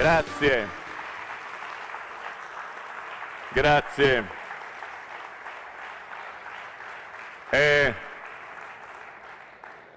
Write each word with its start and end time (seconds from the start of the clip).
Grazie. 0.00 0.66
Grazie. 3.52 4.24
Eh, 7.50 7.94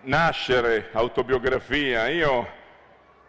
nascere, 0.02 0.89
autobiografia, 0.91 2.09
io 2.09 2.45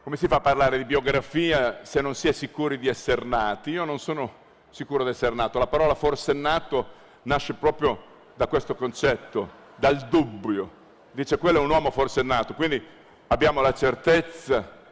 come 0.03 0.17
si 0.17 0.27
fa 0.27 0.37
a 0.37 0.41
parlare 0.41 0.79
di 0.79 0.85
biografia 0.85 1.85
se 1.85 2.01
non 2.01 2.17
si 2.17 2.27
è 2.27 2.33
sicuri 2.33 2.77
di 2.77 2.89
essere 2.89 3.25
nati? 3.25 3.71
Io 3.71 3.85
non 3.85 4.01
sono 4.01 4.33
sicuro 4.71 5.05
di 5.05 5.11
essere 5.11 5.37
nato, 5.37 5.61
la 5.61 5.69
parola 5.69 5.95
forse 5.95 6.33
nato 6.33 6.89
nasce 7.23 7.55
proprio 7.55 8.03
da 8.35 8.49
questo 8.49 8.75
concetto, 8.75 9.49
dal 9.77 10.09
dubbio. 10.09 10.69
Dice 11.13 11.39
quello 11.39 11.61
è 11.61 11.63
un 11.63 11.71
uomo 11.71 11.93
forse 11.93 12.23
nato, 12.23 12.55
quindi 12.55 12.85
abbiamo 13.29 13.61
la 13.61 13.73
certezza 13.73 14.83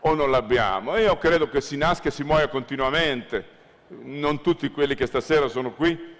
o 0.00 0.14
non 0.14 0.30
l'abbiamo. 0.30 0.96
Io 0.96 1.16
credo 1.18 1.48
che 1.48 1.60
si 1.60 1.76
nasca 1.76 2.08
e 2.08 2.12
si 2.12 2.24
muoia 2.24 2.48
continuamente. 2.48 3.58
Non 3.88 4.40
tutti 4.40 4.70
quelli 4.70 4.94
che 4.94 5.06
stasera 5.06 5.48
sono 5.48 5.72
qui 5.72 6.18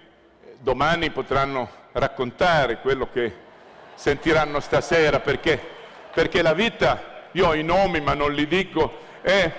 domani 0.61 1.09
potranno 1.09 1.69
raccontare 1.93 2.79
quello 2.79 3.09
che 3.11 3.33
sentiranno 3.95 4.59
stasera, 4.59 5.19
perché, 5.19 5.59
perché 6.13 6.41
la 6.41 6.53
vita, 6.53 7.27
io 7.31 7.47
ho 7.47 7.55
i 7.55 7.63
nomi 7.63 7.99
ma 7.99 8.13
non 8.13 8.33
li 8.33 8.47
dico, 8.47 8.99
è 9.21 9.51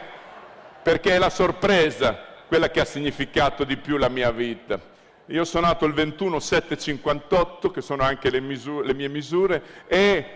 perché 0.82 1.14
è 1.14 1.18
la 1.18 1.30
sorpresa 1.30 2.30
quella 2.46 2.70
che 2.70 2.80
ha 2.80 2.84
significato 2.84 3.64
di 3.64 3.76
più 3.76 3.96
la 3.96 4.08
mia 4.08 4.30
vita. 4.30 4.78
Io 5.26 5.44
sono 5.44 5.66
nato 5.66 5.86
il 5.86 5.92
21 5.92 6.38
7 6.38 6.76
58, 6.76 7.70
che 7.70 7.80
sono 7.80 8.02
anche 8.02 8.30
le, 8.30 8.40
misure, 8.40 8.86
le 8.86 8.94
mie 8.94 9.08
misure, 9.08 9.62
e, 9.86 10.26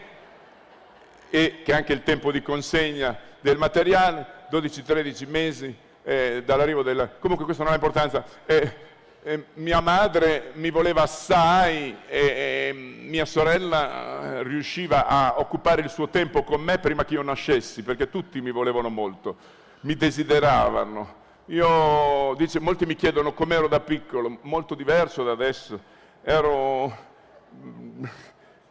e, 1.30 1.62
che 1.65 1.73
anche 1.73 1.93
il 1.93 2.03
tempo 2.03 2.30
di 2.30 2.43
consegna 2.43 3.16
del 3.41 3.59
materiale, 3.59 4.27
12-13 4.51 5.29
mesi 5.29 5.77
eh, 6.02 6.43
dall'arrivo 6.45 6.83
del... 6.83 7.16
Comunque 7.18 7.45
questo 7.45 7.63
non 7.63 7.73
ha 7.73 7.74
importanza. 7.74 8.24
Eh, 8.46 8.85
eh, 9.23 9.46
mia 9.55 9.80
madre 9.80 10.52
mi 10.55 10.71
voleva 10.71 11.02
assai 11.02 11.96
e, 12.07 12.73
mia 12.73 13.24
sorella 13.24 14.37
eh, 14.38 14.43
riusciva 14.45 15.07
a 15.09 15.41
occupare 15.41 15.83
il 15.83 15.91
suo 15.91 16.09
tempo 16.09 16.45
con 16.45 16.60
me 16.60 16.79
prima 16.79 17.05
che 17.05 17.15
io 17.15 17.23
nascessi, 17.23 17.83
perché 17.83 18.09
tutti 18.09 18.40
mi 18.40 18.52
volevano 18.52 18.88
molto, 18.88 19.37
mi 19.80 19.96
desideravano. 19.96 21.24
Io, 21.46 22.35
dice, 22.37 22.61
molti 22.61 22.87
mi 22.87 22.95
chiedono 22.95 23.33
com'ero 23.33 23.66
da 23.66 23.80
piccolo, 23.80 24.38
molto 24.43 24.77
diverso 24.77 25.24
da 25.24 25.33
adesso. 25.33 25.79
Ero, 26.23 26.96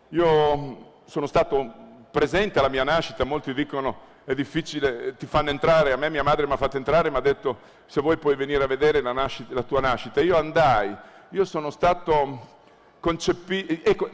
io 0.09 0.93
sono 1.05 1.25
stato 1.25 1.84
presente 2.15 2.59
alla 2.59 2.69
mia 2.69 2.85
nascita, 2.85 3.25
molti 3.25 3.53
dicono 3.53 4.13
è 4.23 4.33
difficile, 4.33 5.15
ti 5.17 5.25
fanno 5.25 5.49
entrare, 5.49 5.91
a 5.91 5.97
me 5.97 6.09
mia 6.09 6.23
madre 6.23 6.47
mi 6.47 6.53
ha 6.53 6.57
fatto 6.57 6.77
entrare 6.77 7.11
mi 7.11 7.17
ha 7.17 7.19
detto 7.19 7.59
se 7.87 7.99
vuoi 7.99 8.15
puoi 8.15 8.37
venire 8.37 8.63
a 8.63 8.67
vedere 8.67 9.01
la, 9.01 9.11
nascita, 9.11 9.53
la 9.53 9.63
tua 9.63 9.81
nascita. 9.81 10.21
Io 10.21 10.37
andai, 10.37 10.95
io 11.31 11.43
sono 11.43 11.69
stato 11.71 12.53
concepito, 13.01 13.73
ecco, 13.83 14.09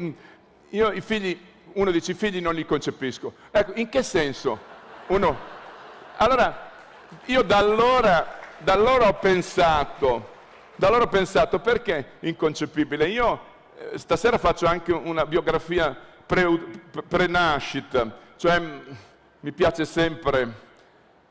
io 0.69 0.91
i 0.91 1.02
figli, 1.02 1.39
uno 1.73 1.91
dice 1.91 2.13
i 2.13 2.16
figli 2.16 2.41
non 2.41 2.55
li 2.55 2.66
concepisco. 2.66 3.33
Ecco, 3.52 3.73
in 3.75 3.88
che 3.88 4.02
senso? 4.02 4.58
Uno, 5.08 5.38
allora, 6.17 6.71
io 7.25 7.43
da 7.43 7.58
allora, 7.58 8.39
da 8.58 8.73
allora 8.73 9.09
ho 9.09 9.13
pensato, 9.13 10.30
da 10.75 10.88
allora 10.88 11.03
ho 11.03 11.08
pensato 11.08 11.59
perché 11.59 12.13
inconcepibile? 12.21 13.08
Io 13.09 13.39
eh, 13.77 13.99
stasera 13.99 14.39
faccio 14.39 14.65
anche 14.65 14.91
una 14.91 15.27
biografia 15.27 16.09
pre-nascita, 17.07 18.17
cioè 18.37 18.61
mi 19.41 19.51
piace 19.51 19.85
sempre, 19.85 20.51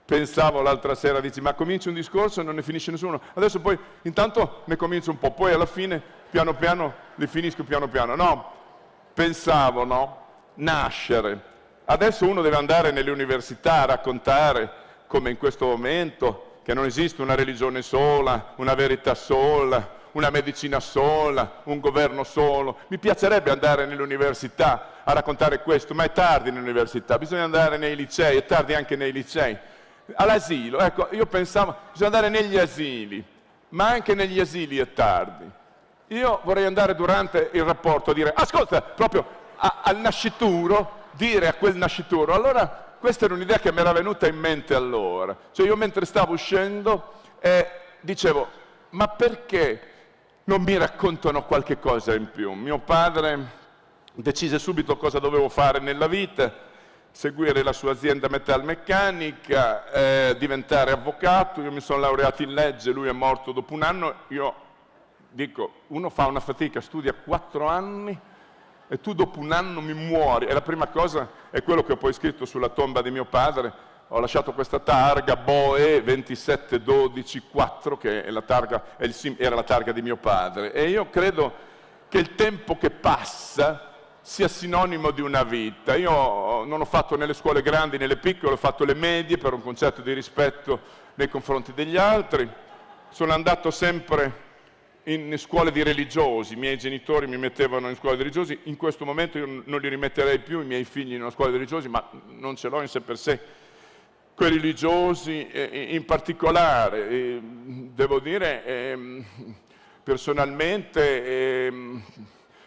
pensavo 0.05 0.61
l'altra 0.61 0.95
sera, 0.95 1.21
dici 1.21 1.41
ma 1.41 1.55
cominci 1.55 1.89
un 1.89 1.95
discorso 1.95 2.41
e 2.41 2.45
non 2.45 2.57
ne 2.57 2.63
finisce 2.63 2.91
nessuno, 2.91 3.21
adesso 3.35 3.61
poi 3.61 3.79
intanto 4.03 4.63
ne 4.67 4.77
comincio 4.77 5.11
un 5.11 5.19
po', 5.19 5.31
poi 5.31 5.53
alla 5.53 5.67
fine 5.67 6.03
piano 6.31 6.55
piano 6.55 6.95
li 7.17 7.27
finisco 7.27 7.65
piano 7.65 7.89
piano. 7.89 8.15
No, 8.15 8.53
pensavo, 9.15 9.85
no, 9.85 10.27
nascere. 10.55 11.49
Adesso 11.85 12.27
uno 12.27 12.43
deve 12.43 12.57
andare 12.57 12.93
nelle 12.93 13.11
università 13.11 13.83
a 13.83 13.87
raccontare 13.87 14.73
come 15.07 15.31
in 15.31 15.39
questo 15.39 15.67
momento 15.67 16.59
che 16.63 16.73
non 16.73 16.85
esiste 16.85 17.23
una 17.23 17.35
religione 17.35 17.83
sola, 17.83 18.53
una 18.57 18.75
verità 18.75 19.15
sola, 19.15 19.99
una 20.13 20.31
medicina 20.31 20.81
sola, 20.81 21.61
un 21.65 21.81
governo 21.81 22.25
solo. 22.25 22.79
Mi 22.89 22.99
piacerebbe 22.99 23.51
andare 23.51 23.87
nell'università 23.87 25.03
a 25.05 25.13
raccontare 25.13 25.63
questo, 25.63 25.95
ma 25.95 26.05
è 26.05 26.13
tardi 26.13 26.51
nell'università, 26.51 27.19
bisogna 27.19 27.45
andare 27.45 27.77
nei 27.77 27.97
licei, 27.97 28.37
è 28.37 28.47
tardi 28.47 28.75
anche 28.75 28.97
nei 28.97 29.13
licei. 29.13 29.57
All'asilo, 30.15 30.81
ecco, 30.81 31.09
io 31.13 31.27
pensavo, 31.27 31.77
bisogna 31.93 32.17
andare 32.17 32.29
negli 32.29 32.59
asili, 32.59 33.25
ma 33.71 33.89
anche 33.89 34.15
negli 34.15 34.41
asili 34.41 34.79
è 34.79 34.93
tardi. 34.93 35.49
Io 36.09 36.41
vorrei 36.43 36.65
andare 36.65 36.95
durante 36.95 37.51
il 37.53 37.63
rapporto 37.63 38.11
a 38.11 38.15
dire, 38.15 38.33
ascolta, 38.35 38.83
proprio 38.83 39.25
a, 39.57 39.83
al 39.85 39.99
nascituro, 39.99 41.09
dire 41.13 41.47
a 41.47 41.55
quel 41.55 41.77
nascituro, 41.77 42.35
allora 42.35 42.97
questa 42.99 43.25
era 43.27 43.35
un'idea 43.35 43.59
che 43.59 43.73
mi 43.73 43.81
era 43.81 43.93
venuta 43.93 44.27
in 44.27 44.37
mente 44.37 44.75
allora. 44.75 45.37
Cioè 45.53 45.67
io 45.67 45.77
mentre 45.77 46.05
stavo 46.05 46.33
uscendo 46.33 47.19
eh, 47.41 47.67
dicevo, 48.01 48.49
ma 48.91 49.09
perché 49.09 49.90
non 50.45 50.63
mi 50.63 50.77
raccontano 50.77 51.45
qualche 51.45 51.79
cosa 51.79 52.15
in 52.15 52.31
più. 52.31 52.53
Mio 52.53 52.79
padre 52.79 53.59
decise 54.15 54.59
subito 54.59 54.97
cosa 54.97 55.19
dovevo 55.19 55.49
fare 55.49 55.79
nella 55.79 56.07
vita, 56.07 56.53
seguire 57.11 57.63
la 57.63 57.73
sua 57.73 57.93
azienda 57.93 58.29
metalmeccanica, 58.29 59.91
eh, 59.91 60.37
diventare 60.39 60.93
avvocato, 60.93 61.61
io 61.61 61.73
mi 61.73 61.81
sono 61.81 62.01
laureato 62.01 62.43
in 62.43 62.53
legge, 62.53 62.93
lui 62.93 63.09
è 63.09 63.13
morto 63.13 63.53
dopo 63.53 63.75
un 63.75 63.83
anno, 63.83 64.15
io 64.29 64.55
dico, 65.31 65.83
uno 65.89 66.11
fa 66.11 66.27
una 66.27 66.41
fatica, 66.41 66.81
studia 66.81 67.15
quattro 67.15 67.67
anni 67.67 68.19
e 68.89 69.01
tu 69.01 69.13
dopo 69.13 69.39
un 69.39 69.53
anno 69.53 69.81
mi 69.81 69.95
muori, 69.95 70.47
e 70.47 70.53
la 70.53 70.63
prima 70.63 70.89
cosa 70.89 71.29
è 71.51 71.63
quello 71.63 71.85
che 71.85 71.93
ho 71.93 71.97
poi 71.97 72.13
scritto 72.13 72.45
sulla 72.45 72.69
tomba 72.69 73.03
di 73.03 73.11
mio 73.11 73.25
padre, 73.25 73.73
ho 74.13 74.19
lasciato 74.19 74.53
questa 74.53 74.81
targa 74.81 75.37
Boe 75.37 76.03
27124 76.03 77.97
che 77.97 78.29
la 78.31 78.43
targa, 78.43 78.83
era 79.37 79.55
la 79.55 79.63
targa 79.63 79.93
di 79.93 80.03
mio 80.03 80.17
padre 80.17 80.73
e 80.73 80.89
io 80.89 81.09
credo 81.11 81.69
che 82.09 82.19
il 82.19 82.35
tempo 82.35 82.77
che 82.77 82.91
passa 82.91 83.87
sia 84.21 84.49
sinonimo 84.49 85.13
di 85.13 85.21
una 85.21 85.45
vita. 85.45 85.95
Io 85.95 86.65
non 86.65 86.81
ho 86.81 86.85
fatto 86.85 87.17
né 87.17 87.25
le 87.25 87.35
scuole 87.35 87.63
grandi 87.63 87.99
né 87.99 88.09
le 88.09 88.17
piccole, 88.17 88.55
ho 88.55 88.57
fatto 88.57 88.85
le 88.85 88.95
medie 88.95 89.39
per 89.39 89.53
un 89.53 89.63
concetto 89.63 90.03
di 90.03 90.13
rispetto 90.13 90.81
nei 91.15 91.29
confronti 91.29 91.73
degli 91.73 91.97
altri. 91.97 92.49
Sono 93.11 93.33
andato 93.33 93.71
sempre 93.71 94.49
in 95.05 95.39
scuole 95.39 95.71
di 95.71 95.85
religiosi, 95.85 96.55
i 96.55 96.57
miei 96.57 96.77
genitori 96.79 97.29
mi 97.29 97.39
mettevano 97.39 97.89
in 97.89 97.95
scuole 97.95 98.17
di 98.17 98.23
religiosi, 98.23 98.59
in 98.65 98.77
questo 98.77 99.05
momento 99.05 99.39
io 99.39 99.63
non 99.65 99.81
li 99.81 99.89
rimetterei 99.89 100.41
più 100.41 100.61
i 100.61 100.67
miei 100.67 100.85
figli 100.85 101.15
in 101.15 101.21
una 101.21 101.31
scuola 101.31 101.53
di 101.53 101.57
religiosi, 101.57 101.89
ma 101.89 102.07
non 102.27 102.57
ce 102.57 102.69
l'ho 102.69 102.81
in 102.81 102.89
sé 102.89 103.01
per 103.01 103.17
sé 103.17 103.41
quei 104.41 104.53
religiosi 104.53 105.51
in 105.91 106.03
particolare. 106.07 107.43
Devo 107.43 108.21
dire, 108.21 108.65
eh, 108.65 109.25
personalmente, 110.03 111.67
ehm, 111.67 112.03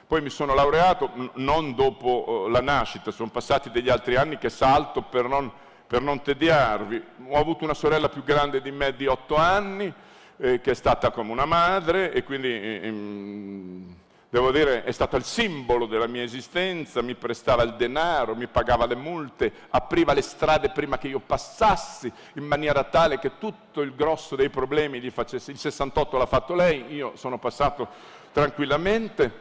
poi 0.05 0.21
mi 0.21 0.29
sono 0.29 0.53
laureato 0.53 1.31
non 1.37 1.73
dopo 1.73 2.45
eh, 2.45 2.51
la 2.51 2.61
nascita, 2.61 3.09
sono 3.09 3.31
passati 3.31 3.71
degli 3.71 3.89
altri 3.89 4.17
anni 4.17 4.37
che 4.37 4.51
salto 4.51 5.01
per 5.01 5.27
non, 5.27 5.51
per 5.87 6.03
non 6.03 6.21
tediarvi. 6.21 7.03
Ho 7.29 7.39
avuto 7.39 7.63
una 7.63 7.73
sorella 7.73 8.07
più 8.07 8.23
grande 8.23 8.61
di 8.61 8.69
me 8.69 8.95
di 8.95 9.07
otto 9.07 9.35
anni, 9.35 9.91
eh, 10.37 10.61
che 10.61 10.69
è 10.69 10.75
stata 10.75 11.09
come 11.09 11.31
una 11.31 11.45
madre 11.45 12.13
e 12.13 12.23
quindi 12.23 12.49
ehm, 12.51 13.95
devo 14.33 14.51
dire, 14.51 14.83
è 14.83 14.91
stata 14.91 15.15
il 15.15 15.23
simbolo 15.23 15.85
della 15.85 16.07
mia 16.07 16.23
esistenza, 16.23 17.03
mi 17.03 17.13
prestava 17.13 17.61
il 17.61 17.75
denaro, 17.75 18.35
mi 18.35 18.47
pagava 18.47 18.87
le 18.87 18.95
multe, 18.95 19.53
apriva 19.69 20.13
le 20.13 20.23
strade 20.23 20.71
prima 20.71 20.97
che 20.97 21.07
io 21.07 21.19
passassi, 21.19 22.11
in 22.33 22.43
maniera 22.43 22.83
tale 22.83 23.19
che 23.19 23.37
tutto 23.37 23.81
il 23.81 23.93
grosso 23.93 24.35
dei 24.35 24.49
problemi 24.49 24.99
gli 24.99 25.11
facesse. 25.11 25.51
Il 25.51 25.59
68 25.59 26.17
l'ha 26.17 26.25
fatto 26.25 26.55
lei, 26.55 26.95
io 26.95 27.15
sono 27.15 27.37
passato 27.37 27.87
tranquillamente, 28.31 29.31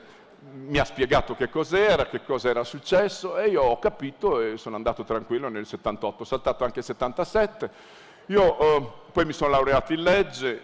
mi 0.53 0.77
ha 0.77 0.85
spiegato 0.85 1.35
che 1.37 1.49
cos'era, 1.49 2.05
che 2.05 2.23
cosa 2.23 2.51
era 2.51 2.63
successo 2.63 3.39
e 3.39 3.49
io 3.49 3.63
ho 3.63 3.79
capito 3.79 4.43
e 4.43 4.59
sono 4.59 4.77
andato 4.77 5.05
tranquillo 5.05 5.49
nel 5.49 5.65
78, 5.65 6.23
ho 6.23 6.27
saltato 6.27 6.65
anche 6.65 6.81
il 6.81 6.85
77 6.85 7.71
io 8.27 8.59
eh, 8.59 8.93
poi 9.13 9.27
mi 9.27 9.33
sono 9.35 9.51
laureato 9.51 9.93
in 9.93 10.03
legge, 10.03 10.63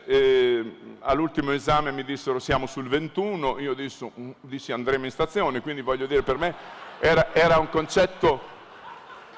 all'ultimo 1.01 1.53
esame 1.53 1.93
mi 1.93 2.03
dissero 2.03 2.39
siamo 2.39 2.67
sul 2.67 2.89
21, 2.89 3.59
io 3.59 3.75
dissi, 3.75 4.11
mm, 4.19 4.31
dissi 4.41 4.73
andremo 4.73 5.05
in 5.05 5.11
stazione, 5.11 5.61
quindi 5.61 5.83
voglio 5.83 6.07
dire 6.07 6.23
per 6.23 6.39
me 6.39 6.55
era, 6.99 7.35
era 7.35 7.59
un 7.59 7.69
concetto, 7.69 8.41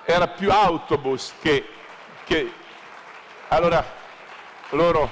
era 0.04 0.28
più 0.28 0.50
autobus 0.50 1.34
che... 1.40 1.64
che 2.24 2.52
allora 3.48 3.84
loro, 4.70 5.10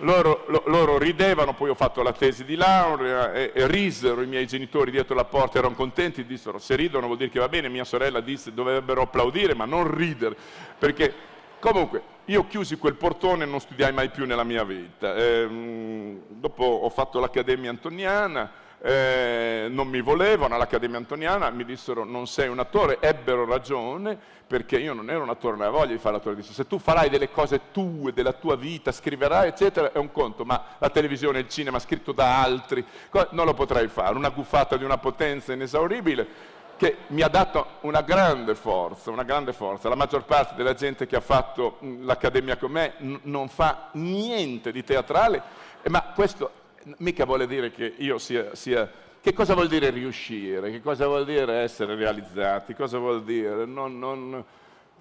loro, 0.00 0.44
loro, 0.66 0.98
ridevano, 0.98 1.54
poi 1.54 1.70
ho 1.70 1.74
fatto 1.74 2.02
la 2.02 2.12
tesi 2.12 2.44
di 2.44 2.54
laurea 2.54 3.32
e, 3.32 3.52
e, 3.54 3.66
risero 3.66 4.20
i 4.20 4.26
miei 4.26 4.46
genitori 4.46 4.90
dietro 4.90 5.14
la 5.14 5.24
porta, 5.24 5.56
erano 5.56 5.74
contenti, 5.74 6.26
dissero 6.26 6.58
se 6.58 6.76
ridono 6.76 7.06
vuol 7.06 7.16
dire 7.16 7.30
che 7.30 7.38
va 7.38 7.48
bene, 7.48 7.70
mia 7.70 7.84
sorella 7.84 8.20
disse 8.20 8.52
dovrebbero 8.52 9.00
applaudire 9.00 9.54
ma 9.54 9.64
non 9.64 9.90
ridere, 9.90 10.36
perché 10.78 11.14
comunque 11.58 12.11
io 12.26 12.46
chiusi 12.46 12.76
quel 12.76 12.94
portone 12.94 13.44
e 13.44 13.46
non 13.46 13.60
studiai 13.60 13.92
mai 13.92 14.08
più 14.10 14.26
nella 14.26 14.44
mia 14.44 14.64
vita. 14.64 15.14
Eh, 15.14 16.20
dopo 16.28 16.64
ho 16.64 16.88
fatto 16.88 17.18
l'Accademia 17.18 17.70
Antoniana, 17.70 18.50
eh, 18.80 19.66
non 19.68 19.88
mi 19.88 20.00
volevano 20.00 20.54
all'Accademia 20.54 20.98
Antoniana, 20.98 21.50
mi 21.50 21.64
dissero 21.64 22.04
non 22.04 22.26
sei 22.26 22.48
un 22.48 22.58
attore, 22.58 22.98
ebbero 23.00 23.44
ragione 23.44 24.18
perché 24.46 24.78
io 24.78 24.92
non 24.92 25.08
ero 25.08 25.22
un 25.22 25.30
attore, 25.30 25.56
non 25.56 25.62
avevo 25.62 25.78
voglia 25.78 25.92
di 25.92 25.98
fare 25.98 26.16
l'attore, 26.16 26.36
disse 26.36 26.52
se 26.52 26.66
tu 26.66 26.78
farai 26.78 27.08
delle 27.08 27.30
cose 27.30 27.70
tue, 27.72 28.12
della 28.12 28.32
tua 28.32 28.54
vita, 28.54 28.92
scriverai 28.92 29.48
eccetera, 29.48 29.92
è 29.92 29.98
un 29.98 30.12
conto, 30.12 30.44
ma 30.44 30.62
la 30.78 30.90
televisione, 30.90 31.38
il 31.38 31.48
cinema 31.48 31.78
scritto 31.78 32.12
da 32.12 32.42
altri, 32.42 32.84
non 33.30 33.46
lo 33.46 33.54
potrai 33.54 33.88
fare, 33.88 34.14
una 34.14 34.28
guffata 34.28 34.76
di 34.76 34.84
una 34.84 34.98
potenza 34.98 35.52
inesauribile 35.54 36.50
che 36.82 36.96
mi 37.08 37.22
ha 37.22 37.28
dato 37.28 37.78
una 37.82 38.00
grande 38.00 38.56
forza, 38.56 39.12
una 39.12 39.22
grande 39.22 39.52
forza. 39.52 39.88
La 39.88 39.94
maggior 39.94 40.24
parte 40.24 40.56
della 40.56 40.74
gente 40.74 41.06
che 41.06 41.14
ha 41.14 41.20
fatto 41.20 41.76
l'accademia 41.80 42.56
con 42.56 42.72
me 42.72 42.94
non 42.98 43.48
fa 43.48 43.90
niente 43.92 44.72
di 44.72 44.82
teatrale, 44.82 45.40
ma 45.84 46.02
questo 46.12 46.50
mica 46.96 47.24
vuole 47.24 47.46
dire 47.46 47.70
che 47.70 47.94
io 47.98 48.18
sia, 48.18 48.56
sia... 48.56 48.90
Che 49.20 49.32
cosa 49.32 49.54
vuol 49.54 49.68
dire 49.68 49.90
riuscire? 49.90 50.72
Che 50.72 50.82
cosa 50.82 51.06
vuol 51.06 51.24
dire 51.24 51.60
essere 51.60 51.94
realizzati? 51.94 52.74
Cosa 52.74 52.98
vuol 52.98 53.22
dire? 53.22 53.64
Non, 53.64 54.00
non... 54.00 54.44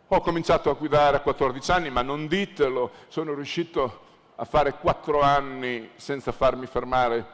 Ho 0.08 0.22
cominciato 0.22 0.70
a 0.70 0.74
guidare 0.74 1.18
a 1.18 1.22
14 1.22 1.72
anni, 1.72 1.90
ma 1.90 2.04
non 2.04 2.28
ditelo, 2.28 2.92
sono 3.08 3.34
riuscito 3.34 4.02
a 4.36 4.46
fare 4.46 4.76
4 4.76 5.20
anni 5.20 5.90
senza 5.96 6.32
farmi 6.32 6.68
fermare 6.68 7.26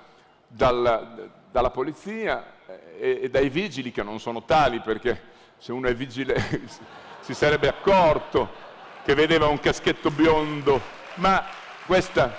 dalla, 0.48 1.30
dalla 1.52 1.70
polizia 1.70 2.56
e, 2.98 3.20
e 3.24 3.30
dai 3.30 3.50
vigili 3.50 3.92
che 3.92 4.04
non 4.04 4.20
sono 4.20 4.44
tali 4.44 4.80
perché 4.80 5.36
se 5.58 5.72
uno 5.72 5.88
è 5.88 5.96
vigile 5.96 6.70
si 7.22 7.34
sarebbe 7.34 7.68
accorto 7.68 8.66
che 9.04 9.16
vedeva 9.16 9.48
un 9.48 9.60
caschetto 9.60 10.12
biondo, 10.12 10.82
ma 11.16 11.46
questa 11.86 12.36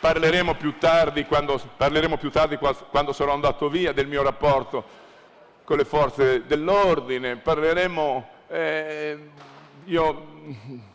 parleremo 0.00 0.54
più 0.54 0.78
tardi 0.78 1.24
quando, 1.24 1.60
parleremo 1.76 2.16
più 2.16 2.30
tardi 2.30 2.56
quando 2.56 3.12
sarò 3.12 3.32
andato 3.32 3.68
via 3.68 3.92
del 3.92 4.06
mio 4.06 4.22
rapporto 4.22 5.02
con 5.64 5.78
le 5.78 5.84
forze 5.84 6.44
dell'ordine, 6.46 7.36
parleremo, 7.36 8.28
eh, 8.48 9.30
io 9.84 10.26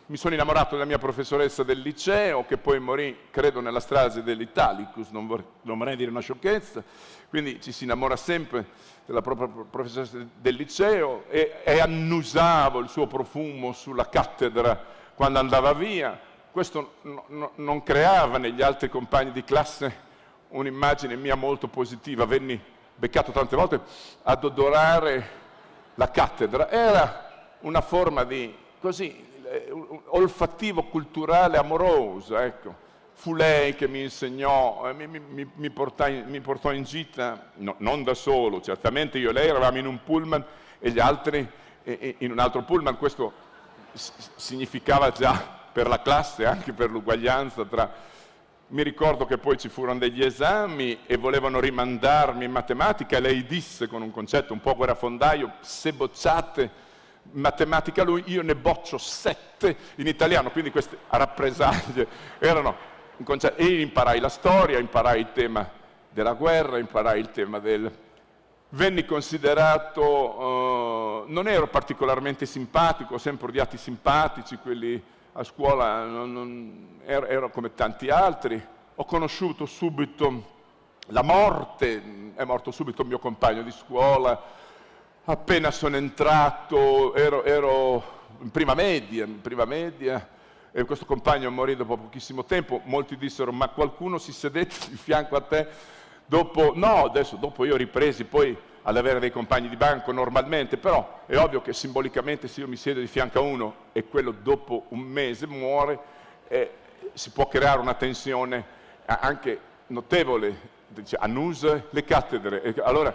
mi 0.06 0.16
sono 0.16 0.34
innamorato 0.34 0.74
della 0.74 0.86
mia 0.86 0.98
professoressa 0.98 1.64
del 1.64 1.80
liceo 1.80 2.44
che 2.46 2.56
poi 2.56 2.78
morì, 2.78 3.16
credo, 3.30 3.60
nella 3.60 3.80
strage 3.80 4.22
dell'Italicus, 4.22 5.10
non 5.10 5.26
non 5.62 5.78
vorrei 5.78 5.96
dire 5.96 6.10
una 6.10 6.20
sciocchezza, 6.20 6.82
quindi 7.30 7.60
ci 7.62 7.70
si 7.70 7.84
innamora 7.84 8.16
sempre 8.16 8.66
della 9.06 9.22
propria 9.22 9.46
professoressa 9.70 10.18
del 10.34 10.56
liceo 10.56 11.24
e, 11.28 11.60
e 11.64 11.78
annusavo 11.78 12.80
il 12.80 12.88
suo 12.88 13.06
profumo 13.06 13.72
sulla 13.72 14.08
cattedra 14.08 14.84
quando 15.14 15.38
andava 15.38 15.72
via. 15.72 16.18
Questo 16.50 16.94
no, 17.02 17.24
no, 17.28 17.52
non 17.54 17.84
creava 17.84 18.38
negli 18.38 18.60
altri 18.62 18.88
compagni 18.88 19.30
di 19.30 19.44
classe 19.44 20.08
un'immagine 20.48 21.14
mia 21.14 21.36
molto 21.36 21.68
positiva. 21.68 22.26
Venni 22.26 22.60
beccato 22.96 23.30
tante 23.30 23.54
volte 23.54 23.80
ad 24.24 24.44
odorare 24.44 25.28
la 25.94 26.10
cattedra. 26.10 26.68
Era 26.68 27.54
una 27.60 27.80
forma 27.80 28.24
di, 28.24 28.52
così, 28.80 29.24
eh, 29.44 29.72
olfattivo, 30.06 30.82
culturale, 30.84 31.58
amorosa, 31.58 32.44
ecco 32.44 32.88
fu 33.20 33.34
lei 33.34 33.74
che 33.74 33.86
mi 33.86 34.00
insegnò, 34.00 34.88
eh, 34.88 34.94
mi, 34.94 35.06
mi, 35.06 35.46
mi, 35.54 35.68
portai, 35.68 36.24
mi, 36.26 36.40
portò 36.40 36.72
in 36.72 36.84
gita, 36.84 37.50
no, 37.56 37.74
non 37.80 38.02
da 38.02 38.14
solo, 38.14 38.62
certamente 38.62 39.18
io 39.18 39.28
e 39.28 39.32
lei 39.34 39.48
eravamo 39.48 39.76
in 39.76 39.84
un 39.84 40.02
pullman 40.02 40.42
e 40.78 40.90
gli 40.90 40.98
altri 40.98 41.46
in 41.82 42.30
un 42.30 42.38
altro 42.38 42.62
pullman, 42.62 42.96
questo 42.96 43.32
significava 43.92 45.10
già 45.10 45.38
per 45.70 45.86
la 45.86 46.00
classe, 46.00 46.46
anche 46.46 46.72
per 46.72 46.90
l'uguaglianza 46.90 47.66
tra... 47.66 48.08
Mi 48.68 48.82
ricordo 48.82 49.26
che 49.26 49.36
poi 49.36 49.58
ci 49.58 49.68
furono 49.68 49.98
degli 49.98 50.24
esami 50.24 51.00
e 51.04 51.18
volevano 51.18 51.60
rimandarmi 51.60 52.46
in 52.46 52.52
matematica 52.52 53.18
e 53.18 53.20
lei 53.20 53.44
disse 53.44 53.86
con 53.86 54.00
un 54.00 54.12
concetto 54.12 54.54
un 54.54 54.60
po' 54.60 54.76
guerrafondaio, 54.76 55.56
se 55.60 55.92
bocciate 55.92 56.70
matematica 57.32 58.02
lui, 58.02 58.22
io 58.26 58.42
ne 58.42 58.54
boccio 58.54 58.96
sette 58.96 59.76
in 59.96 60.06
italiano, 60.06 60.50
quindi 60.50 60.70
queste 60.70 60.96
rappresaglie 61.08 62.06
erano 62.38 62.90
e 63.56 63.80
imparai 63.80 64.18
la 64.18 64.30
storia, 64.30 64.78
imparai 64.78 65.20
il 65.20 65.32
tema 65.32 65.68
della 66.08 66.32
guerra, 66.32 66.78
imparai 66.78 67.20
il 67.20 67.30
tema 67.30 67.58
del... 67.58 67.90
Venni 68.72 69.04
considerato, 69.04 70.00
uh, 70.00 71.24
non 71.26 71.48
ero 71.48 71.66
particolarmente 71.66 72.46
simpatico, 72.46 73.14
ho 73.14 73.18
sempre 73.18 73.48
odiati 73.48 73.76
simpatici, 73.76 74.58
quelli 74.58 75.02
a 75.32 75.42
scuola 75.42 76.04
non, 76.04 76.32
non, 76.32 76.98
ero, 77.04 77.26
ero 77.26 77.50
come 77.50 77.74
tanti 77.74 78.10
altri, 78.10 78.64
ho 78.94 79.04
conosciuto 79.04 79.66
subito 79.66 80.58
la 81.06 81.22
morte, 81.22 82.32
è 82.36 82.44
morto 82.44 82.70
subito 82.70 83.02
il 83.02 83.08
mio 83.08 83.18
compagno 83.18 83.62
di 83.62 83.72
scuola, 83.72 84.40
appena 85.24 85.72
sono 85.72 85.96
entrato, 85.96 87.12
ero, 87.14 87.42
ero 87.42 88.04
in 88.40 88.50
prima 88.52 88.74
media, 88.74 89.24
in 89.24 89.40
prima 89.40 89.64
media 89.64 90.38
e 90.72 90.84
questo 90.84 91.04
compagno 91.04 91.50
morì 91.50 91.74
dopo 91.74 91.96
pochissimo 91.96 92.44
tempo, 92.44 92.80
molti 92.84 93.16
dissero 93.16 93.52
ma 93.52 93.68
qualcuno 93.68 94.18
si 94.18 94.32
sedette 94.32 94.88
di 94.90 94.96
fianco 94.96 95.36
a 95.36 95.40
te? 95.40 95.66
Dopo, 96.26 96.72
no, 96.76 97.04
adesso 97.04 97.36
dopo 97.36 97.64
io 97.64 97.76
ripresi 97.76 98.24
poi 98.24 98.56
ad 98.82 98.96
avere 98.96 99.18
dei 99.18 99.32
compagni 99.32 99.68
di 99.68 99.76
banco 99.76 100.12
normalmente, 100.12 100.76
però 100.76 101.22
è 101.26 101.36
ovvio 101.36 101.60
che 101.60 101.72
simbolicamente 101.72 102.48
se 102.48 102.60
io 102.60 102.68
mi 102.68 102.76
siedo 102.76 103.00
di 103.00 103.08
fianco 103.08 103.38
a 103.38 103.42
uno 103.42 103.74
e 103.92 104.06
quello 104.06 104.30
dopo 104.30 104.84
un 104.90 105.00
mese 105.00 105.46
muore, 105.46 105.98
eh, 106.48 106.72
si 107.12 107.30
può 107.30 107.48
creare 107.48 107.80
una 107.80 107.94
tensione 107.94 108.64
anche 109.06 109.60
notevole, 109.88 110.78
annuse 111.18 111.88
le 111.90 112.04
cattedre. 112.04 112.74
Allora, 112.84 113.12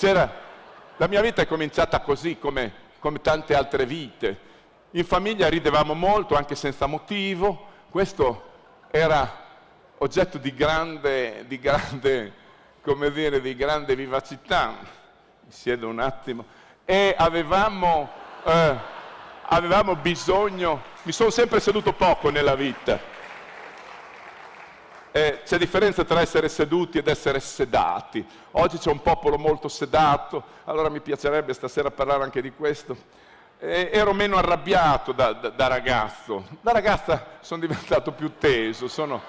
la 0.00 1.06
mia 1.08 1.20
vita 1.20 1.42
è 1.42 1.46
cominciata 1.46 2.00
così 2.00 2.38
come, 2.38 2.72
come 2.98 3.20
tante 3.20 3.54
altre 3.54 3.86
vite, 3.86 4.38
in 4.92 5.04
famiglia 5.04 5.48
ridevamo 5.48 5.92
molto, 5.94 6.34
anche 6.34 6.54
senza 6.54 6.86
motivo. 6.86 7.66
Questo 7.90 8.44
era 8.90 9.46
oggetto 9.98 10.38
di 10.38 10.54
grande, 10.54 11.44
di 11.46 11.58
grande, 11.58 12.32
come 12.82 13.12
dire, 13.12 13.40
di 13.40 13.54
grande 13.54 13.94
vivacità. 13.94 14.76
Mi 15.44 15.52
siedo 15.52 15.88
un 15.88 15.98
attimo. 15.98 16.44
E 16.86 17.14
avevamo, 17.16 18.10
eh, 18.44 18.76
avevamo 19.42 19.94
bisogno, 19.96 20.82
mi 21.02 21.12
sono 21.12 21.30
sempre 21.30 21.60
seduto 21.60 21.92
poco 21.92 22.30
nella 22.30 22.54
vita. 22.54 23.16
Eh, 25.10 25.40
c'è 25.44 25.58
differenza 25.58 26.04
tra 26.04 26.20
essere 26.20 26.48
seduti 26.48 26.96
ed 26.96 27.08
essere 27.08 27.40
sedati. 27.40 28.26
Oggi 28.52 28.78
c'è 28.78 28.90
un 28.90 29.02
popolo 29.02 29.36
molto 29.36 29.68
sedato, 29.68 30.42
allora 30.64 30.88
mi 30.88 31.00
piacerebbe 31.00 31.52
stasera 31.52 31.90
parlare 31.90 32.22
anche 32.22 32.40
di 32.40 32.52
questo 32.52 33.26
eh, 33.60 33.90
ero 33.92 34.12
meno 34.12 34.36
arrabbiato 34.36 35.12
da, 35.12 35.32
da, 35.32 35.48
da, 35.48 35.66
ragazzo. 35.66 36.44
Da 36.60 36.72
ragazza 36.72 37.38
sono 37.40 37.60
diventato 37.60 38.12
più 38.12 38.32
teso, 38.38 38.88
sono, 38.88 39.20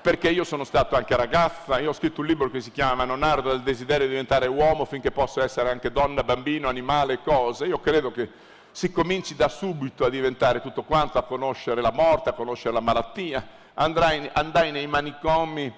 perché 0.00 0.30
io 0.30 0.44
sono 0.44 0.64
stato 0.64 0.96
anche 0.96 1.16
ragazza, 1.16 1.78
io 1.80 1.90
ho 1.90 1.92
scritto 1.92 2.20
un 2.20 2.26
libro 2.26 2.50
che 2.50 2.60
si 2.60 2.70
chiama 2.70 3.04
Non 3.04 3.22
ardo 3.22 3.48
dal 3.48 3.62
desiderio 3.62 4.06
di 4.06 4.12
diventare 4.12 4.46
uomo 4.46 4.84
finché 4.84 5.10
posso 5.10 5.42
essere 5.42 5.70
anche 5.70 5.90
donna, 5.90 6.22
bambino, 6.22 6.68
animale 6.68 7.20
cose. 7.22 7.66
Io 7.66 7.80
credo 7.80 8.12
che 8.12 8.28
si 8.70 8.92
cominci 8.92 9.34
da 9.34 9.48
subito 9.48 10.04
a 10.04 10.10
diventare 10.10 10.60
tutto 10.60 10.84
quanto, 10.84 11.18
a 11.18 11.24
conoscere 11.24 11.80
la 11.80 11.92
morte, 11.92 12.30
a 12.30 12.34
conoscere 12.34 12.74
la 12.74 12.80
malattia. 12.80 13.58
Andrai, 13.74 14.30
andai 14.32 14.70
nei 14.70 14.86
manicomi, 14.86 15.72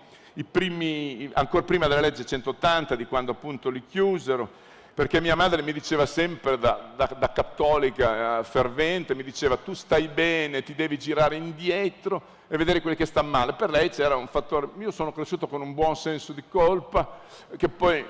ancora 1.32 1.62
prima 1.62 1.86
della 1.86 2.00
legge 2.00 2.26
180, 2.26 2.96
di 2.96 3.06
quando 3.06 3.32
appunto 3.32 3.70
li 3.70 3.84
chiusero, 3.86 4.70
perché 4.94 5.20
mia 5.20 5.34
madre 5.34 5.62
mi 5.62 5.72
diceva 5.72 6.04
sempre 6.04 6.58
da, 6.58 6.92
da, 6.94 7.06
da 7.18 7.32
cattolica 7.32 8.40
eh, 8.40 8.44
fervente, 8.44 9.14
mi 9.14 9.22
diceva 9.22 9.56
tu 9.56 9.72
stai 9.72 10.08
bene, 10.08 10.62
ti 10.62 10.74
devi 10.74 10.98
girare 10.98 11.36
indietro 11.36 12.40
e 12.46 12.58
vedere 12.58 12.82
quelli 12.82 12.96
che 12.96 13.06
stanno 13.06 13.30
male. 13.30 13.54
Per 13.54 13.70
lei 13.70 13.88
c'era 13.88 14.16
un 14.16 14.28
fattore, 14.28 14.68
io 14.78 14.90
sono 14.90 15.12
cresciuto 15.12 15.46
con 15.46 15.62
un 15.62 15.72
buon 15.72 15.96
senso 15.96 16.32
di 16.34 16.44
colpa 16.46 17.20
che 17.56 17.70
poi 17.70 18.04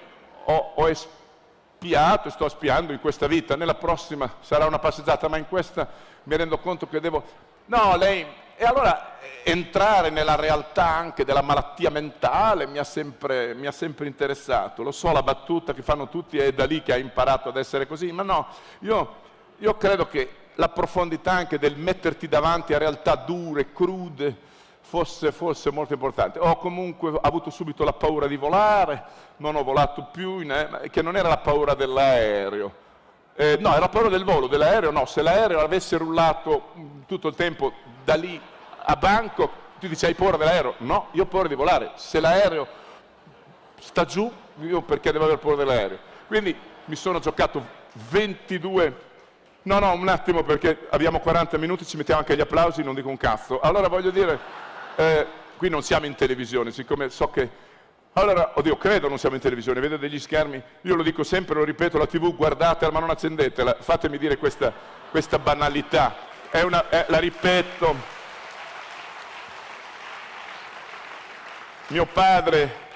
ho, 0.44 0.72
ho 0.74 0.88
espiato 0.88 2.26
e 2.26 2.30
sto 2.32 2.48
spiando 2.48 2.92
in 2.92 3.00
questa 3.00 3.28
vita, 3.28 3.54
nella 3.54 3.76
prossima 3.76 4.38
sarà 4.40 4.66
una 4.66 4.80
passeggiata, 4.80 5.28
ma 5.28 5.36
in 5.36 5.46
questa 5.46 5.88
mi 6.24 6.36
rendo 6.36 6.58
conto 6.58 6.88
che 6.88 6.98
devo... 6.98 7.50
No, 7.66 7.96
lei 7.96 8.26
e 8.56 8.64
allora 8.64 9.12
entrare 9.44 10.11
nella 10.11 10.37
realtà 10.37 10.87
anche 10.87 11.25
della 11.25 11.42
malattia 11.42 11.90
mentale 11.90 12.66
mi 12.66 12.78
ha, 12.78 12.85
sempre, 12.85 13.54
mi 13.54 13.66
ha 13.66 13.73
sempre 13.73 14.06
interessato. 14.06 14.82
Lo 14.82 14.92
so, 14.92 15.12
la 15.12 15.23
battuta 15.23 15.75
che 15.75 15.82
fanno 15.82 16.09
tutti 16.09 16.38
è 16.38 16.52
da 16.52 16.64
lì 16.64 16.82
che 16.82 16.92
ha 16.92 16.97
imparato 16.97 17.49
ad 17.49 17.56
essere 17.56 17.87
così, 17.87 18.12
ma 18.12 18.23
no, 18.23 18.47
io, 18.80 19.14
io 19.59 19.76
credo 19.76 20.06
che 20.06 20.37
la 20.56 20.68
profondità 20.68 21.32
anche 21.32 21.59
del 21.59 21.76
metterti 21.76 22.28
davanti 22.28 22.75
a 22.75 22.78
realtà 22.78 23.16
dure, 23.16 23.73
crude, 23.73 24.37
fosse, 24.80 25.32
fosse, 25.32 25.71
molto 25.71 25.94
importante. 25.94 26.38
Ho 26.38 26.56
comunque 26.56 27.18
avuto 27.21 27.50
subito 27.50 27.85
la 27.85 27.94
paura 27.94 28.26
di 28.26 28.37
volare, 28.37 29.02
non 29.38 29.56
ho 29.56 29.64
volato 29.64 30.09
più, 30.12 30.40
in, 30.40 30.88
che 30.90 31.02
non 31.02 31.16
era 31.16 31.28
la 31.28 31.38
paura 31.38 31.75
dell'aereo. 31.75 32.80
Eh, 33.35 33.56
no, 33.59 33.71
era 33.71 33.80
la 33.80 33.88
paura 33.88 34.11
del 34.11 34.25
volo, 34.25 34.47
dell'aereo 34.47 34.90
no, 34.90 35.06
se 35.06 35.23
l'aereo 35.23 35.61
avesse 35.61 35.97
rullato 35.97 36.73
tutto 37.06 37.28
il 37.28 37.35
tempo 37.35 37.73
da 38.04 38.14
lì 38.14 38.40
a 38.85 38.97
Bangkok, 38.97 39.50
tu 39.78 39.88
dici 39.88 40.04
hai 40.04 40.14
paura 40.14 40.37
dell'aereo? 40.37 40.75
No, 40.78 41.09
io 41.12 41.23
ho 41.23 41.26
paura 41.26 41.49
di 41.49 41.54
volare. 41.54 41.92
Se 41.97 42.21
l'aereo 42.21 42.66
sta 43.80 44.04
giù, 44.04 44.30
io 44.61 44.82
perché 44.82 45.12
devo 45.12 45.25
aver 45.25 45.38
paura 45.38 45.56
dell'aereo? 45.56 45.99
Quindi 46.26 46.56
mi 46.87 46.97
sono 46.97 47.18
giocato 47.18 47.80
22 48.11 49.11
No, 49.64 49.78
no, 49.78 49.92
un 49.92 50.09
attimo 50.09 50.42
perché 50.42 50.88
abbiamo 50.90 51.21
40 51.21 51.56
minuti, 51.56 51.87
ci 51.87 51.97
mettiamo 51.97 52.18
anche 52.18 52.35
gli 52.35 52.40
applausi, 52.40 52.82
non 52.82 52.97
dico 52.97 53.09
un 53.09 53.16
cazzo. 53.16 53.61
Allora 53.61 53.87
voglio 53.87 54.11
dire, 54.11 54.37
eh, 54.97 55.26
qui 55.56 55.68
non 55.68 55.82
siamo 55.82 56.06
in 56.06 56.16
televisione, 56.16 56.73
siccome 56.73 57.11
so 57.11 57.30
che... 57.30 57.71
Allora, 58.14 58.52
oddio, 58.56 58.76
credo 58.76 59.09
non 59.09 59.18
siamo 59.18 59.37
in 59.37 59.40
televisione, 59.40 59.78
vedo 59.78 59.97
degli 59.97 60.18
schermi, 60.18 60.61
io 60.80 60.97
lo 60.97 61.02
dico 61.04 61.23
sempre, 61.23 61.54
lo 61.54 61.64
ripeto, 61.64 61.97
la 61.97 62.06
tv 62.06 62.35
guardatela 62.35 62.90
ma 62.90 62.99
non 62.99 63.09
accendetela, 63.11 63.76
fatemi 63.78 64.18
dire 64.18 64.37
questa, 64.37 64.73
questa 65.11 65.38
banalità, 65.38 66.14
è 66.52 66.62
una, 66.62 66.88
è, 66.90 67.06
la 67.09 67.18
ripeto. 67.18 67.97
Mio 71.88 72.06
padre 72.06 72.90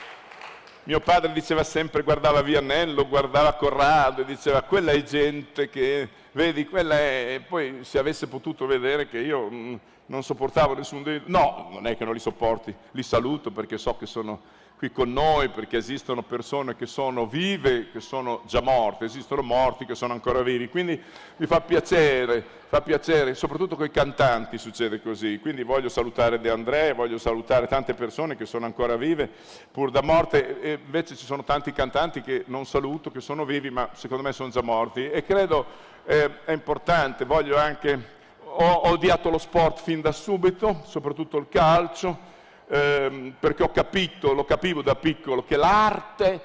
mio 0.87 1.01
padre 1.01 1.33
diceva 1.33 1.65
sempre, 1.65 2.03
guardava 2.03 2.43
Vianello, 2.43 3.09
guardava 3.09 3.55
Corrado 3.55 4.21
e 4.21 4.25
diceva 4.25 4.63
quella 4.63 4.93
è 4.93 5.03
gente 5.03 5.69
che, 5.69 6.09
vedi, 6.31 6.65
quella 6.65 6.97
è... 6.97 7.35
E 7.35 7.41
poi 7.41 7.81
se 7.83 7.99
avesse 7.99 8.29
potuto 8.29 8.67
vedere 8.67 9.09
che 9.09 9.19
io 9.19 9.51
mh, 9.51 9.57
mm, 9.57 9.75
non 10.07 10.23
sopportavo 10.23 10.75
nessun 10.75 11.03
dei... 11.03 11.23
No, 11.25 11.71
non 11.73 11.89
è 11.89 11.97
che 11.97 12.05
non 12.05 12.15
li 12.15 12.21
sopporti, 12.21 12.73
li 12.93 13.03
saluto 13.03 13.51
perché 13.51 13.79
so 13.79 13.97
che 13.97 14.07
sono 14.07 14.41
qui 14.77 14.93
con 14.93 15.11
noi 15.11 15.49
perché 15.49 15.79
esistono 15.79 16.23
persone 16.23 16.77
che 16.77 16.85
sono 16.85 17.27
vive, 17.27 17.91
che 17.91 18.01
sono 18.01 18.43
già 18.47 18.61
morte, 18.61 19.07
esistono 19.07 19.41
morti 19.41 19.87
che 19.87 19.95
sono 19.95 20.13
ancora 20.13 20.43
vivi, 20.43 20.69
quindi 20.69 21.01
mi 21.37 21.47
fa 21.47 21.63
piacere, 21.63 22.45
fa 22.69 22.83
piacere, 22.83 23.35
soprattutto 23.35 23.75
con 23.75 23.87
i 23.87 23.91
cantanti 23.91 24.59
succede 24.59 25.01
così, 25.01 25.39
quindi 25.41 25.63
voglio 25.63 25.89
salutare 25.89 26.41
De 26.41 26.51
André, 26.51 26.93
voglio 26.93 27.17
salutare 27.17 27.67
tante 27.67 27.95
persone 27.95 28.37
che 28.37 28.45
sono 28.45 28.67
ancora 28.67 28.97
vive 28.97 29.31
pur 29.71 29.91
da 29.91 30.03
morte, 30.03 30.61
e 30.61 30.79
invece 30.85 31.17
ci 31.17 31.25
sono 31.25 31.43
tanti 31.43 31.73
cantanti 31.73 32.21
che 32.21 32.45
non 32.47 32.67
saluto, 32.67 33.11
che 33.11 33.23
sono 33.23 33.47
vivi 33.47 33.71
ma 33.71 33.89
secondo 33.95 34.23
me 34.23 34.33
sono 34.33 34.51
già 34.51 34.63
morti. 34.63 35.09
E 35.09 35.25
credo 35.25 35.65
eh, 36.05 36.45
è 36.45 36.53
importante, 36.53 37.25
voglio 37.25 37.57
anche, 37.57 38.15
ho 38.45 38.89
odiato 38.91 39.31
lo 39.31 39.39
sport 39.39 39.81
fin 39.81 40.03
da 40.03 40.13
subito, 40.13 40.83
soprattutto 40.85 41.39
il 41.39 41.47
calcio, 41.49 42.35
ehm, 42.69 43.35
perché 43.39 43.63
ho 43.63 43.71
capito, 43.71 44.33
lo 44.33 44.45
capivo 44.45 44.83
da 44.83 44.97
piccolo, 44.97 45.45
che 45.45 45.57
l'arte 45.57 46.41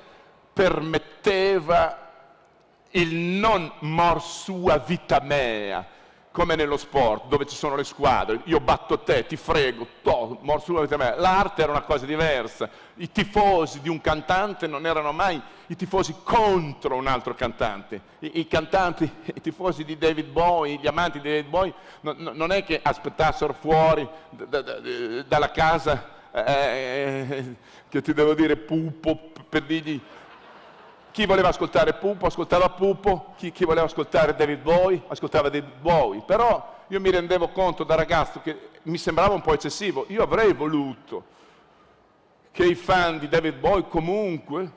permetteva 0.54 2.10
il 2.92 3.16
non 3.16 3.72
mor 3.80 4.22
sua 4.22 4.78
vita 4.78 5.20
mea, 5.22 5.86
come 6.32 6.56
nello 6.56 6.78
sport, 6.78 7.28
dove 7.28 7.46
ci 7.46 7.56
sono 7.56 7.76
le 7.76 7.84
squadre, 7.84 8.40
io 8.46 8.62
batto 8.62 9.00
te, 9.00 9.26
ti 9.26 9.36
frego, 9.36 9.86
to, 10.02 10.40
mor 10.42 10.62
sua 10.62 10.82
vita 10.82 10.96
mea. 10.96 11.16
L'arte 11.20 11.62
era 11.62 11.72
una 11.72 11.82
cosa 11.82 12.06
diversa, 12.06 12.70
i 12.96 13.12
tifosi 13.12 13.82
di 13.82 13.90
un 13.90 14.00
cantante 14.00 14.66
non 14.66 14.86
erano 14.86 15.12
mai 15.12 15.42
i 15.68 15.76
tifosi 15.76 16.16
contro 16.24 16.96
un 16.96 17.08
altro 17.08 17.34
cantante, 17.34 18.02
i, 18.20 18.40
i 18.40 18.48
cantanti, 18.48 19.10
i 19.26 19.42
tifosi 19.42 19.84
di 19.84 19.98
David 19.98 20.28
Bowie, 20.28 20.78
gli 20.78 20.88
amanti 20.88 21.20
di 21.20 21.30
David 21.30 21.50
Bowie, 21.50 21.74
no, 22.02 22.14
no, 22.18 22.32
non 22.34 22.52
è 22.52 22.64
che 22.64 22.80
aspettassero 22.82 23.54
fuori 23.54 24.08
da, 24.30 24.46
da, 24.46 24.62
da, 24.62 24.80
dalla 25.24 25.52
casa, 25.52 26.20
eh, 26.32 27.56
che 27.90 28.02
ti 28.02 28.14
devo 28.14 28.34
dire, 28.34 28.56
pupo, 28.56 29.32
per 29.50 29.64
dirgli 29.64 30.00
chi 31.12 31.26
voleva 31.26 31.50
ascoltare 31.50 31.94
Pupo 31.94 32.26
ascoltava 32.26 32.70
Pupo, 32.70 33.34
chi, 33.38 33.52
chi, 33.52 33.66
voleva 33.66 33.86
ascoltare 33.86 34.34
David 34.36 34.62
Bowie 34.62 35.02
ascoltava 35.08 35.50
David 35.50 35.74
Bowie, 35.80 36.22
però 36.26 36.80
io 36.88 37.00
mi 37.00 37.12
rendevo 37.12 37.50
conto 37.50 37.84
da 37.84 37.96
ragazzo 37.96 38.42
che 38.42 38.70
mi 38.84 38.98
sembrava 38.98 39.34
un 39.34 39.42
po' 39.42 39.54
eccessivo, 39.54 40.06
io 40.08 40.24
avrei 40.24 40.54
voluto 40.54 41.40
che 42.52 42.66
i 42.66 42.76
fan 42.76 43.20
di 43.20 43.28
David 43.28 43.56
Bowie 43.56 43.88
comunque 43.88 44.72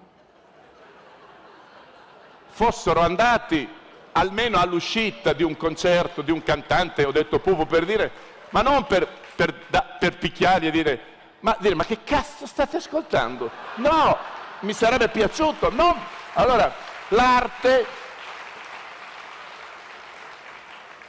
fossero 2.48 3.00
andati 3.00 3.68
almeno 4.12 4.58
all'uscita 4.58 5.32
di 5.32 5.42
un 5.42 5.56
concerto 5.56 6.22
di 6.22 6.30
un 6.30 6.42
cantante, 6.42 7.04
ho 7.04 7.12
detto 7.12 7.38
Pupo 7.38 7.66
per 7.66 7.84
dire, 7.84 8.10
ma 8.50 8.62
non 8.62 8.86
per, 8.86 9.08
per, 9.34 9.64
da, 9.68 9.96
per 9.98 10.18
picchiargli 10.18 10.66
e 10.66 10.70
dire 10.70 11.00
ma, 11.44 11.54
dire, 11.60 11.74
ma 11.74 11.84
che 11.84 11.98
cazzo 12.04 12.46
state 12.46 12.78
ascoltando? 12.78 13.50
No, 13.76 14.16
mi 14.60 14.72
sarebbe 14.72 15.08
piaciuto, 15.08 15.70
non 15.70 15.94
allora, 16.34 16.72
l'arte, 17.08 17.86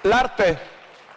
l'arte, 0.02 0.60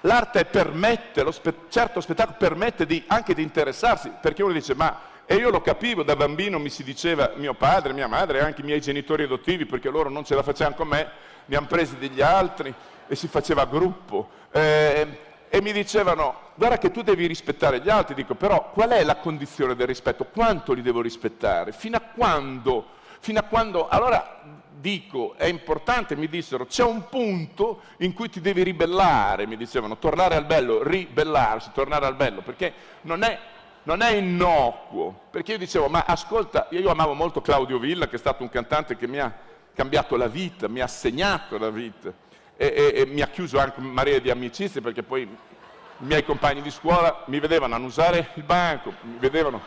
l'arte 0.00 0.44
permette, 0.44 1.22
lo 1.22 1.30
spe, 1.30 1.54
certo 1.68 2.00
spettacolo 2.00 2.36
permette 2.38 2.86
di, 2.86 3.04
anche 3.06 3.34
di 3.34 3.42
interessarsi, 3.42 4.10
perché 4.20 4.42
uno 4.42 4.52
dice, 4.52 4.74
ma 4.74 5.00
e 5.30 5.34
io 5.34 5.50
lo 5.50 5.60
capivo, 5.60 6.02
da 6.02 6.16
bambino 6.16 6.58
mi 6.58 6.70
si 6.70 6.82
diceva, 6.82 7.32
mio 7.36 7.52
padre, 7.52 7.92
mia 7.92 8.06
madre, 8.06 8.40
anche 8.40 8.62
i 8.62 8.64
miei 8.64 8.80
genitori 8.80 9.24
adottivi, 9.24 9.66
perché 9.66 9.90
loro 9.90 10.08
non 10.08 10.24
ce 10.24 10.34
la 10.34 10.42
facevano 10.42 10.74
con 10.74 10.88
me, 10.88 11.06
mi 11.44 11.54
hanno 11.54 11.66
presi 11.66 11.98
degli 11.98 12.22
altri 12.22 12.72
e 13.06 13.14
si 13.14 13.28
faceva 13.28 13.66
gruppo. 13.66 14.30
Eh, 14.50 15.18
e 15.50 15.60
mi 15.60 15.72
dicevano, 15.72 16.52
guarda 16.54 16.78
che 16.78 16.90
tu 16.90 17.02
devi 17.02 17.26
rispettare 17.26 17.80
gli 17.80 17.90
altri, 17.90 18.14
dico, 18.14 18.36
però 18.36 18.70
qual 18.70 18.88
è 18.88 19.04
la 19.04 19.16
condizione 19.16 19.74
del 19.76 19.86
rispetto? 19.86 20.24
Quanto 20.24 20.72
li 20.72 20.80
devo 20.80 21.02
rispettare? 21.02 21.72
Fino 21.72 21.98
a 21.98 22.00
quando 22.00 22.96
fino 23.20 23.38
a 23.38 23.42
quando... 23.42 23.88
Allora 23.88 24.38
dico, 24.80 25.34
è 25.36 25.46
importante, 25.46 26.16
mi 26.16 26.28
dissero, 26.28 26.66
c'è 26.66 26.84
un 26.84 27.08
punto 27.08 27.82
in 27.98 28.12
cui 28.12 28.28
ti 28.28 28.40
devi 28.40 28.62
ribellare, 28.62 29.46
mi 29.46 29.56
dicevano, 29.56 29.98
tornare 29.98 30.36
al 30.36 30.44
bello, 30.44 30.82
ribellarsi, 30.82 31.70
tornare 31.72 32.06
al 32.06 32.14
bello, 32.14 32.42
perché 32.42 32.72
non 33.02 33.22
è, 33.22 33.38
non 33.84 34.02
è 34.02 34.12
innocuo, 34.12 35.22
perché 35.30 35.52
io 35.52 35.58
dicevo, 35.58 35.88
ma 35.88 36.04
ascolta, 36.06 36.68
io 36.70 36.90
amavo 36.90 37.14
molto 37.14 37.40
Claudio 37.40 37.78
Villa, 37.78 38.08
che 38.08 38.16
è 38.16 38.18
stato 38.18 38.42
un 38.42 38.48
cantante 38.48 38.96
che 38.96 39.06
mi 39.06 39.18
ha 39.18 39.34
cambiato 39.74 40.16
la 40.16 40.28
vita, 40.28 40.68
mi 40.68 40.80
ha 40.80 40.86
segnato 40.86 41.58
la 41.58 41.70
vita, 41.70 42.12
e, 42.56 42.66
e, 42.66 43.00
e 43.00 43.06
mi 43.06 43.20
ha 43.20 43.28
chiuso 43.28 43.58
anche 43.58 43.80
una 43.80 43.90
marea 43.90 44.18
di 44.18 44.30
amicizie, 44.30 44.80
perché 44.80 45.02
poi 45.02 45.22
i 45.22 46.04
miei 46.04 46.24
compagni 46.24 46.62
di 46.62 46.70
scuola 46.70 47.24
mi 47.26 47.40
vedevano 47.40 47.74
annusare 47.74 48.30
il 48.34 48.44
banco, 48.44 48.92
mi 49.02 49.18
vedevano, 49.18 49.60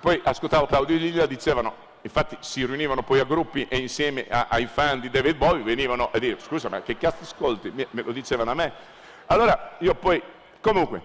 poi 0.00 0.20
ascoltavo 0.22 0.66
Claudio 0.66 0.98
Villa, 0.98 1.24
dicevano, 1.24 1.92
infatti 2.04 2.36
si 2.40 2.64
riunivano 2.64 3.02
poi 3.02 3.18
a 3.18 3.24
gruppi 3.24 3.66
e 3.68 3.78
insieme 3.78 4.26
a, 4.28 4.46
ai 4.50 4.66
fan 4.66 5.00
di 5.00 5.08
David 5.08 5.36
Bowie 5.36 5.62
venivano 5.62 6.10
a 6.12 6.18
dire 6.18 6.38
scusa 6.38 6.68
ma 6.68 6.82
che 6.82 6.98
cazzo 6.98 7.22
ascolti? 7.22 7.70
Me, 7.70 7.86
me 7.90 8.02
lo 8.02 8.12
dicevano 8.12 8.50
a 8.50 8.54
me. 8.54 8.72
Allora 9.26 9.76
io 9.78 9.94
poi, 9.94 10.22
comunque, 10.60 11.02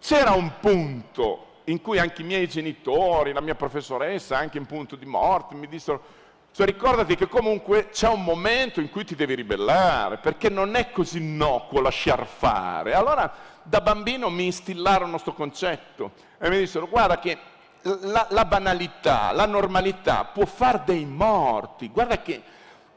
c'era 0.00 0.32
un 0.32 0.52
punto 0.60 1.46
in 1.64 1.80
cui 1.80 1.98
anche 1.98 2.22
i 2.22 2.24
miei 2.24 2.48
genitori, 2.48 3.32
la 3.32 3.40
mia 3.40 3.56
professoressa, 3.56 4.38
anche 4.38 4.58
in 4.58 4.66
punto 4.66 4.94
di 4.94 5.04
morte, 5.04 5.54
mi 5.54 5.66
dissero 5.66 6.18
cioè 6.52 6.66
ricordati 6.66 7.14
che 7.14 7.28
comunque 7.28 7.90
c'è 7.90 8.08
un 8.08 8.24
momento 8.24 8.80
in 8.80 8.90
cui 8.90 9.04
ti 9.04 9.14
devi 9.14 9.34
ribellare, 9.34 10.18
perché 10.18 10.48
non 10.48 10.74
è 10.74 10.90
così 10.90 11.18
innocuo 11.18 11.80
lasciar 11.80 12.26
fare. 12.26 12.94
Allora 12.94 13.32
da 13.62 13.80
bambino 13.80 14.30
mi 14.30 14.46
instillarono 14.46 15.12
questo 15.12 15.32
concetto 15.32 16.12
e 16.38 16.48
mi 16.48 16.58
dissero 16.58 16.88
guarda 16.88 17.18
che 17.18 17.38
la, 17.82 18.26
la, 18.30 18.44
banalità, 18.44 19.32
la 19.32 19.46
normalità 19.46 20.24
può 20.24 20.44
far 20.46 20.82
dei 20.82 21.04
morti. 21.04 21.88
Guarda 21.88 22.20
che 22.20 22.42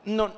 non, 0.03 0.31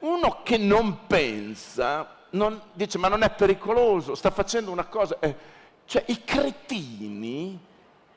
uno 0.00 0.40
che 0.42 0.56
non 0.56 1.06
pensa 1.06 2.18
non, 2.30 2.60
dice 2.72 2.98
ma 2.98 3.08
non 3.08 3.22
è 3.22 3.30
pericoloso, 3.30 4.14
sta 4.14 4.30
facendo 4.30 4.70
una 4.70 4.84
cosa. 4.84 5.16
Eh, 5.20 5.36
cioè 5.84 6.04
i 6.06 6.22
cretini, 6.24 7.58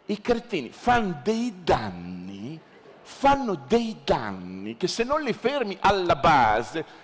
i 0.05 0.21
cretini 0.21 0.69
fanno 0.69 1.19
dei 1.23 1.63
danni, 1.63 2.59
fanno 3.01 3.55
dei 3.67 3.97
danni 4.03 4.77
che 4.77 4.87
se 4.87 5.03
non 5.03 5.21
li 5.21 5.33
fermi 5.33 5.77
alla 5.79 6.15
base 6.15 7.01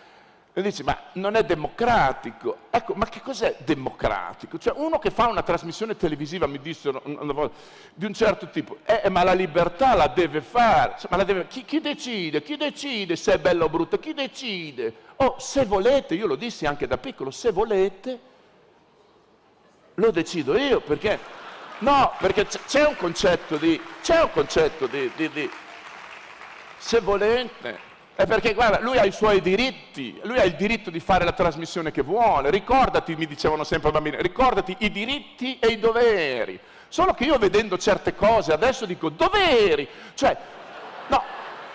e 0.59 0.63
dici, 0.63 0.83
ma 0.83 0.97
non 1.13 1.35
è 1.35 1.43
democratico. 1.43 2.57
Ecco, 2.69 2.93
ma 2.93 3.05
che 3.07 3.21
cos'è 3.21 3.55
democratico? 3.63 4.57
Cioè, 4.57 4.73
uno 4.77 4.99
che 4.99 5.09
fa 5.09 5.27
una 5.27 5.41
trasmissione 5.41 5.95
televisiva, 5.95 6.47
mi 6.47 6.59
dissero 6.59 7.01
una 7.05 7.33
volta, 7.33 7.55
di 7.93 8.05
un 8.05 8.13
certo 8.13 8.49
tipo, 8.49 8.77
eh, 8.85 9.09
ma 9.09 9.23
la 9.23 9.33
libertà 9.33 9.95
la 9.95 10.07
deve 10.07 10.41
fare. 10.41 10.95
Cioè, 10.99 11.15
la 11.15 11.23
deve... 11.23 11.47
Chi, 11.47 11.63
chi, 11.65 11.79
decide? 11.79 12.41
Chi 12.41 12.57
decide 12.57 13.15
se 13.15 13.33
è 13.33 13.39
bello 13.39 13.65
o 13.65 13.69
brutto? 13.69 13.99
Chi 13.99 14.13
decide? 14.13 14.93
Oh, 15.17 15.35
se 15.39 15.65
volete, 15.65 16.15
io 16.15 16.27
lo 16.27 16.35
dissi 16.35 16.65
anche 16.65 16.87
da 16.87 16.97
piccolo, 16.97 17.31
se 17.31 17.51
volete, 17.51 18.19
lo 19.95 20.11
decido 20.11 20.57
io, 20.57 20.81
perché... 20.81 21.37
No, 21.79 22.11
perché 22.17 22.45
c'è 22.45 22.85
un 22.85 22.97
concetto 22.97 23.55
di... 23.55 23.81
C'è 24.01 24.21
un 24.21 24.31
concetto 24.31 24.87
di, 24.87 25.09
di, 25.15 25.29
di 25.29 25.49
se 26.77 26.99
volete 26.99 27.87
è 28.19 28.27
perché, 28.27 28.53
guarda, 28.53 28.81
lui 28.81 28.97
ha 28.97 29.05
i 29.05 29.13
suoi 29.13 29.39
diritti, 29.39 30.19
lui 30.23 30.37
ha 30.39 30.43
il 30.43 30.55
diritto 30.55 30.89
di 30.89 30.99
fare 30.99 31.23
la 31.23 31.31
trasmissione 31.31 31.89
che 31.89 32.01
vuole. 32.01 32.49
Ricordati, 32.49 33.15
mi 33.15 33.25
dicevano 33.25 33.63
sempre 33.63 33.91
bambini, 33.91 34.17
ricordati 34.19 34.75
i 34.79 34.91
diritti 34.91 35.57
e 35.57 35.67
i 35.67 35.79
doveri. 35.79 36.59
Solo 36.89 37.13
che 37.13 37.23
io 37.23 37.37
vedendo 37.37 37.77
certe 37.77 38.15
cose 38.15 38.51
adesso 38.51 38.85
dico 38.85 39.07
doveri, 39.07 39.87
cioè, 40.15 40.35
no, 41.07 41.23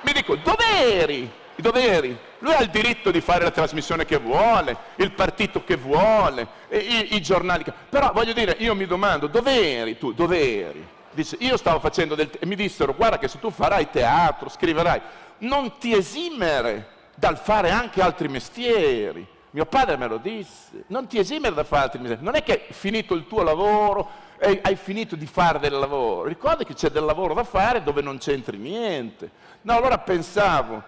mi 0.03 0.13
dico 0.13 0.37
doveri, 0.37 1.31
i 1.55 1.63
doveri. 1.63 2.15
Lui 2.41 2.53
ha 2.53 2.61
il 2.61 2.69
diritto 2.69 3.11
di 3.11 3.23
fare 3.23 3.43
la 3.43 3.51
trasmissione 3.51 4.05
che 4.05 4.19
vuole, 4.19 4.77
il 4.97 5.13
partito 5.13 5.65
che 5.65 5.77
vuole, 5.77 6.47
i, 6.69 7.15
i 7.15 7.23
giornali 7.23 7.65
che... 7.65 7.73
Però 7.89 8.13
voglio 8.13 8.35
dire, 8.35 8.55
io 8.59 8.75
mi 8.75 8.85
domando, 8.85 9.29
dove 9.29 9.79
eri 9.79 9.97
tu? 9.97 10.13
Dove 10.13 10.67
eri? 10.69 10.89
Dice, 11.15 11.37
io 11.39 11.57
stavo 11.57 11.79
facendo 11.79 12.15
del... 12.17 12.29
e 12.39 12.45
mi 12.45 12.57
dissero, 12.57 12.93
guarda 12.93 13.19
che 13.19 13.29
se 13.29 13.39
tu 13.39 13.51
farai 13.51 13.89
teatro, 13.89 14.49
scriverai, 14.49 15.01
non 15.39 15.79
ti 15.79 15.95
esimere 15.95 16.89
dal 17.15 17.39
fare 17.39 17.71
anche 17.71 18.03
altri 18.03 18.29
mestieri. 18.29 19.27
Mio 19.51 19.67
padre 19.67 19.97
me 19.97 20.09
lo 20.09 20.17
disse, 20.17 20.85
non 20.89 21.07
ti 21.07 21.19
esimere 21.19 21.55
dal 21.55 21.67
fare 21.67 21.85
altri 21.85 22.01
mestieri. 22.01 22.25
Non 22.25 22.35
è 22.35 22.43
che 22.43 22.67
finito 22.71 23.15
il 23.15 23.27
tuo 23.27 23.43
lavoro 23.43 24.23
e 24.39 24.61
hai 24.63 24.75
finito 24.77 25.15
di 25.15 25.27
fare 25.27 25.59
del 25.59 25.73
lavoro. 25.73 26.29
Ricordi 26.29 26.65
che 26.65 26.75
c'è 26.75 26.91
del 26.91 27.05
lavoro 27.05 27.35
da 27.35 27.45
fare 27.45 27.83
dove 27.83 28.03
non 28.03 28.19
c'entri 28.19 28.57
niente. 28.57 29.31
No, 29.63 29.77
allora 29.77 29.99
pensavo, 29.99 30.83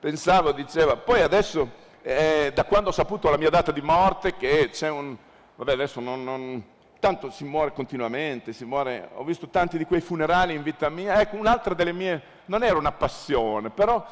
pensavo, 0.00 0.52
diceva, 0.52 0.96
poi 0.96 1.22
adesso, 1.22 1.70
eh, 2.02 2.50
da 2.52 2.64
quando 2.64 2.90
ho 2.90 2.92
saputo 2.92 3.30
la 3.30 3.38
mia 3.38 3.50
data 3.50 3.72
di 3.72 3.80
morte, 3.80 4.36
che 4.36 4.70
c'è 4.70 4.90
un... 4.90 5.16
Vabbè, 5.54 5.72
adesso 5.72 6.00
non, 6.00 6.24
non 6.24 6.62
tanto 6.98 7.30
si 7.30 7.44
muore 7.44 7.72
continuamente, 7.72 8.52
si 8.52 8.64
muore, 8.64 9.08
ho 9.14 9.24
visto 9.24 9.48
tanti 9.48 9.78
di 9.78 9.84
quei 9.84 10.00
funerali 10.00 10.54
in 10.54 10.62
vita 10.62 10.88
mia, 10.88 11.20
ecco 11.20 11.36
un'altra 11.36 11.74
delle 11.74 11.92
mie, 11.92 12.22
non 12.46 12.62
era 12.62 12.76
una 12.76 12.92
passione, 12.92 13.70
però 13.70 14.04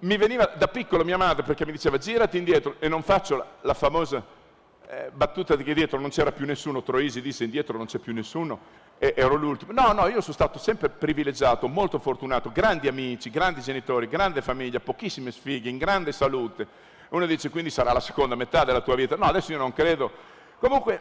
mi 0.00 0.16
veniva 0.16 0.52
da 0.56 0.68
piccolo 0.68 1.04
mia 1.04 1.16
madre 1.16 1.42
perché 1.42 1.64
mi 1.64 1.72
diceva 1.72 1.98
girati 1.98 2.36
indietro 2.36 2.76
e 2.78 2.88
non 2.88 3.02
faccio 3.02 3.36
la, 3.36 3.46
la 3.62 3.74
famosa 3.74 4.24
eh, 4.88 5.10
battuta 5.12 5.56
di 5.56 5.64
che 5.64 5.74
dietro 5.74 5.98
non 5.98 6.10
c'era 6.10 6.32
più 6.32 6.46
nessuno, 6.46 6.82
Troisi 6.82 7.20
disse 7.20 7.44
indietro 7.44 7.76
non 7.76 7.86
c'è 7.86 7.98
più 7.98 8.12
nessuno 8.12 8.84
e 8.98 9.14
ero 9.16 9.34
l'ultimo. 9.34 9.72
No, 9.72 9.92
no, 9.92 10.06
io 10.06 10.20
sono 10.20 10.32
stato 10.32 10.58
sempre 10.58 10.88
privilegiato, 10.88 11.68
molto 11.68 11.98
fortunato, 11.98 12.50
grandi 12.52 12.88
amici, 12.88 13.30
grandi 13.30 13.60
genitori, 13.60 14.08
grande 14.08 14.42
famiglia, 14.42 14.80
pochissime 14.80 15.32
sfighe, 15.32 15.68
in 15.68 15.78
grande 15.78 16.12
salute. 16.12 16.66
Uno 17.08 17.26
dice 17.26 17.50
quindi 17.50 17.70
sarà 17.70 17.92
la 17.92 18.00
seconda 18.00 18.34
metà 18.34 18.64
della 18.64 18.80
tua 18.80 18.94
vita. 18.94 19.16
No, 19.16 19.24
adesso 19.24 19.52
io 19.52 19.58
non 19.58 19.72
credo. 19.72 20.10
Comunque 20.58 21.00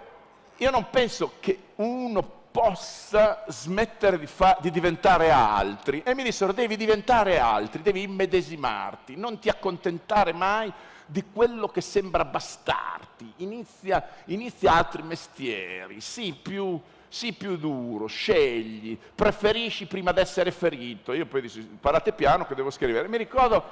io 0.58 0.72
non 0.72 0.90
penso 0.90 1.34
che 1.40 1.60
uno 1.76 2.44
possa 2.56 3.44
smettere 3.50 4.18
di, 4.18 4.28
fa- 4.28 4.58
di, 4.62 4.72
diventare 4.72 5.30
altri. 5.30 6.02
E 6.06 6.16
mi 6.16 6.24
dissero, 6.24 6.54
devi 6.54 6.78
diventare 6.78 7.38
altri, 7.38 7.82
devi 7.82 8.04
immedesimarti, 8.04 9.18
non 9.18 9.40
ti 9.40 9.50
accontentare 9.50 10.32
mai 10.32 10.72
di 11.06 11.24
quello 11.34 11.68
che 11.68 11.82
sembra 11.82 12.24
bastarti. 12.24 13.34
Inizia, 13.38 14.08
inizia 14.26 14.74
altri 14.74 15.04
mestieri, 15.04 16.00
sii 16.00 16.34
più, 16.34 16.80
sii 17.10 17.34
più 17.34 17.58
duro, 17.58 18.08
scegli, 18.08 18.98
preferisci 19.14 19.86
prima 19.86 20.14
di 20.14 20.22
essere 20.22 20.52
ferito. 20.52 21.12
Io 21.12 21.26
poi 21.26 21.42
dissi, 21.42 21.60
parlate 21.62 22.14
piano 22.14 22.46
che 22.46 22.56
devo 22.56 22.72
scrivere. 22.72 23.10
Mi 23.10 23.18
ricordo 23.18 23.64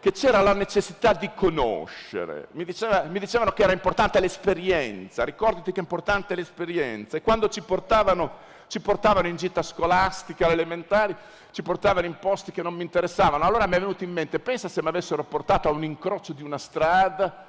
che 0.00 0.12
c'era 0.12 0.40
la 0.40 0.54
necessità 0.54 1.12
di 1.12 1.30
conoscere. 1.34 2.48
Mi, 2.52 2.64
diceva, 2.64 3.02
mi, 3.02 3.18
dicevano 3.18 3.52
che 3.52 3.62
era 3.62 3.72
importante 3.72 4.18
l'esperienza, 4.18 5.24
ricordati 5.24 5.72
che 5.72 5.78
è 5.78 5.82
importante 5.82 6.34
l'esperienza. 6.34 7.18
E 7.18 7.22
quando 7.22 7.48
ci 7.50 7.60
portavano, 7.60 8.48
ci 8.66 8.80
portavano 8.80 9.28
in 9.28 9.36
gita 9.36 9.62
scolastica, 9.62 10.46
alle 10.46 10.54
elementari, 10.54 11.14
ci 11.50 11.62
portavano 11.62 12.06
in 12.06 12.18
posti 12.18 12.50
che 12.50 12.62
non 12.62 12.74
mi 12.74 12.82
interessavano. 12.82 13.44
Allora 13.44 13.66
mi 13.66 13.76
è 13.76 13.78
venuto 13.78 14.02
in 14.02 14.10
mente, 14.10 14.38
pensa 14.38 14.68
se 14.68 14.80
mi 14.80 14.88
avessero 14.88 15.22
portato 15.22 15.68
a 15.68 15.72
un 15.72 15.84
incrocio 15.84 16.32
di 16.32 16.42
una 16.42 16.58
strada 16.58 17.46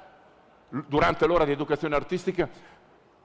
durante 0.68 1.26
l'ora 1.26 1.44
di 1.44 1.52
educazione 1.52 1.94
artistica 1.94 2.48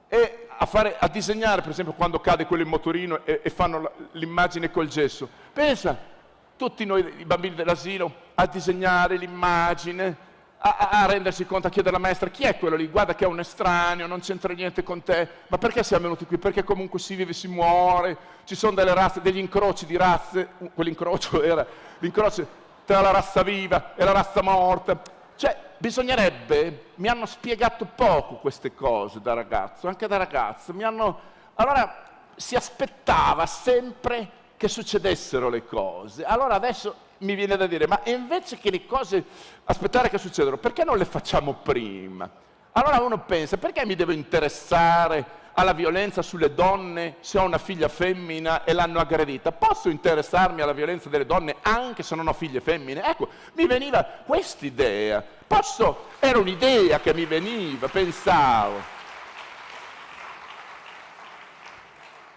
e 0.08 0.46
a, 0.56 0.64
fare, 0.64 0.96
a 0.98 1.06
disegnare, 1.08 1.60
per 1.60 1.70
esempio, 1.70 1.92
quando 1.92 2.18
cade 2.18 2.46
quello 2.46 2.62
in 2.62 2.68
motorino 2.68 3.20
e, 3.24 3.40
e 3.44 3.50
fanno 3.50 3.90
l'immagine 4.12 4.70
col 4.70 4.88
gesso. 4.88 5.28
Pensa, 5.52 6.16
tutti 6.58 6.84
noi, 6.84 7.14
i 7.18 7.24
bambini 7.24 7.54
dell'asilo, 7.54 8.12
a 8.34 8.44
disegnare 8.46 9.16
l'immagine, 9.16 10.26
a, 10.58 10.88
a, 10.90 11.06
rendersi 11.06 11.46
conto, 11.46 11.68
a 11.68 11.70
chiedere 11.70 11.94
alla 11.94 12.04
maestra 12.04 12.28
chi 12.28 12.42
è 12.42 12.58
quello 12.58 12.74
lì, 12.74 12.88
guarda 12.88 13.14
che 13.14 13.24
è 13.24 13.28
un 13.28 13.38
estraneo, 13.38 14.08
non 14.08 14.20
c'entra 14.20 14.52
niente 14.52 14.82
con 14.82 15.02
te, 15.02 15.28
ma 15.46 15.56
perché 15.56 15.84
siamo 15.84 16.02
venuti 16.02 16.26
qui? 16.26 16.36
Perché 16.36 16.64
comunque 16.64 16.98
si 16.98 17.14
vive, 17.14 17.32
si 17.32 17.46
muore, 17.46 18.16
ci 18.44 18.56
sono 18.56 18.74
delle 18.74 18.92
razze, 18.92 19.22
degli 19.22 19.38
incroci 19.38 19.86
di 19.86 19.96
razze, 19.96 20.48
quell'incrocio 20.74 21.40
era 21.44 21.64
l'incrocio 22.00 22.46
tra 22.84 23.00
la 23.00 23.12
razza 23.12 23.42
viva 23.42 23.94
e 23.94 24.04
la 24.04 24.12
razza 24.12 24.42
morta. 24.42 25.00
Cioè, 25.36 25.56
bisognerebbe, 25.78 26.86
mi 26.96 27.06
hanno 27.06 27.26
spiegato 27.26 27.86
poco 27.94 28.36
queste 28.36 28.74
cose 28.74 29.20
da 29.20 29.34
ragazzo, 29.34 29.86
anche 29.86 30.08
da 30.08 30.16
ragazzo, 30.16 30.74
mi 30.74 30.82
hanno... 30.82 31.36
Allora 31.54 32.06
si 32.34 32.56
aspettava 32.56 33.46
sempre 33.46 34.37
che 34.58 34.68
succedessero 34.68 35.48
le 35.48 35.64
cose. 35.64 36.24
Allora 36.24 36.54
adesso 36.54 36.94
mi 37.18 37.34
viene 37.34 37.56
da 37.56 37.66
dire, 37.66 37.86
ma 37.86 38.00
invece 38.04 38.58
che 38.58 38.70
le 38.70 38.84
cose 38.84 39.24
aspettare 39.64 40.10
che 40.10 40.18
succedano, 40.18 40.58
perché 40.58 40.84
non 40.84 40.98
le 40.98 41.06
facciamo 41.06 41.54
prima? 41.54 42.28
Allora 42.72 43.00
uno 43.00 43.20
pensa, 43.20 43.56
perché 43.56 43.86
mi 43.86 43.94
devo 43.94 44.12
interessare 44.12 45.36
alla 45.54 45.72
violenza 45.72 46.22
sulle 46.22 46.54
donne 46.54 47.16
se 47.20 47.38
ho 47.38 47.44
una 47.44 47.58
figlia 47.58 47.88
femmina 47.88 48.64
e 48.64 48.72
l'hanno 48.72 48.98
aggredita? 48.98 49.52
Posso 49.52 49.88
interessarmi 49.88 50.60
alla 50.60 50.72
violenza 50.72 51.08
delle 51.08 51.26
donne 51.26 51.56
anche 51.62 52.02
se 52.02 52.14
non 52.16 52.26
ho 52.26 52.32
figlie 52.32 52.60
femmine? 52.60 53.02
Ecco, 53.04 53.28
mi 53.54 53.66
veniva 53.66 54.04
quest'idea. 54.26 55.24
Posso, 55.46 56.06
era 56.18 56.38
un'idea 56.38 57.00
che 57.00 57.14
mi 57.14 57.24
veniva, 57.24 57.88
pensavo. 57.88 58.97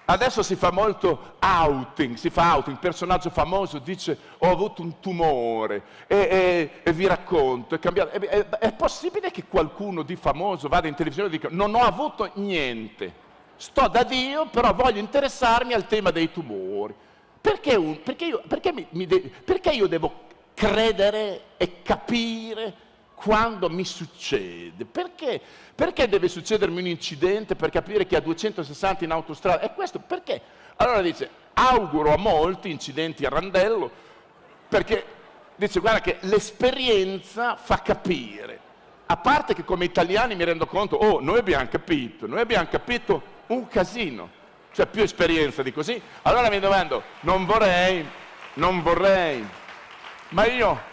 Adesso 0.06 0.44
si 0.44 0.56
fa 0.56 0.72
molto 0.72 1.36
outing, 1.40 2.16
si 2.16 2.30
fa 2.30 2.56
outing, 2.56 2.78
personaggio 2.80 3.30
famoso 3.30 3.80
dice 3.80 4.18
ho 4.40 4.50
avuto 4.50 4.82
un 4.82 5.00
tumore 5.00 5.84
e, 6.08 6.18
e, 6.18 6.72
e 6.84 6.94
vi 6.94 7.08
racconto, 7.08 7.76
è 7.76 7.80
cambiato. 7.80 8.10
È, 8.10 8.20
è, 8.20 8.50
è, 8.50 8.74
possibile 8.74 9.32
che 9.32 9.46
qualcuno 9.46 10.02
di 10.02 10.16
famoso 10.16 10.68
vada 10.68 10.88
in 10.88 10.96
televisione 10.96 11.30
e 11.30 11.32
dica 11.32 11.48
non 11.52 11.76
ho 11.76 11.82
avuto 11.82 12.30
niente, 12.36 13.14
sto 13.56 13.88
da 13.88 14.04
Dio 14.04 14.48
però 14.48 14.74
voglio 14.74 15.00
interessarmi 15.00 15.74
al 15.74 15.88
tema 15.88 16.12
dei 16.12 16.32
tumori. 16.32 16.94
Perché, 17.40 17.76
un, 17.76 18.02
perché, 18.04 18.26
io, 18.26 18.44
perché, 18.48 18.74
mi, 18.74 18.86
mi 18.92 19.06
de, 19.06 19.32
perché 19.44 19.70
io 19.72 19.88
devo 19.88 20.28
credere 20.54 21.42
e 21.58 21.82
capire 21.82 22.90
quando 23.22 23.70
mi 23.70 23.86
succede. 23.86 24.86
Perché? 24.86 25.40
Perché 25.76 26.10
deve 26.10 26.28
succedermi 26.28 26.80
un 26.80 26.88
incidente 26.88 27.56
per 27.56 27.70
capire 27.70 28.06
che 28.06 28.16
a 28.16 28.20
260 28.20 29.04
in 29.04 29.12
autostrada? 29.12 29.62
E 29.62 29.74
questo 29.74 30.00
perché? 30.00 30.42
Allora 30.78 31.02
dice, 31.02 31.30
auguro 31.54 32.14
a 32.14 32.18
molti 32.18 32.72
incidenti 32.72 33.26
a 33.26 33.30
randello, 33.30 33.92
perché 34.68 35.06
dice, 35.56 35.80
guarda 35.80 36.02
che 36.02 36.18
l'esperienza 36.22 37.56
fa 37.56 37.82
capire. 37.82 38.70
A 39.06 39.18
parte 39.18 39.54
che 39.54 39.64
come 39.64 39.86
italiani 39.86 40.36
mi 40.36 40.44
rendo 40.44 40.66
conto, 40.66 40.96
oh, 40.96 41.20
noi 41.20 41.38
abbiamo 41.38 41.68
capito, 41.68 42.28
noi 42.28 42.40
abbiamo 42.40 42.68
capito 42.70 43.22
un 43.48 43.68
casino, 43.68 44.30
cioè 44.72 44.88
più 44.88 45.04
esperienza 45.04 45.62
di 45.62 45.74
così. 45.74 46.02
Allora 46.24 46.50
mi 46.50 46.60
domando, 46.60 47.04
non 47.22 47.46
vorrei, 47.46 48.06
non 48.54 48.82
vorrei, 48.82 49.46
ma 50.30 50.46
io 50.46 50.90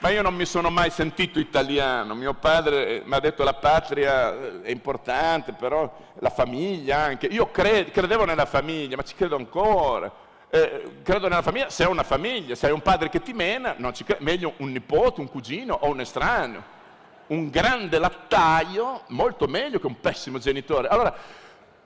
ma 0.00 0.08
io 0.08 0.22
non 0.22 0.34
mi 0.34 0.46
sono 0.46 0.70
mai 0.70 0.90
sentito 0.90 1.38
italiano, 1.38 2.14
mio 2.14 2.32
padre 2.32 2.86
eh, 2.86 3.02
mi 3.04 3.14
ha 3.14 3.20
detto 3.20 3.44
la 3.44 3.52
patria 3.52 4.32
eh, 4.32 4.62
è 4.62 4.70
importante, 4.70 5.52
però 5.52 5.92
la 6.20 6.30
famiglia 6.30 6.98
anche. 6.98 7.26
Io 7.26 7.50
cred- 7.50 7.90
credevo 7.90 8.24
nella 8.24 8.46
famiglia, 8.46 8.96
ma 8.96 9.02
ci 9.02 9.14
credo 9.14 9.36
ancora. 9.36 10.10
Eh, 10.48 11.00
credo 11.02 11.28
nella 11.28 11.42
famiglia, 11.42 11.68
se 11.68 11.84
hai 11.84 11.90
una 11.90 12.02
famiglia, 12.02 12.54
se 12.54 12.66
hai 12.66 12.72
un 12.72 12.80
padre 12.80 13.10
che 13.10 13.20
ti 13.20 13.34
mena, 13.34 13.74
credo. 13.76 14.16
meglio 14.20 14.54
un 14.56 14.72
nipote, 14.72 15.20
un 15.20 15.28
cugino 15.28 15.78
o 15.80 15.88
un 15.88 16.00
estraneo. 16.00 16.78
Un 17.26 17.50
grande 17.50 17.98
lattaio, 17.98 19.02
molto 19.08 19.46
meglio 19.46 19.78
che 19.78 19.86
un 19.86 20.00
pessimo 20.00 20.38
genitore. 20.38 20.88
Allora, 20.88 21.14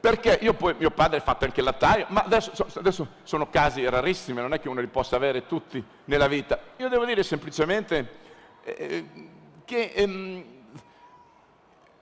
perché 0.04 0.38
io 0.42 0.52
poi, 0.52 0.74
mio 0.78 0.90
padre 0.90 1.16
ha 1.16 1.22
fatto 1.22 1.46
anche 1.46 1.60
il 1.60 1.64
lattaio, 1.64 2.04
ma 2.10 2.24
adesso, 2.24 2.52
adesso, 2.74 3.08
sono 3.22 3.48
casi 3.48 3.88
rarissimi, 3.88 4.38
non 4.38 4.52
è 4.52 4.60
che 4.60 4.68
uno 4.68 4.82
li 4.82 4.86
possa 4.86 5.16
avere 5.16 5.46
tutti 5.46 5.82
nella 6.04 6.28
vita. 6.28 6.58
Io 6.76 6.90
devo 6.90 7.06
dire 7.06 7.22
semplicemente 7.22 8.10
eh, 8.64 9.06
che 9.64 9.92
ehm, 9.94 10.44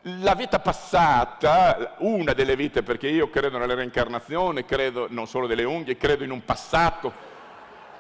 la 0.01 0.35
vita 0.35 0.59
passata, 0.59 1.95
una 1.99 2.33
delle 2.33 2.57
vite, 2.57 2.83
perché 2.83 3.07
io 3.07 3.31
credo 3.31 3.57
nella 3.59 3.75
reincarnazione, 3.75 4.65
credo 4.65 5.07
non 5.09 5.29
solo 5.29 5.47
delle 5.47 5.63
unghie, 5.63 5.97
credo 5.97 6.25
in 6.25 6.33
un 6.33 6.45
passato, 6.45 7.13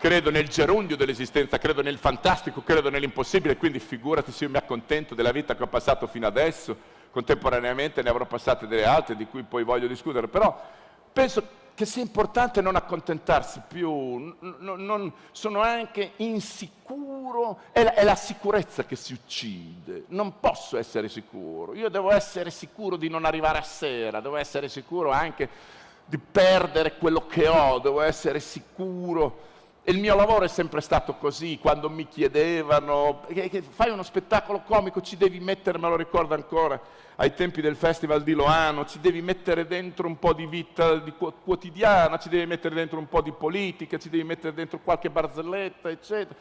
credo 0.01 0.33
nel 0.33 0.49
gerundio 0.49 0.97
dell'esistenza, 0.97 1.59
credo 1.59 1.81
nel 1.81 1.99
fantastico, 1.99 2.65
credo 2.65 2.91
nell'impossibile, 2.91 3.57
quindi 3.57 3.79
figurati 3.79 4.33
se 4.33 4.47
io 4.47 4.51
mi 4.51 4.57
accontento 4.57 5.15
della 5.15 5.31
vita 5.31 5.55
che 5.55 5.63
ho 5.63 5.69
passato 5.69 6.09
fino 6.09 6.27
adesso 6.27 6.77
contemporaneamente 7.13 8.03
ne 8.03 8.09
avrò 8.09 8.25
passate 8.25 8.67
delle 8.67 8.87
altre 8.87 9.15
di 9.15 9.27
cui 9.27 9.43
poi 9.43 9.63
voglio 9.63 9.87
discutere, 9.87 10.29
però 10.29 10.59
penso 11.13 11.61
che 11.75 11.85
sia 11.85 12.03
importante 12.03 12.61
non 12.61 12.75
accontentarsi 12.75 13.63
più, 13.67 13.91
non, 14.41 14.85
non, 14.85 15.13
sono 15.31 15.61
anche 15.61 16.13
insicuro, 16.17 17.61
è 17.73 17.83
la, 17.83 17.95
è 17.95 18.05
la 18.05 18.15
sicurezza 18.15 18.85
che 18.85 18.97
si 18.97 19.13
uccide, 19.13 20.05
non 20.09 20.41
posso 20.41 20.79
essere 20.79 21.09
sicuro, 21.09 21.75
io 21.75 21.89
devo 21.89 22.11
essere 22.11 22.51
sicuro 22.51 22.97
di 22.97 23.09
non 23.09 23.25
arrivare 23.25 23.59
a 23.59 23.63
sera, 23.63 24.21
devo 24.21 24.37
essere 24.37 24.69
sicuro 24.69 25.11
anche 25.11 25.49
di 26.07 26.19
perdere 26.19 26.97
quello 26.97 27.27
che 27.27 27.47
ho, 27.47 27.79
devo 27.79 28.01
essere 28.01 28.41
sicuro 28.41 29.51
il 29.87 29.99
mio 29.99 30.15
lavoro 30.15 30.45
è 30.45 30.49
sempre 30.49 30.81
stato 30.81 31.15
così, 31.15 31.59
quando 31.59 31.91
mi 31.91 32.07
chiedevano 32.07 33.23
che 33.27 33.63
fai 33.63 33.91
uno 33.91 34.05
spettacolo 34.05 34.61
comico, 34.61 35.01
ci 35.01 35.17
devi 35.17 35.41
mettere, 35.41 35.77
me 35.79 35.89
lo 35.89 35.97
ricordo 35.97 36.35
ancora, 36.35 36.81
ai 37.17 37.35
tempi 37.35 37.61
del 37.61 37.75
Festival 37.75 38.23
di 38.23 38.33
Loano, 38.33 38.87
ci 38.87 39.01
devi 39.01 39.21
mettere 39.21 39.67
dentro 39.67 40.07
un 40.07 40.21
po' 40.21 40.35
di 40.35 40.47
vita 40.47 40.95
di 40.97 41.13
quotidiana, 41.13 42.17
ci 42.19 42.29
devi 42.29 42.47
mettere 42.47 42.77
dentro 42.77 42.99
un 43.01 43.09
po' 43.09 43.23
di 43.23 43.33
politica, 43.33 43.99
ci 43.99 44.09
devi 44.09 44.23
mettere 44.23 44.55
dentro 44.55 44.79
qualche 44.79 45.11
barzelletta, 45.11 45.91
eccetera. 45.91 46.39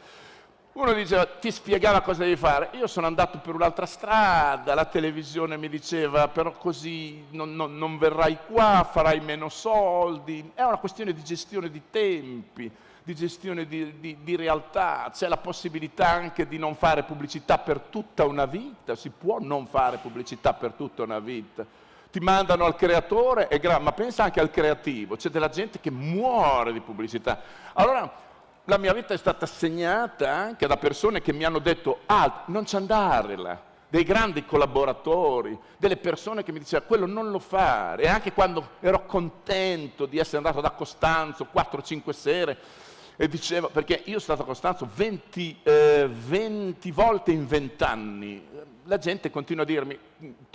Uno 0.74 0.92
diceva, 0.92 1.26
ti 1.26 1.50
spiegava 1.50 2.00
cosa 2.00 2.22
devi 2.22 2.36
fare. 2.36 2.70
Io 2.74 2.86
sono 2.86 3.06
andato 3.06 3.38
per 3.40 3.54
un'altra 3.54 3.84
strada, 3.84 4.72
la 4.72 4.86
televisione 4.86 5.58
mi 5.58 5.68
diceva, 5.68 6.28
però 6.28 6.52
così 6.52 7.24
non, 7.30 7.54
non, 7.54 7.76
non 7.76 7.98
verrai 7.98 8.38
qua, 8.46 8.88
farai 8.90 9.20
meno 9.20 9.50
soldi. 9.50 10.52
È 10.54 10.62
una 10.62 10.78
questione 10.78 11.12
di 11.12 11.22
gestione 11.22 11.70
di 11.70 11.82
tempi 11.90 12.72
di 13.04 13.14
gestione 13.14 13.66
di, 13.66 13.98
di, 13.98 14.18
di, 14.22 14.36
realtà, 14.36 15.10
c'è 15.12 15.26
la 15.26 15.36
possibilità 15.36 16.08
anche 16.08 16.46
di 16.46 16.56
non 16.56 16.76
fare 16.76 17.02
pubblicità 17.02 17.58
per 17.58 17.80
tutta 17.80 18.24
una 18.24 18.46
vita, 18.46 18.94
si 18.94 19.10
può 19.10 19.38
non 19.40 19.66
fare 19.66 19.98
pubblicità 19.98 20.52
per 20.54 20.72
tutta 20.72 21.02
una 21.02 21.18
vita. 21.18 21.66
Ti 22.10 22.20
mandano 22.20 22.64
al 22.64 22.76
creatore, 22.76 23.48
ma 23.80 23.92
pensa 23.92 24.24
anche 24.24 24.38
al 24.38 24.50
creativo, 24.50 25.16
c'è 25.16 25.30
della 25.30 25.48
gente 25.48 25.80
che 25.80 25.90
muore 25.90 26.72
di 26.72 26.80
pubblicità. 26.80 27.40
Allora, 27.72 28.20
la 28.66 28.78
mia 28.78 28.92
vita 28.92 29.14
è 29.14 29.16
stata 29.16 29.46
segnata 29.46 30.30
anche 30.30 30.66
da 30.68 30.76
persone 30.76 31.20
che 31.20 31.32
mi 31.32 31.42
hanno 31.42 31.58
detto, 31.58 32.00
ah, 32.06 32.44
non 32.46 32.64
ci 32.66 32.76
andare 32.76 33.36
là, 33.36 33.58
dei 33.88 34.04
grandi 34.04 34.44
collaboratori, 34.46 35.58
delle 35.76 35.96
persone 35.96 36.44
che 36.44 36.52
mi 36.52 36.60
dicevano 36.60 36.86
quello 36.86 37.06
non 37.06 37.30
lo 37.30 37.40
fare. 37.40 38.04
E 38.04 38.08
anche 38.08 38.32
quando 38.32 38.70
ero 38.80 39.04
contento 39.04 40.06
di 40.06 40.18
essere 40.18 40.36
andato 40.36 40.60
da 40.60 40.70
Costanzo 40.70 41.48
4-5 41.52 42.10
sere, 42.10 42.58
e 43.22 43.28
diceva, 43.28 43.68
perché 43.68 44.02
io 44.06 44.18
sono 44.18 44.34
stato 44.36 44.42
a 44.42 44.44
Costanzo 44.46 44.88
20, 44.96 45.60
eh, 45.62 46.10
20 46.10 46.90
volte 46.90 47.30
in 47.30 47.46
20 47.46 47.84
anni, 47.84 48.44
la 48.86 48.98
gente 48.98 49.30
continua 49.30 49.62
a 49.62 49.64
dirmi, 49.64 49.96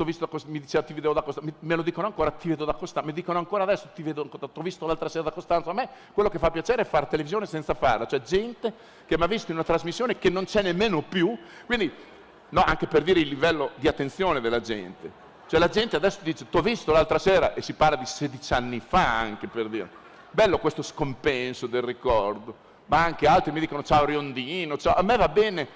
visto, 0.04 0.30
mi 0.48 0.60
diceva 0.60 0.84
ti 0.84 0.92
vedevo 0.92 1.14
da 1.14 1.22
Costanzo, 1.22 1.54
me 1.60 1.76
lo 1.76 1.82
dicono 1.82 2.08
ancora 2.08 2.30
ti 2.32 2.50
vedo 2.50 2.66
da 2.66 2.74
Costanzo, 2.74 3.08
mi 3.08 3.14
dicono 3.14 3.40
ancora 3.40 3.64
adesso 3.64 3.88
ti 3.96 4.04
vedo, 4.04 4.30
ho 4.30 4.62
visto 4.62 4.86
l'altra 4.86 5.08
sera 5.08 5.24
da 5.24 5.32
Costanzo, 5.32 5.70
a 5.70 5.74
me 5.74 5.88
quello 6.12 6.28
che 6.28 6.40
fa 6.40 6.52
piacere 6.52 6.82
è 6.82 6.86
fare 6.86 7.08
televisione 7.08 7.46
senza 7.46 7.74
farla, 7.74 8.06
cioè 8.06 8.20
gente 8.20 8.74
che 9.06 9.18
mi 9.18 9.24
ha 9.24 9.28
visto 9.28 9.52
in 9.52 9.56
una 9.56 9.66
trasmissione 9.66 10.18
che 10.18 10.30
non 10.30 10.44
c'è 10.44 10.62
nemmeno 10.62 11.02
più, 11.04 11.38
quindi 11.66 11.90
no, 12.50 12.64
anche 12.66 12.88
per 12.88 13.02
dire 13.02 13.22
il 13.22 13.30
livello 13.30 13.72
di 13.76 13.88
attenzione 13.88 14.42
della 14.42 14.60
gente, 14.60 15.10
cioè 15.48 15.58
la 15.58 15.70
gente 15.70 15.96
adesso 15.96 16.20
dice 16.22 16.50
ti 16.50 16.58
ho 16.58 16.62
visto 16.62 16.92
l'altra 16.92 17.18
sera 17.18 17.54
e 17.54 17.62
si 17.62 17.72
parla 17.72 17.96
di 17.96 18.06
16 18.06 18.54
anni 18.54 18.82
fa 18.82 19.20
anche 19.20 19.48
per 19.48 19.70
dire. 19.70 20.07
Bello 20.32 20.60
questo 20.60 20.82
scompenso 20.82 21.68
del 21.68 21.82
ricordo, 21.82 22.56
ma 22.86 23.04
anche 23.04 23.28
altri 23.28 23.52
mi 23.52 23.60
dicono 23.60 23.82
ciao 23.82 24.06
Riondino, 24.06 24.78
ciao. 24.78 24.94
a 24.96 25.02
me 25.02 25.18
va 25.18 25.30
bene, 25.30 25.68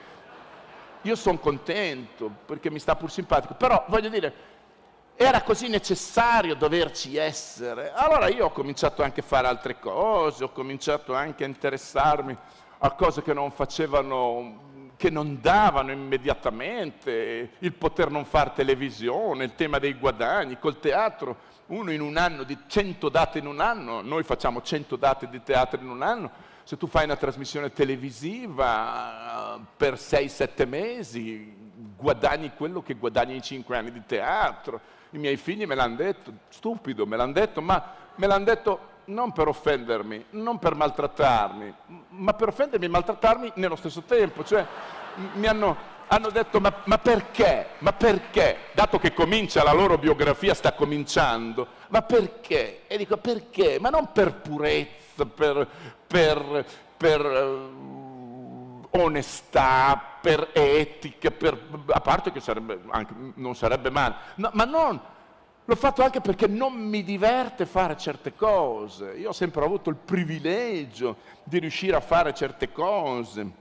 io 1.01 1.15
sono 1.15 1.39
contento 1.39 2.29
perché 2.45 2.69
mi 2.69 2.79
sta 2.79 2.95
pur 2.95 3.09
simpatico, 3.09 3.55
però 3.55 3.85
voglio 3.87 4.09
dire, 4.09 4.33
era 5.15 5.41
così 5.41 5.67
necessario 5.67 6.55
doverci 6.55 7.15
essere. 7.15 7.91
Allora 7.93 8.27
io 8.27 8.45
ho 8.45 8.51
cominciato 8.51 9.01
anche 9.03 9.21
a 9.21 9.23
fare 9.23 9.47
altre 9.47 9.79
cose, 9.79 10.43
ho 10.43 10.51
cominciato 10.51 11.13
anche 11.13 11.43
a 11.43 11.47
interessarmi 11.47 12.37
a 12.79 12.91
cose 12.91 13.21
che 13.21 13.33
non 13.33 13.51
facevano 13.51 14.69
che 15.01 15.09
non 15.09 15.39
davano 15.41 15.91
immediatamente, 15.91 17.53
il 17.57 17.73
poter 17.73 18.11
non 18.11 18.23
fare 18.23 18.51
televisione, 18.53 19.45
il 19.45 19.55
tema 19.55 19.79
dei 19.79 19.95
guadagni, 19.95 20.59
col 20.59 20.79
teatro, 20.79 21.37
uno 21.71 21.91
in 21.91 22.01
un 22.01 22.17
anno 22.17 22.43
di 22.43 22.57
100 22.67 23.10
date 23.10 23.39
in 23.39 23.47
un 23.47 23.60
anno, 23.60 24.01
noi 24.01 24.23
facciamo 24.23 24.62
100 24.62 24.95
date 24.95 25.29
di 25.29 25.41
teatro 25.41 25.79
in 25.79 25.89
un 25.89 26.01
anno, 26.01 26.31
se 26.63 26.77
tu 26.77 26.88
fai 26.88 27.05
una 27.05 27.15
trasmissione 27.15 27.71
televisiva 27.71 29.60
per 29.75 29.95
6-7 29.95 30.67
mesi 30.67 31.60
guadagni 31.97 32.51
quello 32.55 32.81
che 32.81 32.95
guadagni 32.95 33.36
in 33.36 33.41
5 33.41 33.77
anni 33.77 33.91
di 33.91 34.03
teatro. 34.05 34.79
I 35.12 35.17
miei 35.17 35.38
figli 35.38 35.65
me 35.65 35.75
l'hanno 35.75 35.95
detto, 35.95 36.31
stupido, 36.49 37.05
me 37.05 37.17
l'hanno 37.17 37.34
detto, 37.34 37.62
ma 37.62 37.84
me 38.15 38.27
l'hanno 38.27 38.45
detto 38.45 38.89
non 39.05 39.31
per 39.31 39.47
offendermi, 39.47 40.25
non 40.31 40.60
per 40.60 40.75
maltrattarmi, 40.75 41.73
ma 42.10 42.34
per 42.34 42.49
offendermi 42.49 42.86
e 42.86 42.89
maltrattarmi 42.89 43.51
nello 43.55 43.75
stesso 43.75 44.03
tempo. 44.03 44.43
Cioè, 44.43 44.65
mi 45.34 45.47
hanno, 45.47 45.75
hanno 46.13 46.30
detto, 46.30 46.60
ma, 46.60 46.74
ma, 46.86 46.97
perché? 46.97 47.67
Ma 47.80 47.93
perché? 47.93 48.58
Dato 48.74 49.00
che 49.00 49.13
comincia 49.13 49.63
la 49.63 49.71
loro 49.71 49.97
biografia, 49.97 50.54
sta 50.54 50.74
cominciando, 50.74 51.67
ma 51.88 52.02
perché? 52.02 52.82
E 52.88 52.97
dico, 52.97 53.15
perché? 53.15 53.78
Ma 53.80 53.89
non 53.89 54.12
per 54.12 54.34
purezza, 54.34 55.26
per, 55.26 55.65
per, 56.06 56.65
per 56.97 57.26
uh, 57.26 58.88
onestà, 58.89 60.17
per 60.21 60.50
etica, 60.52 61.32
per, 61.32 61.58
a 61.88 62.02
parte 62.02 62.34
che 62.34 62.41
sarebbe 62.41 62.82
anche, 62.89 63.13
non 63.36 63.56
sarebbe 63.56 63.89
male, 63.89 64.15
no, 64.36 64.50
ma 64.54 64.65
non 64.65 65.02
L'ho 65.65 65.76
fatto 65.76 66.02
anche 66.02 66.21
perché 66.21 66.47
non 66.47 66.74
mi 66.74 67.04
diverte 67.04 67.67
fare 67.67 67.95
certe 67.95 68.34
cose. 68.36 69.12
Io 69.12 69.30
ho 69.30 69.32
sempre 69.32 69.63
avuto 69.63 69.91
il 69.91 69.95
privilegio 69.95 71.17
di 71.43 71.60
riuscire 71.60 71.95
a 71.95 72.02
fare 72.02 72.34
certe 72.34 72.71
cose 72.71 73.61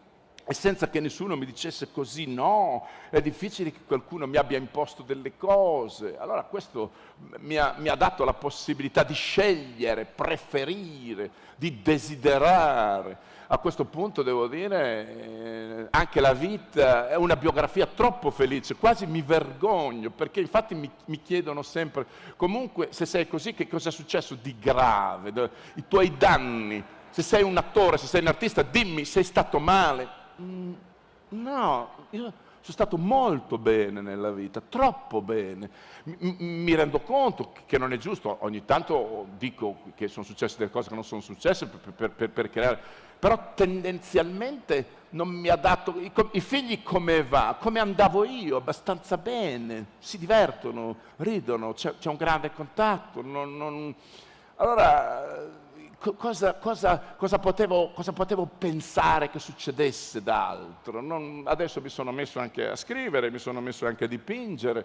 e 0.50 0.54
senza 0.54 0.90
che 0.90 0.98
nessuno 0.98 1.36
mi 1.36 1.46
dicesse 1.46 1.92
così 1.92 2.26
no, 2.26 2.84
è 3.08 3.20
difficile 3.20 3.70
che 3.70 3.84
qualcuno 3.86 4.26
mi 4.26 4.36
abbia 4.36 4.58
imposto 4.58 5.04
delle 5.04 5.36
cose. 5.36 6.18
Allora 6.18 6.42
questo 6.42 6.90
mi 7.38 7.54
ha, 7.54 7.76
mi 7.78 7.86
ha 7.86 7.94
dato 7.94 8.24
la 8.24 8.32
possibilità 8.32 9.04
di 9.04 9.14
scegliere, 9.14 10.06
preferire, 10.06 11.30
di 11.54 11.80
desiderare 11.82 13.38
a 13.46 13.58
questo 13.58 13.84
punto 13.84 14.22
devo 14.22 14.48
dire 14.48 15.08
eh, 15.08 15.86
anche 15.90 16.20
la 16.20 16.32
vita 16.32 17.08
è 17.08 17.16
una 17.16 17.36
biografia 17.36 17.86
troppo 17.86 18.30
felice, 18.30 18.74
quasi 18.74 19.06
mi 19.06 19.22
vergogno, 19.22 20.10
perché 20.10 20.40
infatti 20.40 20.74
mi, 20.74 20.90
mi 21.06 21.20
chiedono 21.22 21.62
sempre, 21.62 22.06
comunque 22.36 22.88
se 22.90 23.06
sei 23.06 23.26
così 23.28 23.54
che 23.54 23.68
cosa 23.68 23.88
è 23.88 23.92
successo 23.92 24.36
di 24.40 24.56
grave, 24.58 25.32
i 25.74 25.84
tuoi 25.86 26.16
danni, 26.16 26.82
se 27.10 27.22
sei 27.22 27.42
un 27.42 27.56
attore, 27.56 27.98
se 27.98 28.06
sei 28.06 28.20
un 28.20 28.28
artista, 28.28 28.62
dimmi, 28.62 29.04
sei 29.04 29.24
stato 29.24 29.58
male? 29.58 30.18
Mm, 30.40 30.72
no, 31.30 31.90
io 32.10 32.20
sono 32.20 32.32
stato 32.72 32.96
molto 32.96 33.58
bene 33.58 34.00
nella 34.00 34.30
vita, 34.30 34.60
troppo 34.60 35.20
bene. 35.20 35.70
Mi, 36.04 36.36
mi, 36.38 36.74
rendo 36.74 37.00
conto 37.00 37.52
che 37.66 37.78
non 37.78 37.92
è 37.92 37.96
giusto, 37.96 38.38
ogni 38.40 38.64
tanto 38.64 39.26
dico 39.36 39.78
che 39.94 40.08
sono 40.08 40.24
successe 40.24 40.58
delle 40.58 40.70
cose 40.70 40.88
che 40.88 40.94
non 40.94 41.04
sono 41.04 41.20
successe 41.20 41.66
per, 41.66 41.92
per, 41.92 42.10
per, 42.10 42.30
per 42.30 42.50
creare 42.50 43.08
però 43.20 43.52
tendenzialmente 43.54 44.98
non 45.10 45.28
mi 45.28 45.48
ha 45.48 45.56
dato, 45.56 45.94
i, 45.98 46.10
i, 46.32 46.40
figli 46.40 46.82
come 46.82 47.22
va? 47.22 47.56
Come 47.60 47.78
andavo 47.78 48.24
io? 48.24 48.56
Abbastanza 48.56 49.18
bene, 49.18 49.86
si 49.98 50.16
divertono, 50.16 50.96
ridono, 51.16 51.74
c'è, 51.74 51.96
c'è 51.98 52.08
un 52.08 52.16
grande 52.16 52.50
contatto. 52.52 53.20
Non, 53.20 53.56
non... 53.58 53.94
Allora, 54.56 55.48
cosa, 56.00 56.54
cosa, 56.54 57.14
cosa, 57.16 57.38
potevo, 57.38 57.92
cosa, 57.92 58.12
potevo, 58.12 58.46
pensare 58.46 59.28
che 59.28 59.38
succedesse 59.38 60.22
d'altro? 60.22 61.00
Non, 61.00 61.42
adesso 61.46 61.80
mi 61.80 61.90
sono 61.90 62.10
messo 62.10 62.40
anche 62.40 62.68
a 62.68 62.76
scrivere, 62.76 63.30
mi 63.30 63.38
sono 63.38 63.60
messo 63.60 63.86
anche 63.86 64.04
a 64.04 64.08
dipingere. 64.08 64.84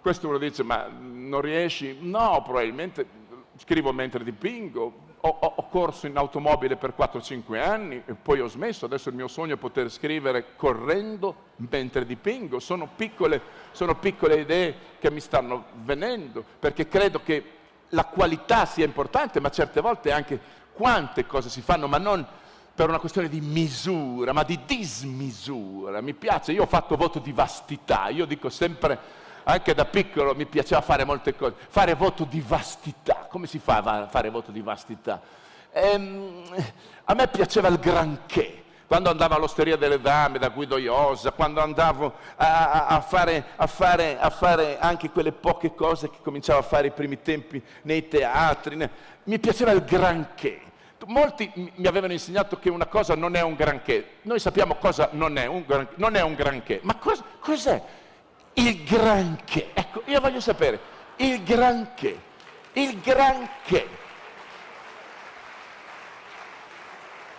Questo 0.00 0.28
uno 0.28 0.38
dice, 0.38 0.62
ma 0.62 0.88
non 0.88 1.40
riesci? 1.40 1.98
No, 2.00 2.40
probabilmente 2.42 3.26
scrivo 3.56 3.92
mentre 3.92 4.24
dipingo, 4.24 5.06
ho, 5.20 5.28
ho, 5.28 5.68
corso 5.68 6.06
in 6.06 6.16
automobile 6.16 6.76
per 6.76 6.94
4-5 6.96 7.60
anni 7.60 8.02
e 8.06 8.14
poi 8.14 8.40
ho 8.40 8.46
smesso, 8.46 8.84
adesso 8.84 9.08
il 9.08 9.16
mio 9.16 9.26
sogno 9.26 9.54
è 9.54 9.58
poter 9.58 9.90
scrivere 9.90 10.54
correndo 10.56 11.46
mentre 11.56 12.06
dipingo, 12.06 12.60
sono 12.60 12.88
piccole, 12.94 13.40
sono 13.72 13.96
piccole 13.96 14.40
idee 14.40 14.74
che 15.00 15.10
mi 15.10 15.20
stanno 15.20 15.64
venendo, 15.82 16.44
perché 16.58 16.86
credo 16.86 17.20
che 17.22 17.57
la 17.90 18.04
qualità 18.04 18.66
sia 18.66 18.84
importante, 18.84 19.40
ma 19.40 19.50
certe 19.50 19.80
volte 19.80 20.12
anche 20.12 20.38
quante 20.72 21.26
cose 21.26 21.48
si 21.48 21.60
fanno, 21.60 21.88
ma 21.88 21.98
non 21.98 22.26
per 22.74 22.88
una 22.88 23.00
questione 23.00 23.28
di 23.28 23.40
misura, 23.40 24.32
ma 24.32 24.44
di 24.44 24.60
dismisura. 24.64 26.00
Mi 26.00 26.14
piace, 26.14 26.52
io 26.52 26.62
ho 26.62 26.66
fatto 26.66 26.96
voto 26.96 27.18
di 27.18 27.32
vastità, 27.32 28.08
io 28.08 28.24
dico 28.24 28.48
sempre 28.48 29.26
anche 29.42 29.72
da 29.72 29.86
piccolo 29.86 30.34
mi 30.34 30.44
piaceva 30.44 30.82
fare 30.82 31.04
molte 31.04 31.34
cose, 31.34 31.54
fare 31.68 31.94
voto 31.94 32.24
di 32.24 32.40
vastità. 32.46 33.26
Come 33.28 33.46
si 33.46 33.58
fa 33.58 33.78
a 33.78 34.06
fare 34.06 34.28
voto 34.30 34.50
di 34.50 34.60
vastità? 34.60 35.20
Ehm, 35.72 36.44
a 37.04 37.14
me 37.14 37.28
piaceva 37.28 37.68
il 37.68 37.78
granché. 37.78 38.64
Quando 38.88 39.10
andavo 39.10 39.34
all'Osteria 39.34 39.76
delle 39.76 40.00
Dame 40.00 40.38
da 40.38 40.48
Guido 40.48 40.78
Iosa, 40.78 41.30
quando 41.32 41.60
andavo 41.60 42.14
a, 42.36 42.86
a, 42.86 43.00
fare, 43.02 43.44
a, 43.56 43.66
fare, 43.66 44.18
a, 44.18 44.30
fare, 44.30 44.78
anche 44.78 45.10
quelle 45.10 45.30
poche 45.30 45.74
cose 45.74 46.08
che 46.08 46.16
cominciavo 46.22 46.58
a 46.58 46.62
fare 46.62 46.86
i 46.86 46.90
primi 46.90 47.20
tempi 47.20 47.62
nei 47.82 48.08
teatri, 48.08 48.88
mi 49.24 49.38
piaceva 49.38 49.72
il 49.72 49.84
granché. 49.84 50.62
Molti 51.06 51.52
mi 51.54 51.86
avevano 51.86 52.14
insegnato 52.14 52.58
che 52.58 52.70
una 52.70 52.86
cosa 52.86 53.14
non 53.14 53.36
è 53.36 53.42
un 53.42 53.54
granché. 53.54 54.16
Noi 54.22 54.40
sappiamo 54.40 54.76
cosa 54.76 55.10
non 55.12 55.36
è 55.36 55.44
un 55.44 55.64
granché, 55.66 55.92
non 55.96 56.16
è 56.16 56.22
un 56.22 56.34
granché. 56.34 56.80
ma 56.82 56.96
cos, 56.96 57.22
cos'è? 57.40 57.82
il 58.58 58.84
granché. 58.84 59.70
Ecco, 59.74 60.02
io 60.06 60.20
voglio 60.20 60.40
sapere, 60.40 60.80
il 61.16 61.42
granché, 61.42 62.20
il 62.72 63.00
granché. 63.00 63.88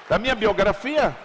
La 0.08 0.18
mia 0.18 0.36
biografia, 0.36 1.16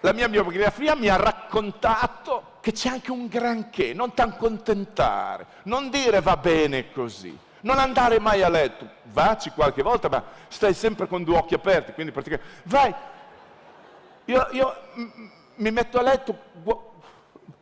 la 0.00 0.12
mia 0.12 0.28
biografia 0.28 0.94
mi 0.94 1.08
ha 1.08 1.16
raccontato 1.16 2.54
che 2.60 2.72
c'è 2.72 2.88
anche 2.88 3.10
un 3.10 3.26
granché, 3.26 3.92
non 3.92 4.12
ti 4.14 4.20
accontentare, 4.20 5.46
non 5.64 5.90
dire 5.90 6.20
va 6.20 6.36
bene 6.36 6.90
così, 6.90 7.36
non 7.60 7.78
andare 7.78 8.18
mai 8.18 8.42
a 8.42 8.48
letto, 8.48 8.88
vaci 9.04 9.50
qualche 9.50 9.82
volta, 9.82 10.08
ma 10.08 10.22
stai 10.48 10.74
sempre 10.74 11.06
con 11.06 11.24
due 11.24 11.36
occhi 11.36 11.54
aperti, 11.54 11.92
quindi 11.92 12.12
praticamente 12.12 12.62
vai. 12.64 12.94
Io, 14.26 14.48
io 14.50 14.74
mi 15.56 15.70
metto 15.70 15.98
a 15.98 16.02
letto 16.02 16.36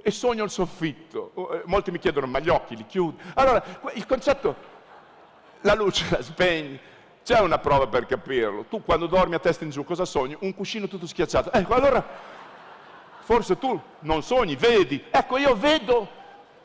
e 0.03 0.11
sogno 0.11 0.45
il 0.45 0.51
soffitto. 0.51 1.33
Eh, 1.53 1.63
molti 1.65 1.91
mi 1.91 1.99
chiedono, 1.99 2.27
ma 2.27 2.39
gli 2.39 2.49
occhi 2.49 2.77
li 2.77 2.87
chiudi? 2.87 3.19
Allora, 3.35 3.63
il 3.95 4.07
concetto, 4.07 4.55
la 5.63 5.75
luce 5.75 6.05
la 6.11 6.23
spegni, 6.23 6.79
c'è 7.25 7.41
una 7.41 7.59
prova 7.59 7.87
per 7.87 8.07
capirlo. 8.07 8.67
Tu 8.69 8.83
quando 8.85 9.07
dormi 9.07 9.35
a 9.35 9.39
testa 9.39 9.65
in 9.65 9.71
giù 9.71 9.83
cosa 9.83 10.05
sogni? 10.05 10.37
Un 10.41 10.55
cuscino 10.55 10.87
tutto 10.87 11.07
schiacciato. 11.07 11.51
Ecco, 11.53 11.75
allora 11.75 12.07
forse 13.21 13.59
tu 13.59 13.81
non 14.01 14.23
sogni, 14.23 14.57
vedi. 14.57 15.03
Ecco, 15.11 15.39
io 15.39 15.57
vedo, 15.57 16.07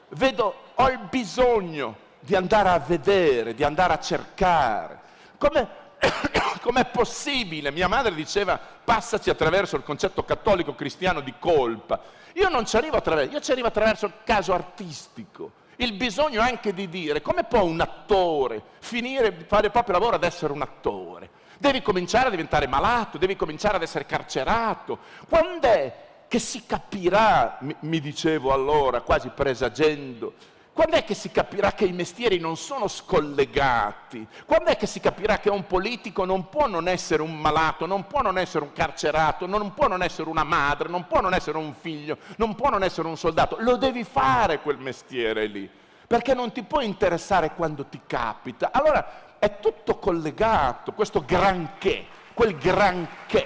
vedo, 0.10 0.54
ho 0.76 0.89
il 0.89 1.00
bisogno 1.10 1.95
di 2.19 2.36
andare 2.36 2.69
a 2.69 2.80
vedere, 2.80 3.56
di 3.56 3.63
andare 3.63 3.93
a 3.93 4.00
cercare. 4.00 5.00
Come 5.38 5.69
com'è 6.62 6.86
possibile? 6.86 7.72
Mia 7.72 7.88
madre 7.88 8.13
diceva 8.13 8.60
passaci 8.84 9.30
attraverso 9.30 9.78
il 9.78 9.84
concetto 9.84 10.26
cattolico 10.26 10.76
cristiano 10.76 11.22
di 11.22 11.34
colpa. 11.39 12.02
Io 12.34 12.50
non 12.50 12.65
ci 12.65 12.76
arrivo 12.76 12.98
attraverso, 12.98 13.32
io 13.32 13.39
ci 13.39 13.52
arrivo 13.52 13.67
attraverso 13.67 14.06
il 14.06 14.13
caso 14.26 14.54
artistico. 14.54 15.52
Il 15.82 15.94
bisogno 15.94 16.42
anche 16.42 16.74
di 16.74 16.89
dire 16.89 17.22
come 17.22 17.46
può 17.46 17.63
un 17.63 17.80
attore 17.80 18.62
finire, 18.80 19.46
fare 19.48 19.68
il 19.68 19.72
proprio 19.72 19.94
lavoro 19.94 20.18
ad 20.18 20.26
essere 20.26 20.52
un 20.52 20.62
attore? 20.62 21.30
Devi 21.58 21.82
cominciare 21.82 22.28
a 22.28 22.32
diventare 22.32 22.68
malato, 22.68 23.18
devi 23.18 23.38
cominciare 23.38 23.78
ad 23.78 23.82
essere 23.82 24.06
carcerato. 24.06 25.00
Quando 25.30 25.68
è 25.68 25.96
che 26.28 26.39
si 26.39 26.65
capirà, 26.65 27.60
mi 27.80 28.00
dicevo 28.02 28.52
allora, 28.52 29.00
quasi 29.02 29.30
presagendo, 29.30 30.34
quando 30.80 30.96
è 30.96 31.04
che 31.04 31.13
si 31.13 31.30
capirà 31.30 31.74
che 31.74 31.84
i 31.84 31.92
mestieri 31.92 32.39
non 32.39 32.56
sono 32.56 32.88
scollegati? 32.88 34.26
Quando 34.46 34.70
è 34.70 34.78
che 34.78 34.88
si 34.88 35.02
capirà 35.02 35.38
che 35.38 35.50
un 35.50 35.68
politico 35.68 36.24
non 36.24 36.48
può 36.48 36.68
non 36.68 36.88
essere 36.88 37.22
un 37.22 37.38
malato, 37.38 37.86
non 37.86 38.08
può 38.08 38.22
non 38.22 38.38
essere 38.38 38.63
un 38.63 38.72
carcerato, 38.72 39.46
non 39.46 39.74
può 39.74 39.89
non 39.89 40.04
essere 40.04 40.30
una 40.30 40.46
madre, 40.46 40.88
non 40.88 41.06
può 41.06 41.20
non 41.20 41.34
essere 41.34 41.58
un 41.58 41.74
figlio, 41.74 42.18
non 42.38 42.56
può 42.56 42.70
non 42.70 42.82
essere 42.84 43.10
un 43.10 43.18
soldato? 43.18 43.58
Lo 43.60 43.76
devi 43.76 44.06
fare 44.06 44.62
quel 44.62 44.78
mestiere 44.78 45.48
lì, 45.48 45.70
perché 46.08 46.34
non 46.34 46.54
ti 46.54 46.63
può 46.63 46.80
interessare 46.80 47.52
quando 47.56 47.84
ti 47.88 48.00
capita. 48.08 48.70
Allora 48.72 49.36
è 49.38 49.60
tutto 49.60 49.98
collegato, 49.98 50.94
questo 50.94 51.26
granché, 51.26 52.06
quel 52.34 52.58
granché, 52.58 53.46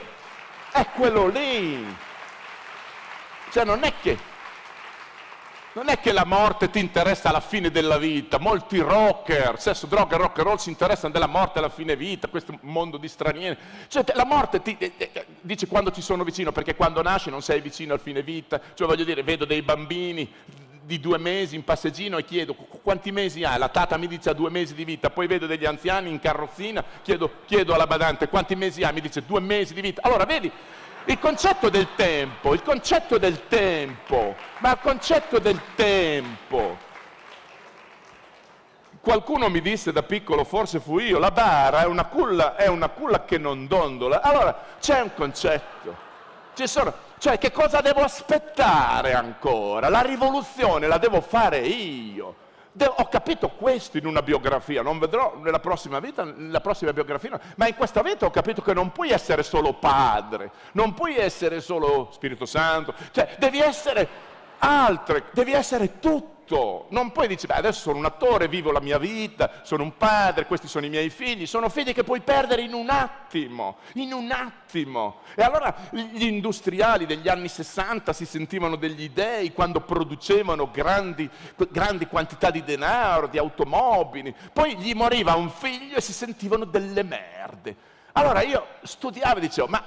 è 0.72 0.86
quello 0.94 1.30
lì. 1.30 1.84
Cioè 3.50 3.66
non 3.66 3.84
è 3.84 3.92
che, 4.04 4.20
non 5.74 5.90
è 5.90 6.00
che 6.00 6.12
la 6.12 6.26
morte 6.26 6.70
ti 6.70 6.80
interessa 6.80 7.30
alla 7.30 7.40
fine 7.40 7.72
della 7.72 7.98
vita, 7.98 8.38
molti 8.38 8.80
rocker, 8.80 9.60
sesso, 9.60 9.88
droga, 9.88 10.18
rock 10.18 10.38
and 10.38 10.48
roll 10.48 10.58
si 10.58 10.70
interessano 10.70 11.12
della 11.12 11.28
morte 11.28 11.60
alla 11.60 11.70
fine 11.70 11.96
vita, 11.96 12.28
questo 12.28 12.58
mondo 12.62 12.98
di 12.98 13.08
stranieri. 13.08 13.58
Cioè 13.88 14.04
la 14.14 14.26
morte 14.26 14.62
ti 14.62 14.76
eh, 14.78 14.94
eh, 14.98 15.26
dice 15.42 15.68
quando 15.68 15.92
ci 15.92 16.02
sono 16.02 16.24
vicino, 16.24 16.52
perché 16.52 16.76
quando 16.76 17.02
nasci 17.02 17.30
non 17.32 17.42
sei 17.42 17.60
vicino 17.60 17.94
al 17.94 18.00
fine 18.00 18.22
vita, 18.22 18.62
cioè 18.76 18.88
voglio 18.88 19.04
dire, 19.04 19.24
vedo 19.24 19.46
dei 19.46 19.64
bambini 19.64 20.32
di 20.86 21.00
due 21.00 21.18
mesi 21.18 21.56
in 21.56 21.64
passeggino 21.64 22.18
e 22.18 22.26
chiedo 22.26 22.54
quanti 22.54 23.12
mesi 23.12 23.44
ha, 23.44 23.58
la 23.58 23.70
tata 23.70 23.96
mi 23.98 24.08
dice 24.08 24.30
ha 24.30 24.34
due 24.34 24.50
mesi 24.50 24.76
di 24.76 24.84
vita, 24.84 25.10
poi 25.10 25.28
vedo 25.28 25.48
degli 25.48 25.66
anziani 25.66 26.10
in 26.10 26.20
carrozzina, 26.20 26.84
chiedo, 27.02 27.32
chiedo 27.46 27.74
alla 27.74 27.88
badante 27.88 28.28
quanti 28.28 28.56
mesi 28.56 28.84
ha, 28.84 28.92
mi 28.92 29.02
dice 29.02 29.24
due 29.26 29.40
mesi 29.40 29.74
di 29.74 29.82
vita. 29.82 30.02
Allora 30.04 30.26
vedi, 30.26 30.52
il 31.06 31.20
concetto 31.20 31.70
del 31.70 31.90
tempo, 31.96 32.54
il 32.54 32.62
concetto 32.62 33.18
del 33.18 33.48
tempo, 33.48 34.36
ma 34.60 34.72
il 34.72 34.80
concetto 34.82 35.40
del 35.40 35.60
tempo. 35.76 36.92
Qualcuno 39.02 39.50
mi 39.50 39.60
disse 39.60 39.92
da 39.92 40.04
piccolo, 40.04 40.46
forse 40.46 40.80
fu 40.80 41.00
io, 41.00 41.20
la 41.20 41.32
bara 41.32 41.82
è 41.82 41.86
una 41.86 42.06
culla, 42.06 42.56
è 42.56 42.68
una 42.68 42.88
culla 42.88 43.26
che 43.26 43.38
non 43.38 43.68
dondola. 43.68 44.22
Allora 44.22 44.58
c'è 44.80 45.02
un 45.02 45.14
concetto. 45.14 46.12
Sono, 46.54 46.94
cioè 47.18 47.38
che 47.38 47.52
cosa 47.52 47.82
devo 47.82 48.02
aspettare 48.02 49.14
ancora? 49.14 49.90
La 49.90 50.02
rivoluzione 50.02 50.88
la 50.88 51.00
devo 51.00 51.20
fare 51.20 51.58
io. 51.60 52.36
Ho 52.96 53.08
capito 53.08 53.50
questo 53.50 53.98
in 54.00 54.08
una 54.08 54.24
biografia, 54.24 54.82
non 54.82 54.98
vedrò 54.98 55.38
nella 55.38 55.60
prossima 55.60 56.00
vita, 56.00 56.24
nella 56.24 56.60
prossima 56.60 56.92
biografia, 56.92 57.40
ma 57.56 57.68
in 57.68 57.76
questa 57.76 58.02
vita 58.02 58.26
ho 58.26 58.32
capito 58.32 58.64
che 58.64 58.74
non 58.74 58.92
puoi 58.92 59.12
essere 59.12 59.44
solo 59.44 59.74
padre, 59.74 60.52
non 60.72 60.96
puoi 60.96 61.18
essere 61.18 61.62
solo 61.62 62.10
Spirito 62.12 62.48
Santo, 62.48 62.96
cioè 63.12 63.36
devi 63.38 63.60
essere 63.60 64.32
altre, 64.64 65.26
devi 65.32 65.52
essere 65.52 66.00
tutto. 66.00 66.32
Non 66.90 67.12
puoi 67.12 67.28
dire, 67.28 67.40
beh, 67.48 67.54
adesso 67.54 67.82
sono 67.82 67.98
un 67.98 68.06
attore, 68.06 68.48
vivo 68.48 68.72
la 68.72 68.82
mia 68.82 68.98
vita, 68.98 69.62
sono 69.64 69.84
un 69.84 69.98
padre, 69.98 70.46
questi 70.46 70.68
sono 70.68 70.86
i 70.86 70.90
miei 70.90 71.10
figli. 71.10 71.46
Sono 71.46 71.70
figli 71.70 71.94
che 71.94 72.04
puoi 72.04 72.22
perdere 72.22 72.62
in 72.62 72.74
un 72.74 72.90
attimo, 72.90 73.78
in 73.94 74.14
un 74.14 74.30
attimo. 74.30 75.22
E 75.36 75.42
allora 75.42 75.74
gli 75.92 76.26
industriali 76.26 77.06
degli 77.06 77.28
anni 77.28 77.48
60 77.48 78.14
si 78.14 78.26
sentivano 78.26 78.76
degli 78.76 79.10
dei 79.10 79.52
quando 79.54 79.82
producevano 79.82 80.70
grandi, 80.70 81.30
grandi 81.70 82.08
quantità 82.08 82.52
di 82.52 82.64
denaro, 82.64 83.28
di 83.28 83.38
automobili. 83.38 84.36
Poi 84.52 84.78
gli 84.78 84.94
moriva 84.94 85.36
un 85.36 85.50
figlio 85.50 85.96
e 85.96 86.02
si 86.02 86.14
sentivano 86.14 86.66
delle 86.66 87.04
merde. 87.04 87.76
Allora 88.12 88.42
io 88.42 88.68
studiavo 88.84 89.38
e 89.38 89.42
dicevo, 89.42 89.68
ma 89.68 89.84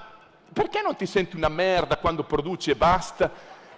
perché 0.53 0.81
non 0.81 0.97
ti 0.97 1.07
senti 1.07 1.37
una 1.37 1.49
merda 1.49 1.99
quando 1.99 2.25
produci 2.25 2.71
e 2.71 2.77
basta? 2.77 3.31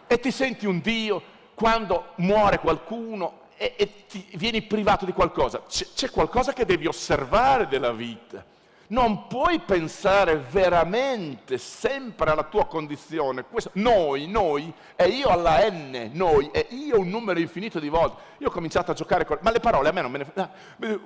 E 0.09 0.19
ti 0.19 0.33
senti 0.33 0.67
un 0.67 0.81
Dio 0.81 1.23
quando 1.55 2.13
muore 2.17 2.59
qualcuno 2.59 3.47
e, 3.59 3.75
e 3.77 4.07
ti 4.07 4.27
vieni 4.35 4.63
privato 4.63 5.05
di 5.05 5.13
qualcosa, 5.13 5.63
c'è, 5.69 5.87
c'è 5.95 6.11
qualcosa 6.11 6.53
che 6.53 6.65
devi 6.65 6.87
osservare 6.87 7.67
della 7.67 7.93
vita. 7.93 8.45
Non 8.91 9.27
puoi 9.27 9.59
pensare 9.59 10.37
veramente 10.37 11.59
sempre 11.59 12.31
alla 12.31 12.45
tua 12.45 12.65
condizione. 12.65 13.45
Questo, 13.45 13.71
noi, 13.75 14.27
noi, 14.27 14.73
e 14.97 15.09
io 15.09 15.29
alla 15.29 15.69
N, 15.69 16.09
noi, 16.15 16.49
e 16.53 16.69
io 16.71 16.99
un 16.99 17.09
numero 17.09 17.39
infinito 17.39 17.81
di 17.81 17.91
volte. 17.91 18.23
Io 18.39 18.49
ho 18.49 18.51
cominciato 18.51 18.93
a 18.93 18.95
giocare 18.95 19.27
con... 19.27 19.37
Ma 19.43 19.51
le 19.51 19.61
parole 19.61 19.91
a 19.91 19.93
me 19.93 20.01
non 20.01 20.11
me 20.11 20.19
ne... 20.19 20.33
Ah, 20.37 20.51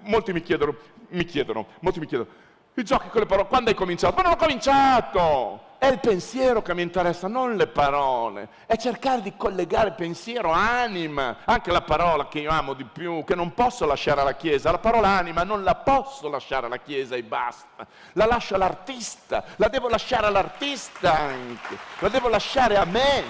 molti 0.03 0.33
mi 0.33 0.43
chiedono, 0.43 0.77
mi 1.09 1.25
chiedono, 1.25 1.67
molti 1.81 1.99
mi 1.99 2.07
chiedono, 2.07 2.31
i 2.75 2.85
giochi 2.85 3.09
con 3.09 3.21
le 3.21 3.27
parole, 3.27 3.49
quando 3.49 3.71
hai 3.71 3.75
cominciato? 3.75 4.15
Ma 4.15 4.23
non 4.23 4.33
ho 4.33 4.37
cominciato! 4.37 5.71
È 5.83 5.89
il 5.89 5.99
pensiero 5.99 6.63
che 6.63 6.75
mi 6.75 6.83
interessa, 6.83 7.27
non 7.27 7.57
le 7.57 7.67
parole. 7.67 8.49
È 8.67 8.77
cercare 8.77 9.21
di 9.21 9.37
collegare 9.37 9.91
pensiero, 9.91 10.53
anima, 10.53 11.39
anche 11.45 11.73
la 11.73 11.81
parola 11.81 12.29
che 12.29 12.39
io 12.39 12.53
amo 12.53 12.75
di 12.75 12.85
più, 12.85 13.25
che 13.25 13.35
non 13.35 13.53
posso 13.53 13.85
lasciare 13.85 14.21
alla 14.21 14.37
Chiesa. 14.37 14.71
La 14.71 14.79
parola 14.79 15.09
anima 15.09 15.43
non 15.43 15.65
la 15.65 15.75
posso 15.75 16.29
lasciare 16.29 16.67
alla 16.67 16.77
Chiesa 16.77 17.17
e 17.17 17.25
basta. 17.25 17.85
La 18.13 18.27
lascio 18.27 18.55
all'artista, 18.55 19.43
la 19.57 19.67
devo 19.67 19.89
lasciare 19.89 20.27
all'artista 20.29 21.19
anche, 21.19 21.77
la 21.99 22.09
devo 22.09 22.29
lasciare 22.29 22.77
a 22.77 22.85
me. 22.85 23.25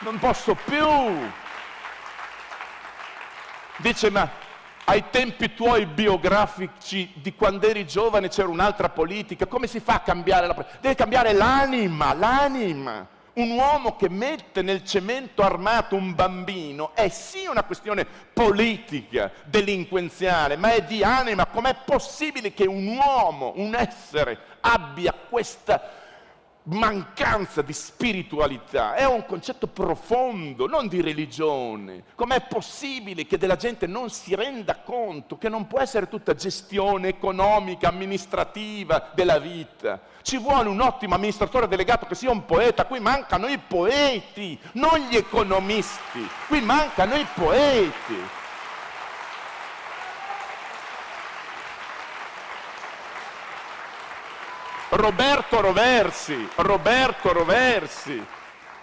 Non 0.00 0.18
posso 0.18 0.56
più. 0.56 0.90
Dice, 3.76 4.10
ma 4.10 4.28
ai 4.88 5.04
tempi 5.10 5.52
tuoi 5.54 5.84
biografici 5.86 7.10
di 7.14 7.34
quando 7.34 7.66
eri 7.66 7.86
giovane 7.86 8.28
c'era 8.28 8.48
un'altra 8.48 8.88
politica, 8.88 9.46
come 9.46 9.66
si 9.66 9.80
fa 9.80 9.94
a 9.94 10.00
cambiare 10.00 10.46
la 10.46 10.54
politica? 10.54 10.78
Deve 10.80 10.94
cambiare 10.94 11.32
l'anima, 11.32 12.14
l'anima. 12.14 13.14
Un 13.34 13.50
uomo 13.50 13.96
che 13.96 14.08
mette 14.08 14.62
nel 14.62 14.82
cemento 14.82 15.42
armato 15.42 15.94
un 15.94 16.14
bambino 16.14 16.92
è 16.94 17.08
sì 17.08 17.46
una 17.46 17.64
questione 17.64 18.06
politica, 18.32 19.30
delinquenziale, 19.44 20.56
ma 20.56 20.72
è 20.72 20.82
di 20.82 21.02
anima. 21.02 21.46
Com'è 21.46 21.76
possibile 21.84 22.54
che 22.54 22.66
un 22.66 22.86
uomo, 22.86 23.52
un 23.56 23.74
essere, 23.74 24.38
abbia 24.60 25.12
questa 25.12 26.05
mancanza 26.66 27.62
di 27.62 27.72
spiritualità, 27.72 28.94
è 28.94 29.06
un 29.06 29.24
concetto 29.26 29.66
profondo, 29.66 30.66
non 30.66 30.88
di 30.88 31.00
religione. 31.00 32.04
Com'è 32.14 32.46
possibile 32.46 33.26
che 33.26 33.38
della 33.38 33.56
gente 33.56 33.86
non 33.86 34.10
si 34.10 34.34
renda 34.34 34.76
conto 34.76 35.38
che 35.38 35.48
non 35.48 35.66
può 35.66 35.80
essere 35.80 36.08
tutta 36.08 36.34
gestione 36.34 37.08
economica, 37.08 37.88
amministrativa 37.88 39.10
della 39.14 39.38
vita? 39.38 40.00
Ci 40.22 40.38
vuole 40.38 40.68
un 40.68 40.80
ottimo 40.80 41.14
amministratore 41.14 41.68
delegato 41.68 42.06
che 42.06 42.16
sia 42.16 42.30
un 42.30 42.44
poeta, 42.44 42.86
qui 42.86 42.98
mancano 42.98 43.46
i 43.46 43.58
poeti, 43.58 44.58
non 44.72 44.98
gli 45.08 45.16
economisti, 45.16 46.26
qui 46.48 46.60
mancano 46.62 47.14
i 47.14 47.26
poeti. 47.32 48.44
Roberto 54.96 55.60
Roversi, 55.60 56.48
Roberto 56.56 57.30
Roversi, 57.30 58.24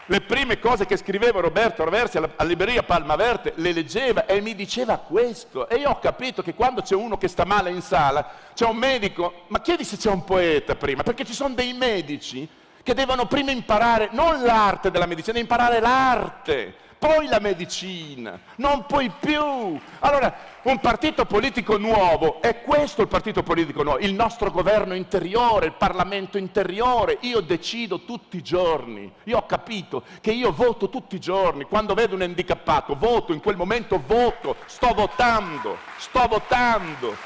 le 0.05 0.21
prime 0.21 0.59
cose 0.59 0.85
che 0.85 0.95
scriveva 0.95 1.39
Roberto 1.39 1.83
Roversi 1.83 2.17
alla, 2.17 2.29
alla 2.35 2.49
libreria 2.49 2.83
Palma 2.83 3.15
Verde 3.15 3.53
le 3.55 3.71
leggeva 3.71 4.27
e 4.27 4.39
mi 4.39 4.53
diceva 4.53 4.97
questo. 4.97 5.67
E 5.67 5.77
io 5.77 5.89
ho 5.89 5.97
capito 5.97 6.43
che 6.43 6.53
quando 6.53 6.83
c'è 6.83 6.93
uno 6.93 7.17
che 7.17 7.27
sta 7.27 7.45
male 7.45 7.71
in 7.71 7.81
sala, 7.81 8.29
c'è 8.53 8.65
un 8.67 8.77
medico, 8.77 9.45
ma 9.47 9.59
chiedi 9.61 9.83
se 9.83 9.97
c'è 9.97 10.11
un 10.11 10.23
poeta 10.23 10.75
prima, 10.75 11.01
perché 11.01 11.25
ci 11.25 11.33
sono 11.33 11.55
dei 11.55 11.73
medici 11.73 12.47
che 12.83 12.93
devono 12.93 13.25
prima 13.25 13.49
imparare 13.49 14.09
non 14.11 14.43
l'arte 14.43 14.91
della 14.91 15.07
medicina, 15.07 15.39
imparare 15.39 15.79
l'arte 15.79 16.75
poi 17.03 17.27
la 17.27 17.39
medicina, 17.39 18.39
non 18.55 18.85
puoi 18.85 19.11
più. 19.19 19.77
Allora, 19.99 20.33
un 20.61 20.79
partito 20.79 21.25
politico 21.25 21.75
nuovo, 21.75 22.41
è 22.41 22.61
questo 22.61 23.01
il 23.01 23.09
partito 23.09 23.43
politico 23.43 23.83
nuovo, 23.83 23.99
il 23.99 24.13
nostro 24.13 24.49
governo 24.51 24.95
interiore, 24.95 25.65
il 25.65 25.73
Parlamento 25.73 26.37
interiore. 26.37 27.17
Io 27.23 27.41
decido 27.41 28.05
tutti 28.05 28.37
i 28.37 28.41
giorni, 28.41 29.11
io 29.25 29.37
ho 29.37 29.45
capito 29.45 30.03
che 30.21 30.31
io 30.31 30.53
voto 30.53 30.87
tutti 30.87 31.15
i 31.15 31.19
giorni, 31.19 31.65
quando 31.65 31.93
vedo 31.93 32.15
un 32.15 32.21
handicappato, 32.21 32.95
voto, 32.95 33.33
in 33.33 33.41
quel 33.41 33.57
momento 33.57 34.01
voto, 34.07 34.55
sto 34.67 34.93
votando, 34.93 35.79
sto 35.97 36.25
votando. 36.29 37.17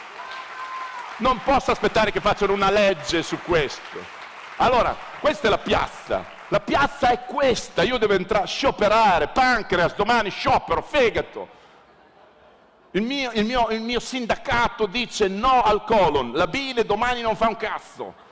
Non 1.17 1.39
posso 1.43 1.69
aspettare 1.69 2.11
che 2.11 2.19
facciano 2.19 2.53
una 2.53 2.71
legge 2.71 3.21
su 3.21 3.37
questo. 3.43 3.99
Allora, 4.55 4.95
questa 5.19 5.45
è 5.45 5.49
la 5.51 5.59
piazza, 5.59 6.25
la 6.49 6.59
piazza 6.61 7.09
è 7.09 7.25
questa, 7.25 7.83
io 7.83 7.97
devo 7.97 8.13
entrare 8.13 8.45
a 8.45 8.47
scioperare, 8.47 9.27
pancreas, 9.27 9.95
domani 9.95 10.29
sciopero, 10.29 10.81
fegato. 10.81 11.55
Il 12.91 13.01
mio, 13.01 13.31
il, 13.33 13.43
mio, 13.43 13.67
il 13.69 13.81
mio, 13.81 13.99
sindacato 13.99 14.85
dice 14.85 15.27
no 15.27 15.61
al 15.61 15.83
colon, 15.83 16.31
la 16.33 16.47
bile 16.47 16.85
domani 16.85 17.21
non 17.21 17.35
fa 17.35 17.49
un 17.49 17.57
cazzo. 17.57 18.25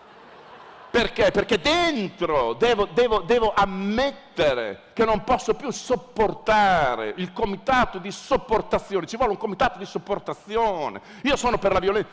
Perché? 0.90 1.30
Perché 1.32 1.60
dentro 1.60 2.54
devo, 2.54 2.86
devo, 2.86 3.20
devo 3.20 3.54
ammettere 3.54 4.92
che 4.94 5.04
non 5.04 5.26
posso 5.26 5.54
più 5.54 5.70
sopportare 5.70 7.14
il 7.18 7.34
comitato 7.34 7.98
di 7.98 8.12
sopportazione, 8.12 9.06
ci 9.06 9.18
vuole 9.18 9.34
un 9.34 9.38
comitato 9.38 9.78
di 9.78 9.86
sopportazione. 9.86 11.02
Io 11.24 11.36
sono 11.36 11.58
per 11.58 11.74
la 11.74 11.80
violenza. 11.80 12.08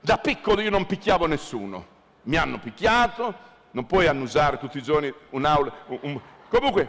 Da 0.00 0.18
piccolo 0.18 0.60
io 0.60 0.70
non 0.70 0.84
picchiavo 0.84 1.26
nessuno, 1.26 1.86
mi 2.22 2.36
hanno 2.36 2.58
picchiato, 2.58 3.52
non 3.74 3.86
puoi 3.86 4.06
annusare 4.06 4.58
tutti 4.58 4.78
i 4.78 4.82
giorni 4.82 5.12
un'aula. 5.30 5.72
Un, 5.88 5.98
un... 6.02 6.20
Comunque, 6.48 6.88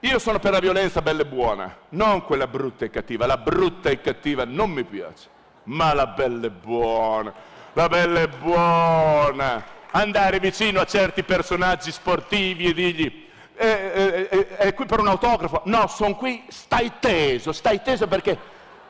io 0.00 0.18
sono 0.18 0.38
per 0.38 0.52
la 0.52 0.60
violenza 0.60 1.02
bella 1.02 1.22
e 1.22 1.26
buona, 1.26 1.76
non 1.90 2.24
quella 2.24 2.46
brutta 2.46 2.84
e 2.84 2.90
cattiva. 2.90 3.26
La 3.26 3.36
brutta 3.36 3.90
e 3.90 4.00
cattiva 4.00 4.44
non 4.44 4.70
mi 4.70 4.84
piace, 4.84 5.28
ma 5.64 5.92
la 5.94 6.06
bella 6.06 6.46
e 6.46 6.50
buona, 6.50 7.32
la 7.72 7.88
bella 7.88 8.20
e 8.20 8.28
buona. 8.28 9.64
Andare 9.90 10.38
vicino 10.38 10.80
a 10.80 10.86
certi 10.86 11.24
personaggi 11.24 11.90
sportivi 11.90 12.66
e 12.66 12.72
dirgli, 12.72 13.28
è, 13.54 13.66
è, 13.66 14.28
è, 14.28 14.46
è 14.56 14.74
qui 14.74 14.86
per 14.86 15.00
un 15.00 15.08
autografo? 15.08 15.62
No, 15.64 15.86
sono 15.88 16.14
qui, 16.14 16.44
stai 16.48 16.92
teso, 17.00 17.52
stai 17.52 17.82
teso 17.82 18.06
perché 18.06 18.38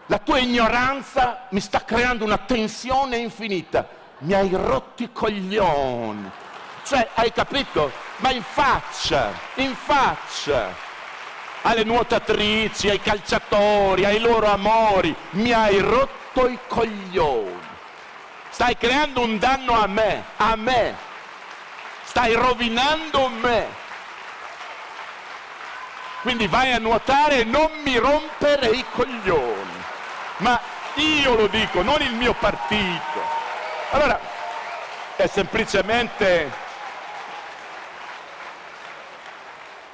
la 0.06 0.18
tua 0.18 0.38
ignoranza 0.38 1.46
mi 1.50 1.60
sta 1.60 1.82
creando 1.82 2.24
una 2.24 2.38
tensione 2.38 3.16
infinita. 3.16 3.88
Mi 4.18 4.34
hai 4.34 4.50
rotti 4.52 5.04
i 5.04 5.12
coglioni. 5.12 6.30
Cioè, 6.84 7.08
hai 7.14 7.32
capito? 7.32 7.90
Ma 8.16 8.30
in 8.30 8.42
faccia, 8.42 9.32
in 9.54 9.74
faccia, 9.74 10.74
alle 11.62 11.84
nuotatrici, 11.84 12.88
ai 12.88 13.00
calciatori, 13.00 14.04
ai 14.04 14.18
loro 14.18 14.46
amori, 14.46 15.14
mi 15.30 15.52
hai 15.52 15.78
rotto 15.78 16.48
i 16.48 16.58
coglioni. 16.66 17.70
Stai 18.50 18.76
creando 18.76 19.22
un 19.22 19.38
danno 19.38 19.80
a 19.80 19.86
me, 19.86 20.24
a 20.36 20.56
me. 20.56 20.94
Stai 22.04 22.34
rovinando 22.34 23.28
me. 23.28 23.80
Quindi 26.20 26.46
vai 26.46 26.72
a 26.72 26.78
nuotare 26.78 27.40
e 27.40 27.44
non 27.44 27.70
mi 27.82 27.96
rompere 27.96 28.66
i 28.68 28.84
coglioni. 28.92 29.82
Ma 30.38 30.60
io 30.94 31.34
lo 31.34 31.46
dico, 31.46 31.82
non 31.82 32.02
il 32.02 32.12
mio 32.12 32.34
partito. 32.34 33.40
Allora, 33.90 34.20
è 35.16 35.26
semplicemente 35.26 36.70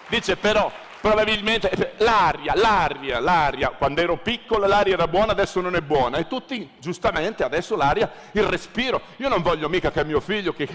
Dice 0.08 0.36
però, 0.36 0.72
probabilmente 1.00 1.70
eh, 1.70 1.92
l'aria, 1.98 2.54
l'aria, 2.54 3.20
l'aria, 3.20 3.70
quando 3.70 4.00
ero 4.00 4.16
piccolo 4.16 4.66
l'aria 4.66 4.94
era 4.94 5.06
buona, 5.06 5.32
adesso 5.32 5.60
non 5.60 5.76
è 5.76 5.80
buona. 5.80 6.16
E 6.16 6.26
tutti, 6.26 6.70
giustamente, 6.78 7.44
adesso 7.44 7.76
l'aria, 7.76 8.10
il 8.32 8.44
respiro. 8.44 9.00
Io 9.16 9.28
non 9.28 9.42
voglio 9.42 9.68
mica 9.68 9.90
che 9.90 10.04
mio 10.04 10.20
figlio, 10.20 10.52
che, 10.54 10.68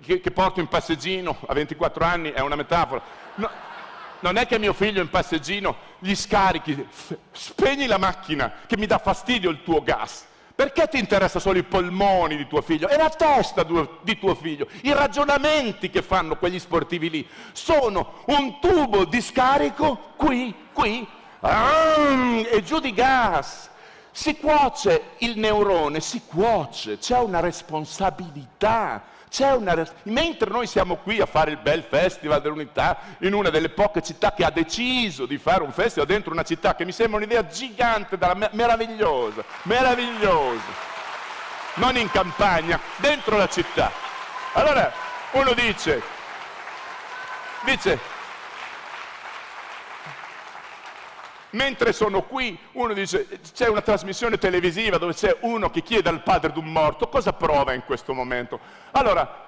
che, 0.00 0.20
che 0.20 0.30
porto 0.30 0.60
in 0.60 0.68
passeggino 0.68 1.36
a 1.46 1.52
24 1.54 2.04
anni, 2.04 2.30
è 2.32 2.40
una 2.40 2.56
metafora. 2.56 3.02
No, 3.34 3.50
non 4.20 4.36
è 4.36 4.46
che 4.46 4.58
mio 4.58 4.72
figlio 4.72 5.00
in 5.00 5.10
passeggino 5.10 5.76
gli 5.98 6.14
scarichi, 6.14 6.88
spegni 7.30 7.86
la 7.86 7.98
macchina, 7.98 8.52
che 8.66 8.76
mi 8.76 8.86
dà 8.86 8.98
fastidio 8.98 9.50
il 9.50 9.62
tuo 9.62 9.82
gas. 9.82 10.26
Perché 10.58 10.88
ti 10.88 10.98
interessa 10.98 11.38
solo 11.38 11.58
i 11.58 11.62
polmoni 11.62 12.36
di 12.36 12.48
tuo 12.48 12.62
figlio? 12.62 12.88
È 12.88 12.96
la 12.96 13.10
testa 13.10 13.64
di 14.02 14.18
tuo 14.18 14.34
figlio. 14.34 14.66
I 14.82 14.92
ragionamenti 14.92 15.88
che 15.88 16.02
fanno 16.02 16.36
quegli 16.36 16.58
sportivi 16.58 17.08
lì 17.08 17.28
sono 17.52 18.24
un 18.26 18.58
tubo 18.58 19.04
di 19.04 19.20
scarico 19.20 20.14
qui, 20.16 20.52
qui, 20.72 21.06
ah, 21.42 22.42
e 22.50 22.60
giù 22.64 22.80
di 22.80 22.92
gas. 22.92 23.70
Si 24.10 24.36
cuoce 24.36 25.10
il 25.18 25.38
neurone, 25.38 26.00
si 26.00 26.22
cuoce, 26.26 26.98
c'è 26.98 27.20
una 27.20 27.38
responsabilità 27.38 29.04
una... 29.56 29.86
Mentre 30.04 30.50
noi 30.50 30.66
siamo 30.66 30.96
qui 30.96 31.20
a 31.20 31.26
fare 31.26 31.52
il 31.52 31.58
bel 31.58 31.82
festival 31.82 32.40
dell'unità 32.40 32.98
in 33.20 33.34
una 33.34 33.50
delle 33.50 33.68
poche 33.68 34.02
città 34.02 34.32
che 34.32 34.44
ha 34.44 34.50
deciso 34.50 35.26
di 35.26 35.38
fare 35.38 35.62
un 35.62 35.72
festival 35.72 36.06
dentro 36.06 36.32
una 36.32 36.42
città 36.42 36.74
che 36.74 36.84
mi 36.84 36.92
sembra 36.92 37.18
un'idea 37.18 37.46
gigante, 37.46 38.18
meravigliosa, 38.52 39.44
meravigliosa. 39.62 40.86
Non 41.74 41.96
in 41.96 42.10
campagna, 42.10 42.80
dentro 42.96 43.36
la 43.36 43.48
città. 43.48 43.90
Allora 44.54 44.92
uno 45.32 45.52
dice, 45.52 46.02
dice, 47.64 47.98
Mentre 51.50 51.92
sono 51.92 52.22
qui, 52.22 52.58
uno 52.72 52.92
dice, 52.92 53.26
c'è 53.54 53.68
una 53.68 53.80
trasmissione 53.80 54.36
televisiva 54.36 54.98
dove 54.98 55.14
c'è 55.14 55.36
uno 55.40 55.70
che 55.70 55.82
chiede 55.82 56.10
al 56.10 56.22
padre 56.22 56.52
di 56.52 56.58
un 56.58 56.70
morto, 56.70 57.08
cosa 57.08 57.32
prova 57.32 57.72
in 57.72 57.84
questo 57.84 58.12
momento? 58.12 58.58
Allora, 58.90 59.46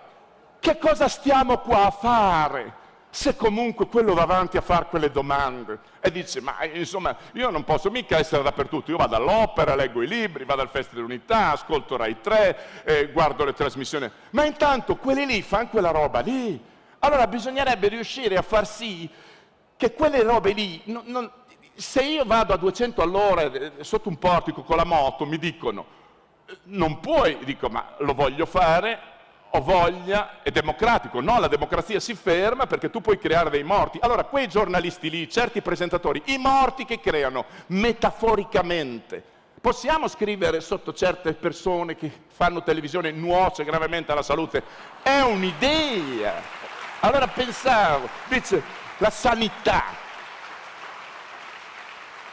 che 0.58 0.78
cosa 0.78 1.08
stiamo 1.08 1.58
qua 1.58 1.86
a 1.86 1.90
fare? 1.90 2.78
Se 3.10 3.34
comunque 3.34 3.88
quello 3.88 4.14
va 4.14 4.22
avanti 4.22 4.56
a 4.56 4.60
fare 4.60 4.86
quelle 4.86 5.10
domande 5.10 5.80
e 6.00 6.12
dice, 6.12 6.40
ma 6.40 6.64
insomma, 6.72 7.14
io 7.32 7.50
non 7.50 7.64
posso 7.64 7.90
mica 7.90 8.16
essere 8.16 8.42
dappertutto, 8.42 8.92
io 8.92 8.96
vado 8.96 9.16
all'opera, 9.16 9.74
leggo 9.74 10.00
i 10.00 10.06
libri, 10.06 10.44
vado 10.44 10.62
al 10.62 10.70
Festival 10.70 11.04
dell'Unità, 11.04 11.50
ascolto 11.50 11.96
Rai 11.96 12.20
3, 12.20 12.82
eh, 12.84 13.10
guardo 13.10 13.44
le 13.44 13.52
trasmissioni, 13.52 14.08
ma 14.30 14.44
intanto 14.44 14.96
quelli 14.96 15.26
lì 15.26 15.42
fanno 15.42 15.68
quella 15.68 15.90
roba 15.90 16.20
lì. 16.20 16.62
Allora 17.00 17.26
bisognerebbe 17.26 17.88
riuscire 17.88 18.36
a 18.36 18.42
far 18.42 18.66
sì 18.66 19.10
che 19.76 19.94
quelle 19.94 20.22
robe 20.22 20.52
lì 20.52 20.82
non, 20.84 21.02
non, 21.06 21.30
se 21.81 22.03
io 22.03 22.25
vado 22.25 22.53
a 22.53 22.57
200 22.57 23.03
all'ora 23.03 23.43
eh, 23.43 23.73
sotto 23.81 24.09
un 24.09 24.19
portico 24.19 24.62
con 24.62 24.77
la 24.77 24.85
moto, 24.85 25.25
mi 25.25 25.38
dicono, 25.38 25.87
eh, 26.47 26.57
non 26.64 27.01
puoi, 27.01 27.38
dico, 27.45 27.69
ma 27.69 27.95
lo 27.99 28.14
voglio 28.14 28.47
fare, 28.47 28.99
ho 29.53 29.62
voglia, 29.62 30.43
è 30.43 30.51
democratico. 30.51 31.21
No, 31.21 31.38
la 31.40 31.49
democrazia 31.49 31.99
si 31.99 32.14
ferma 32.14 32.66
perché 32.66 32.90
tu 32.90 33.01
puoi 33.01 33.19
creare 33.19 33.51
dei 33.51 33.64
morti. 33.64 33.99
Allora, 34.01 34.25
quei 34.25 34.47
giornalisti 34.47 35.11
lì, 35.11 35.29
certi 35.29 35.61
presentatori, 35.62 36.23
i 36.27 36.38
morti 36.38 36.85
che 36.85 37.01
creano 37.01 37.47
metaforicamente, 37.69 39.23
possiamo 39.61 40.07
scrivere 40.07 40.61
sotto 40.61 40.93
certe 40.93 41.35
persone 41.35 41.97
che 41.97 42.11
fanno 42.29 42.62
televisione 42.62 43.11
nuoce 43.11 43.64
gravemente 43.64 44.12
alla 44.12 44.23
salute? 44.23 44.62
È 45.03 45.21
un'idea. 45.21 46.59
Allora 47.01 47.27
pensavo, 47.27 48.09
dice, 48.29 48.62
la 48.99 49.11
sanità, 49.11 49.85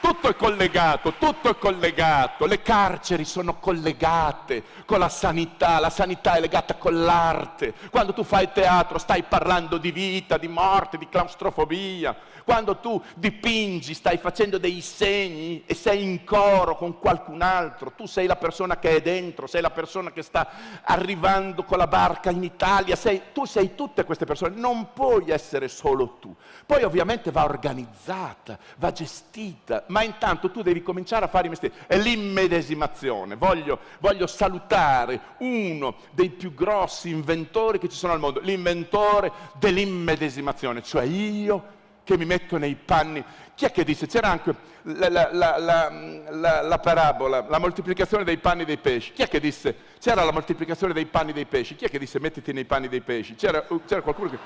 tutto 0.08 0.30
è 0.30 0.36
collegato, 0.38 1.16
tutto 1.20 1.50
è 1.50 1.58
collegato, 1.58 2.46
le 2.46 2.62
carceri 2.62 3.26
sono 3.26 3.60
collegate 3.60 4.64
con 4.86 5.00
la 5.00 5.10
sanità, 5.10 5.82
la 5.82 5.90
sanità 5.90 6.36
è 6.36 6.40
legata 6.40 6.76
con 6.76 7.04
l'arte. 7.04 7.74
Quando 7.92 8.14
tu 8.14 8.24
fai 8.24 8.50
teatro 8.54 9.00
stai 9.00 9.24
parlando 9.24 9.78
di 9.78 9.92
vita, 9.92 10.38
di 10.38 10.48
morte, 10.48 10.98
di 10.98 11.10
claustrofobia. 11.10 12.16
Quando 12.46 12.78
tu 12.78 13.04
dipingi 13.14 13.94
stai 13.94 14.18
facendo 14.20 14.58
dei 14.58 14.80
segni 14.80 15.66
e 15.66 15.74
sei 15.74 16.02
in 16.02 16.24
coro 16.24 16.78
con 16.78 16.98
qualcun 16.98 17.42
altro, 17.42 17.92
tu 17.92 18.06
sei 18.06 18.26
la 18.26 18.38
persona 18.38 18.80
che 18.80 18.96
è 18.96 19.02
dentro, 19.02 19.48
sei 19.48 19.60
la 19.60 19.70
persona 19.70 20.14
che 20.14 20.22
sta 20.22 20.48
arrivando 20.84 21.66
con 21.66 21.78
la 21.78 21.88
barca 21.88 22.30
in 22.30 22.44
Italia, 22.44 22.96
sei, 22.96 23.22
tu 23.34 23.44
sei 23.44 23.76
tutte 23.76 24.06
queste 24.06 24.24
persone, 24.24 24.56
non 24.56 24.94
puoi 24.94 25.30
essere 25.30 25.68
solo 25.68 26.20
tu. 26.22 26.34
Poi 26.66 26.84
ovviamente 26.84 27.32
va 27.32 27.44
organizzata, 27.44 28.58
va 28.78 28.94
gestita, 28.94 29.84
ma 29.88 29.97
intanto 30.04 30.52
tu 30.52 30.62
devi 30.62 30.82
cominciare 30.82 31.26
a 31.26 31.28
fare 31.28 31.48
i 31.48 31.50
mestieri. 31.50 31.76
È 31.86 31.98
l'immedesimazione. 31.98 33.36
Voglio, 33.36 33.80
voglio 34.00 34.28
salutare 34.28 35.20
uno 35.40 35.96
dei 36.12 36.30
più 36.30 36.54
grossi 36.54 37.10
inventori 37.10 37.80
che 37.80 37.90
ci 37.90 37.98
sono 37.98 38.14
al 38.14 38.20
mondo, 38.20 38.40
l'inventore 38.40 39.32
dell'immedesimazione, 39.60 40.84
cioè 40.84 41.04
io 41.04 41.76
che 42.08 42.18
mi 42.18 42.26
metto 42.26 42.58
nei 42.58 42.76
panni. 42.76 43.22
Chi 43.54 43.66
è 43.66 43.72
che 43.72 43.84
disse? 43.84 44.08
C'era 44.08 44.30
anche 44.30 44.56
la, 44.84 45.10
la, 45.10 45.58
la, 45.60 46.62
la, 46.62 46.80
parabola, 46.80 47.46
la 47.50 47.60
moltiplicazione 47.60 48.24
dei 48.24 48.38
panni 48.38 48.64
dei 48.64 48.78
pesci. 48.78 49.12
Chi 49.12 49.24
è 49.24 49.28
che 49.28 49.42
disse? 49.42 49.76
C'era 50.00 50.24
la 50.24 50.32
moltiplicazione 50.32 50.94
dei 50.94 51.06
panni 51.06 51.34
dei 51.34 51.46
pesci. 51.46 51.76
Chi 51.76 51.84
è 51.84 51.90
che 51.90 52.00
disse 52.00 52.20
mettiti 52.22 52.54
nei 52.54 52.64
panni 52.64 52.88
dei 52.88 53.02
pesci? 53.02 53.36
C'era, 53.36 53.66
uh, 53.68 53.82
c'era 53.86 54.02
qualcuno 54.02 54.30
che... 54.30 54.38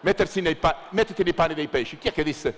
Mettersi 0.00 0.42
nei 0.42 0.56
pa... 0.56 0.76
mettiti 0.90 1.22
nei 1.22 1.32
panni 1.32 1.54
dei 1.54 1.68
pesci. 1.68 1.96
Chi 1.96 2.08
è 2.08 2.12
che 2.12 2.22
disse 2.22 2.54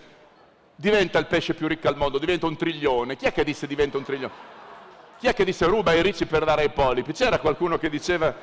diventa 0.77 1.19
il 1.19 1.27
pesce 1.27 1.55
più 1.55 1.67
ricco 1.67 1.89
al 1.89 1.97
mondo, 1.97 2.19
diventa 2.19 2.47
un 2.47 2.57
triglione? 2.57 3.17
Chi 3.17 3.25
è 3.25 3.33
che 3.33 3.43
disse 3.43 3.67
diventa 3.67 3.97
un 3.97 4.05
triglione? 4.05 4.55
Chi 5.19 5.27
è 5.27 5.35
che 5.35 5.45
disse 5.45 5.65
ruba 5.67 5.95
i 5.95 6.03
ricci 6.03 6.27
per 6.27 6.45
dare 6.45 6.63
ai 6.63 6.71
polipi? 6.71 7.13
C'era 7.13 7.39
qualcuno 7.39 7.79
che 7.79 7.89
diceva 7.89 8.35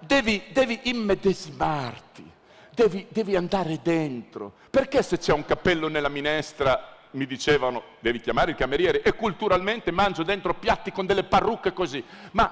devi, 0.00 0.42
devi 0.50 0.80
immedesimarti 0.84 2.30
devi, 2.74 3.06
devi 3.08 3.36
andare 3.36 3.80
dentro. 3.82 4.52
Perché 4.70 5.02
se 5.02 5.18
c'è 5.18 5.32
un 5.32 5.44
cappello 5.44 5.88
nella 5.88 6.08
minestra 6.08 6.96
mi 7.12 7.26
dicevano 7.26 7.82
devi 8.00 8.20
chiamare 8.20 8.52
il 8.52 8.56
cameriere 8.56 9.02
e 9.02 9.12
culturalmente 9.12 9.90
mangio 9.90 10.22
dentro 10.22 10.54
piatti 10.54 10.92
con 10.92 11.06
delle 11.06 11.24
parrucche 11.24 11.72
così. 11.72 12.02
Ma 12.32 12.50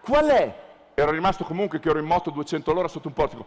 qual 0.00 0.26
è? 0.26 0.60
Ero 0.94 1.10
rimasto 1.10 1.44
comunque 1.44 1.78
che 1.78 1.88
ero 1.88 1.98
in 1.98 2.06
moto 2.06 2.30
200 2.30 2.72
l'ora 2.72 2.88
sotto 2.88 3.08
un 3.08 3.14
portico. 3.14 3.46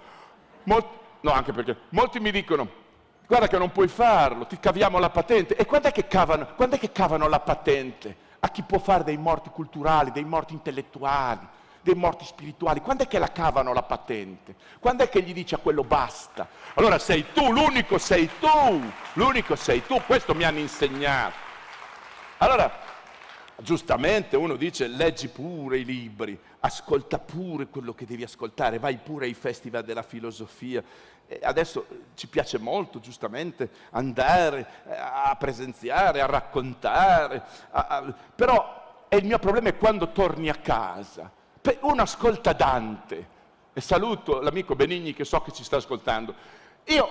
Molti, 0.63 0.97
no, 1.21 1.31
anche 1.31 1.51
perché 1.51 1.77
molti 1.89 2.19
mi 2.19 2.31
dicono 2.31 2.83
guarda 3.27 3.47
che 3.47 3.57
non 3.57 3.71
puoi 3.71 3.87
farlo, 3.87 4.45
ti 4.45 4.59
caviamo 4.59 4.99
la 4.99 5.09
patente. 5.09 5.55
E 5.55 5.65
quando 5.65 5.87
è 5.87 5.91
che 5.91 6.07
cavano, 6.07 6.55
è 6.55 6.79
che 6.79 6.91
cavano 6.91 7.27
la 7.27 7.39
patente? 7.39 8.23
A 8.39 8.49
chi 8.49 8.61
può 8.63 8.79
fare 8.79 9.03
dei 9.03 9.17
morti 9.17 9.49
culturali, 9.49 10.11
dei 10.11 10.25
morti 10.25 10.53
intellettuali? 10.53 11.47
dei 11.85 11.93
morti 11.93 12.25
spirituali. 12.25 12.81
Quando 12.81 13.03
è 13.03 13.07
che 13.07 13.19
la 13.19 13.31
cavano 13.31 13.71
la 13.71 13.83
patente? 13.83 14.55
Quando 14.79 15.03
è 15.03 15.09
che 15.09 15.21
gli 15.21 15.33
dice 15.33 15.53
a 15.53 15.59
quello 15.59 15.83
basta? 15.83 16.47
Allora 16.73 16.97
sei 16.97 17.27
tu, 17.31 17.51
l'unico 17.51 17.99
sei 17.99 18.27
tu, 18.39 18.81
l'unico 19.13 19.55
sei 19.55 19.85
tu, 19.85 20.01
questo 20.07 20.33
mi 20.33 20.43
hanno 20.43 20.57
insegnato. 20.57 21.35
Allora, 22.39 22.71
giustamente 23.57 24.35
uno 24.35 24.55
dice 24.55 24.87
leggi 24.87 25.27
pure 25.27 25.77
i 25.77 25.85
libri, 25.85 26.37
ascolta 26.61 27.19
pure 27.19 27.67
quello 27.67 27.93
che 27.93 28.05
devi 28.05 28.23
ascoltare, 28.23 28.79
vai 28.79 28.97
pure 28.97 29.25
ai 29.25 29.35
festival 29.35 29.83
della 29.83 30.01
filosofia. 30.01 30.83
Adesso 31.41 31.87
ci 32.15 32.27
piace 32.27 32.59
molto, 32.59 32.99
giustamente, 32.99 33.69
andare 33.91 34.67
eh, 34.87 34.95
a 34.95 35.35
presenziare, 35.37 36.21
a 36.21 36.27
raccontare, 36.27 37.43
a, 37.71 37.87
a... 37.87 38.13
però 38.35 39.05
il 39.09 39.25
mio 39.25 39.39
problema 39.39 39.69
è 39.69 39.77
quando 39.77 40.11
torni 40.11 40.49
a 40.49 40.55
casa 40.55 41.31
uno 41.81 42.01
ascolta 42.01 42.53
Dante, 42.53 43.33
e 43.73 43.81
saluto 43.81 44.39
l'amico 44.41 44.75
Benigni 44.75 45.13
che 45.13 45.25
so 45.25 45.41
che 45.41 45.51
ci 45.51 45.63
sta 45.63 45.77
ascoltando. 45.77 46.33
Io 46.85 47.09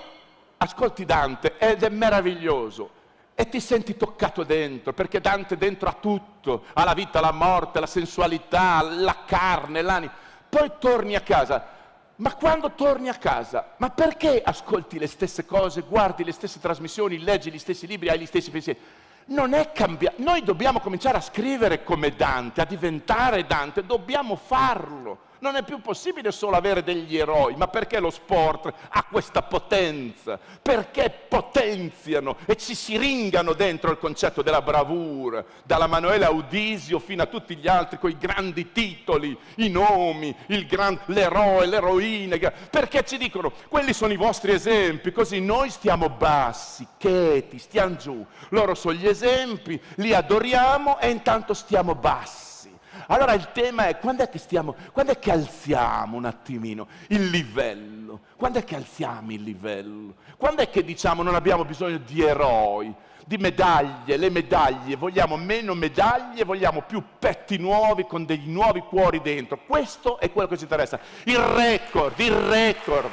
ascolti 0.57 1.05
Dante 1.05 1.57
ed 1.57 1.83
è 1.83 1.89
meraviglioso 1.89 3.03
e 3.35 3.49
ti 3.49 3.59
senti 3.59 3.97
toccato 3.97 4.43
dentro, 4.43 4.93
perché 4.93 5.19
Dante 5.19 5.57
dentro 5.57 5.89
ha 5.89 5.97
tutto, 5.99 6.65
ha 6.73 6.85
la 6.85 6.93
vita, 6.93 7.19
la 7.19 7.33
morte, 7.33 7.81
la 7.81 7.85
sensualità, 7.85 8.81
la 8.81 9.25
carne, 9.25 9.81
l'anima. 9.81 10.13
Poi 10.47 10.71
torni 10.79 11.15
a 11.15 11.21
casa. 11.21 11.73
Ma 12.17 12.33
quando 12.35 12.71
torni 12.71 13.09
a 13.09 13.15
casa, 13.15 13.73
ma 13.77 13.89
perché 13.89 14.41
ascolti 14.43 14.97
le 14.97 15.07
stesse 15.07 15.45
cose, 15.45 15.81
guardi 15.81 16.23
le 16.23 16.31
stesse 16.31 16.59
trasmissioni, 16.59 17.19
leggi 17.19 17.51
gli 17.51 17.59
stessi 17.59 17.87
libri, 17.87 18.09
hai 18.09 18.19
gli 18.19 18.25
stessi 18.25 18.51
pensieri? 18.51 18.79
non 19.27 19.53
è 19.53 19.71
cambiato. 19.71 20.21
Noi 20.21 20.43
dobbiamo 20.43 20.79
cominciare 20.79 21.17
a 21.17 21.21
scrivere 21.21 21.83
come 21.83 22.15
Dante, 22.15 22.61
a 22.61 22.65
diventare 22.65 23.45
Dante, 23.45 23.85
dobbiamo 23.85 24.35
farlo. 24.35 25.19
Non 25.45 25.57
è 25.57 25.61
più 25.61 25.79
possibile 25.79 26.31
solo 26.31 26.55
avere 26.55 26.81
degli 26.81 27.15
eroi, 27.15 27.55
ma 27.55 27.67
perché 27.67 27.99
lo 27.99 28.09
sport 28.09 28.73
ha 28.89 29.03
questa 29.03 29.43
potenza? 29.43 30.39
Perché 30.59 31.11
potenziano 31.27 32.37
e 32.47 32.57
ci 32.57 32.73
si 32.73 32.97
ringano 32.97 33.53
dentro 33.53 33.91
il 33.91 33.99
concetto 33.99 34.41
della 34.41 34.63
bravura, 34.63 35.45
dalla 35.61 35.85
Manuela 35.85 36.29
Audisio 36.29 36.97
fino 36.97 37.21
a 37.21 37.27
tutti 37.27 37.55
gli 37.57 37.67
altri 37.67 37.99
con 37.99 38.09
i 38.09 38.17
grandi 38.17 38.71
titoli, 38.71 39.37
i 39.57 39.69
nomi, 39.69 40.35
il 40.47 40.65
gran, 40.65 40.99
l'eroe, 41.05 41.67
l'eroina, 41.67 42.37
perché 42.71 43.03
ci 43.03 43.19
dicono 43.19 43.53
quelli 43.69 43.93
sono 43.93 44.13
i 44.13 44.17
vostri 44.17 44.51
esempi, 44.51 45.11
così 45.11 45.41
noi 45.41 45.69
stiamo 45.69 46.09
bassi, 46.09 46.87
cheti, 46.97 47.59
stiamo 47.59 47.97
giù, 47.97 48.25
loro 48.49 48.73
sono 48.73 48.95
gli 48.95 49.07
esempi, 49.07 49.79
li 49.97 50.11
adoriamo 50.11 50.99
e 50.99 51.11
intanto 51.11 51.53
stiamo 51.53 51.93
bassi. 51.93 52.44
Allora 53.07 53.33
il 53.33 53.51
tema 53.51 53.87
è 53.87 53.97
quando 53.99 54.23
è 54.23 54.29
che 54.29 54.39
stiamo, 54.39 54.75
quando 54.91 55.11
è 55.11 55.19
che 55.19 55.31
alziamo 55.31 56.17
un 56.17 56.25
attimino 56.25 56.87
il 57.07 57.29
livello? 57.29 58.21
Quando 58.35 58.59
è 58.59 58.63
che 58.63 58.75
alziamo 58.75 59.31
il 59.31 59.43
livello? 59.43 60.15
Quando 60.37 60.61
è 60.61 60.69
che 60.69 60.83
diciamo 60.83 61.23
non 61.23 61.35
abbiamo 61.35 61.65
bisogno 61.65 61.97
di 61.97 62.21
eroi, 62.21 62.93
di 63.25 63.37
medaglie, 63.37 64.17
le 64.17 64.29
medaglie, 64.29 64.95
vogliamo 64.95 65.35
meno 65.35 65.73
medaglie, 65.73 66.43
vogliamo 66.43 66.81
più 66.81 67.03
petti 67.17 67.57
nuovi 67.57 68.05
con 68.05 68.25
dei 68.25 68.43
nuovi 68.45 68.81
cuori 68.81 69.21
dentro. 69.21 69.59
Questo 69.65 70.19
è 70.19 70.31
quello 70.31 70.47
che 70.47 70.57
ci 70.57 70.63
interessa. 70.63 70.99
Il 71.23 71.39
record, 71.39 72.19
il 72.19 72.31
record, 72.31 73.11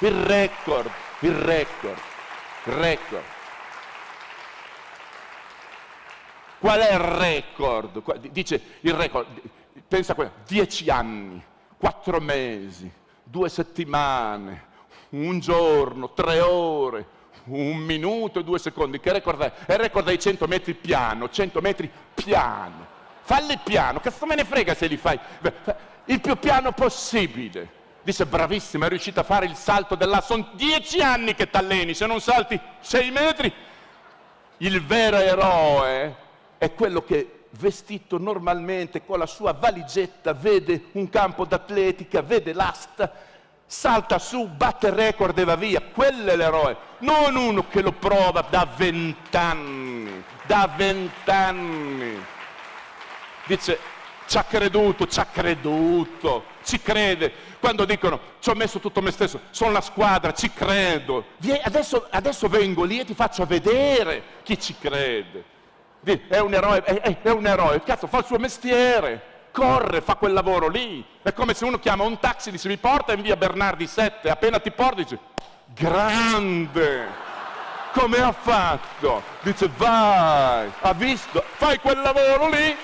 il 0.00 0.12
record, 0.12 0.90
il 1.20 1.32
record, 1.32 1.98
il 2.64 2.72
record. 2.72 3.37
Qual 6.58 6.80
è 6.80 6.92
il 6.92 6.98
record? 6.98 8.28
Dice 8.28 8.60
il 8.80 8.94
record, 8.94 9.26
pensa 9.86 10.12
a 10.12 10.14
quello, 10.14 10.32
dieci 10.46 10.90
anni, 10.90 11.42
quattro 11.76 12.20
mesi, 12.20 12.90
due 13.22 13.48
settimane, 13.48 14.66
un 15.10 15.38
giorno, 15.38 16.12
tre 16.12 16.40
ore, 16.40 17.06
un 17.44 17.76
minuto 17.76 18.40
e 18.40 18.44
due 18.44 18.58
secondi. 18.58 18.98
Che 18.98 19.12
record 19.12 19.40
è? 19.40 19.52
È 19.66 19.72
il 19.74 19.78
record 19.78 20.06
dei 20.06 20.18
100 20.18 20.46
metri 20.46 20.74
piano, 20.74 21.28
100 21.28 21.60
metri 21.60 21.90
piano. 22.14 22.96
Falli 23.22 23.58
piano, 23.62 24.00
cazzo 24.00 24.26
me 24.26 24.34
ne 24.34 24.44
frega 24.44 24.74
se 24.74 24.86
li 24.86 24.96
fai. 24.96 25.18
Il 26.06 26.20
più 26.20 26.36
piano 26.36 26.72
possibile. 26.72 27.76
Dice 28.02 28.26
bravissima, 28.26 28.86
è 28.86 28.88
riuscita 28.88 29.20
a 29.20 29.24
fare 29.24 29.44
il 29.44 29.54
salto 29.54 29.94
della... 29.94 30.22
Sono 30.22 30.48
dieci 30.54 31.00
anni 31.00 31.34
che 31.34 31.50
t'alleni, 31.50 31.92
se 31.92 32.06
non 32.06 32.20
salti 32.20 32.58
sei 32.80 33.10
metri. 33.10 33.52
Il 34.58 34.84
vero 34.84 35.18
eroe 35.18 36.26
è 36.58 36.74
quello 36.74 37.02
che 37.02 37.44
vestito 37.50 38.18
normalmente 38.18 39.04
con 39.04 39.18
la 39.18 39.26
sua 39.26 39.52
valigetta 39.52 40.34
vede 40.34 40.84
un 40.92 41.08
campo 41.08 41.44
d'atletica, 41.44 42.20
vede 42.20 42.52
l'asta, 42.52 43.10
salta 43.64 44.18
su, 44.18 44.46
batte 44.48 44.88
il 44.88 44.92
record 44.92 45.38
e 45.38 45.44
va 45.44 45.56
via. 45.56 45.80
Quello 45.80 46.30
è 46.30 46.36
l'eroe, 46.36 46.76
non 46.98 47.36
uno 47.36 47.66
che 47.68 47.80
lo 47.80 47.92
prova 47.92 48.44
da 48.48 48.68
vent'anni, 48.76 50.22
da 50.46 50.70
vent'anni. 50.76 52.24
Dice, 53.46 53.78
ci 54.26 54.36
ha 54.36 54.44
creduto, 54.44 55.06
ci 55.06 55.20
ha 55.20 55.26
creduto, 55.26 56.44
ci 56.62 56.80
crede. 56.82 57.32
Quando 57.60 57.86
dicono 57.86 58.20
ci 58.40 58.50
ho 58.50 58.54
messo 58.54 58.78
tutto 58.78 59.00
me 59.00 59.10
stesso, 59.10 59.40
sono 59.50 59.72
la 59.72 59.80
squadra, 59.80 60.34
ci 60.34 60.52
credo. 60.52 61.24
Adesso, 61.62 62.08
adesso 62.10 62.48
vengo 62.48 62.84
lì 62.84 62.98
e 62.98 63.04
ti 63.04 63.14
faccio 63.14 63.46
vedere 63.46 64.22
chi 64.42 64.60
ci 64.60 64.76
crede 64.78 65.56
è 66.28 66.38
un 66.38 66.54
eroe, 66.54 66.82
è, 66.82 67.18
è 67.22 67.30
un 67.30 67.46
eroe, 67.46 67.82
cazzo 67.82 68.06
fa 68.06 68.18
il 68.18 68.24
suo 68.24 68.38
mestiere, 68.38 69.48
corre, 69.50 70.00
fa 70.00 70.14
quel 70.14 70.32
lavoro 70.32 70.68
lì. 70.68 71.04
È 71.22 71.32
come 71.32 71.54
se 71.54 71.64
uno 71.64 71.78
chiama 71.78 72.04
un 72.04 72.18
taxi, 72.18 72.50
dice 72.50 72.68
mi 72.68 72.76
porta 72.76 73.12
in 73.12 73.22
via 73.22 73.36
Bernardi 73.36 73.86
7, 73.86 74.30
appena 74.30 74.58
ti 74.58 74.70
porta 74.70 75.02
dice 75.02 75.18
grande, 75.66 77.06
come 77.92 78.18
ha 78.22 78.32
fatto? 78.32 79.22
Dice 79.42 79.70
vai, 79.76 80.70
ha 80.80 80.92
visto, 80.94 81.44
fai 81.56 81.78
quel 81.78 82.00
lavoro 82.00 82.48
lì 82.48 82.76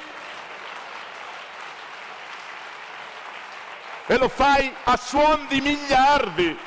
e 4.06 4.18
lo 4.18 4.28
fai 4.28 4.72
a 4.84 4.96
suon 4.96 5.46
di 5.48 5.60
miliardi. 5.60 6.58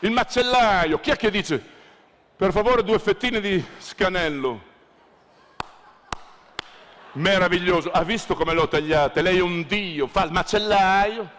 Il 0.00 0.10
macellaio, 0.12 1.00
chi 1.00 1.10
è 1.10 1.16
che 1.16 1.30
dice 1.30 1.76
per 2.38 2.52
favore 2.52 2.84
due 2.84 3.00
fettine 3.00 3.40
di 3.40 3.62
scanello. 3.78 4.60
Meraviglioso. 7.14 7.90
Ha 7.90 8.04
visto 8.04 8.36
come 8.36 8.52
l'ho 8.52 8.68
tagliate? 8.68 9.22
Lei 9.22 9.38
è 9.38 9.42
un 9.42 9.66
dio, 9.66 10.06
fa 10.06 10.22
il 10.22 10.30
macellaio. 10.30 11.36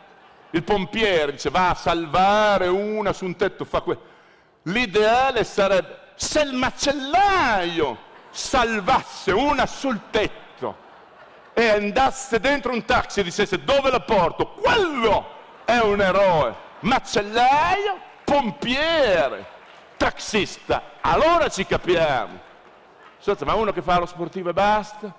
Il 0.50 0.64
pompiere 0.64 1.32
dice 1.32 1.50
va 1.50 1.70
a 1.70 1.76
salvare 1.76 2.68
una 2.68 3.14
su 3.14 3.24
un 3.24 3.38
tetto, 3.38 3.64
fa 3.64 3.80
quello. 3.80 4.02
L'ideale 4.64 5.46
sarebbe 5.46 6.08
se 6.16 6.42
il 6.42 6.52
macellaio 6.52 7.98
salvasse 8.30 9.32
una 9.32 9.66
sul 9.66 10.02
tetto 10.10 10.76
e 11.54 11.70
andasse 11.70 12.42
dentro 12.42 12.74
un 12.74 12.84
taxi 12.84 13.22
e 13.22 13.24
dicesse 13.24 13.64
dove 13.64 13.90
la 13.90 14.02
porto, 14.02 14.50
quello 14.50 15.26
è 15.64 15.78
un 15.78 16.02
eroe. 16.02 16.54
Macellaio, 16.82 18.00
pompiere, 18.26 19.59
taxista, 20.00 20.82
allora 21.02 21.50
ci 21.50 21.66
capiamo. 21.66 22.48
Sotto, 23.18 23.44
ma 23.44 23.54
uno 23.54 23.74
che 23.74 23.82
fa 23.82 24.00
lo 24.00 24.06
sportivo 24.06 24.50
e 24.50 24.54
basta? 24.54 25.14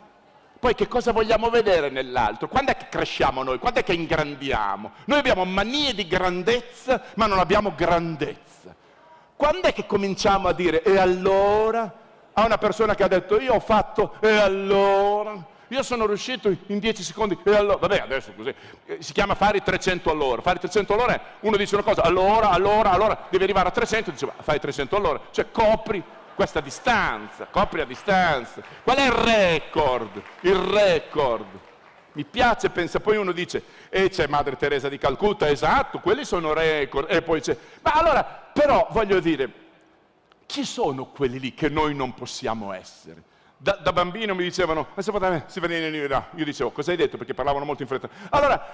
Poi 0.58 0.74
che 0.74 0.88
cosa 0.88 1.12
vogliamo 1.12 1.50
vedere 1.50 1.90
nell'altro? 1.90 2.48
Quando 2.48 2.72
è 2.72 2.76
che 2.76 2.88
cresciamo 2.88 3.42
noi? 3.42 3.58
Quando 3.58 3.80
è 3.80 3.84
che 3.84 3.92
ingrandiamo? 3.92 4.92
Noi 5.04 5.18
abbiamo 5.18 5.44
manie 5.44 5.94
di 5.94 6.06
grandezza, 6.06 7.02
ma 7.16 7.26
non 7.26 7.38
abbiamo 7.38 7.74
grandezza. 7.74 8.74
Quando 9.36 9.68
è 9.68 9.72
che 9.74 9.84
cominciamo 9.86 10.48
a 10.48 10.52
dire 10.52 10.82
e 10.82 10.98
allora? 10.98 11.92
A 12.32 12.44
una 12.44 12.58
persona 12.58 12.94
che 12.94 13.02
ha 13.02 13.08
detto 13.08 13.38
io 13.38 13.54
ho 13.54 13.60
fatto 13.60 14.14
e 14.20 14.34
allora? 14.34 15.49
Io 15.70 15.84
sono 15.84 16.06
riuscito 16.06 16.54
in 16.66 16.78
10 16.80 17.02
secondi 17.02 17.38
e 17.44 17.54
allora, 17.54 17.76
vabbè 17.76 18.00
adesso 18.00 18.32
così, 18.36 18.52
eh, 18.86 18.96
si 19.00 19.12
chiama 19.12 19.36
fare 19.36 19.62
300 19.62 20.10
all'ora, 20.10 20.42
fare 20.42 20.58
300 20.58 20.94
all'ora 20.94 21.14
è, 21.14 21.20
uno 21.40 21.56
dice 21.56 21.76
una 21.76 21.84
cosa, 21.84 22.02
allora, 22.02 22.50
allora, 22.50 22.90
allora, 22.90 23.26
devi 23.30 23.44
arrivare 23.44 23.68
a 23.68 23.70
300, 23.70 24.10
dice 24.10 24.28
fai 24.40 24.58
300 24.58 24.96
all'ora, 24.96 25.20
cioè 25.30 25.50
copri 25.52 26.02
questa 26.34 26.60
distanza, 26.60 27.46
copri 27.50 27.82
a 27.82 27.84
distanza. 27.84 28.62
Qual 28.82 28.96
è 28.96 29.04
il 29.04 29.12
record? 29.12 30.22
Il 30.40 30.56
record. 30.56 31.46
Mi 32.12 32.24
piace, 32.24 32.70
pensa, 32.70 32.98
poi 32.98 33.18
uno 33.18 33.30
dice, 33.30 33.62
e 33.90 34.08
c'è 34.08 34.26
Madre 34.26 34.56
Teresa 34.56 34.88
di 34.88 34.98
Calcutta, 34.98 35.48
esatto, 35.48 36.00
quelli 36.00 36.24
sono 36.24 36.52
record, 36.52 37.08
e 37.08 37.22
poi 37.22 37.40
c'è, 37.40 37.56
ma 37.82 37.92
allora, 37.92 38.24
però 38.24 38.88
voglio 38.90 39.20
dire, 39.20 39.52
chi 40.46 40.64
sono 40.64 41.06
quelli 41.06 41.38
lì 41.38 41.54
che 41.54 41.68
noi 41.68 41.94
non 41.94 42.12
possiamo 42.12 42.72
essere? 42.72 43.22
Da, 43.62 43.72
da 43.72 43.92
bambino 43.92 44.34
mi 44.34 44.42
dicevano, 44.42 44.86
ma 44.94 45.02
se 45.02 45.11
potete, 45.11 45.44
si 45.48 45.61
venire 45.61 46.08
là. 46.08 46.28
Io 46.36 46.46
dicevo, 46.46 46.70
cosa 46.70 46.92
hai 46.92 46.96
detto? 46.96 47.18
Perché 47.18 47.34
parlavano 47.34 47.66
molto 47.66 47.82
in 47.82 47.88
fretta. 47.88 48.08
Allora, 48.30 48.66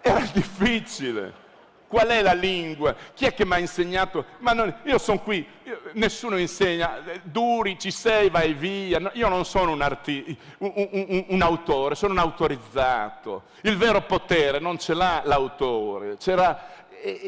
era 0.00 0.20
difficile. 0.34 1.48
Qual 1.86 2.08
è 2.08 2.20
la 2.20 2.32
lingua? 2.34 2.94
Chi 3.14 3.26
è 3.26 3.34
che 3.34 3.44
mi 3.44 3.52
ha 3.54 3.58
insegnato? 3.58 4.24
Ma 4.38 4.52
non, 4.52 4.72
io 4.84 4.98
sono 4.98 5.20
qui, 5.20 5.46
io, 5.64 5.82
nessuno 5.94 6.36
insegna, 6.36 7.00
duri, 7.22 7.78
ci 7.78 7.92
sei, 7.92 8.28
vai 8.28 8.54
via. 8.54 9.10
io 9.14 9.28
non 9.28 9.44
sono 9.44 9.72
un, 9.72 9.82
arti, 9.82 10.36
un, 10.58 10.72
un, 10.74 11.24
un, 11.28 11.42
autore, 11.42 11.94
sono 11.94 12.12
un 12.12 12.18
autorizzato. 12.18 13.42
Il 13.62 13.76
vero 13.76 14.02
potere 14.02 14.60
non 14.60 14.78
ce 14.78 14.94
l'ha 14.94 15.22
l'autore, 15.24 16.16
c'era 16.16 16.79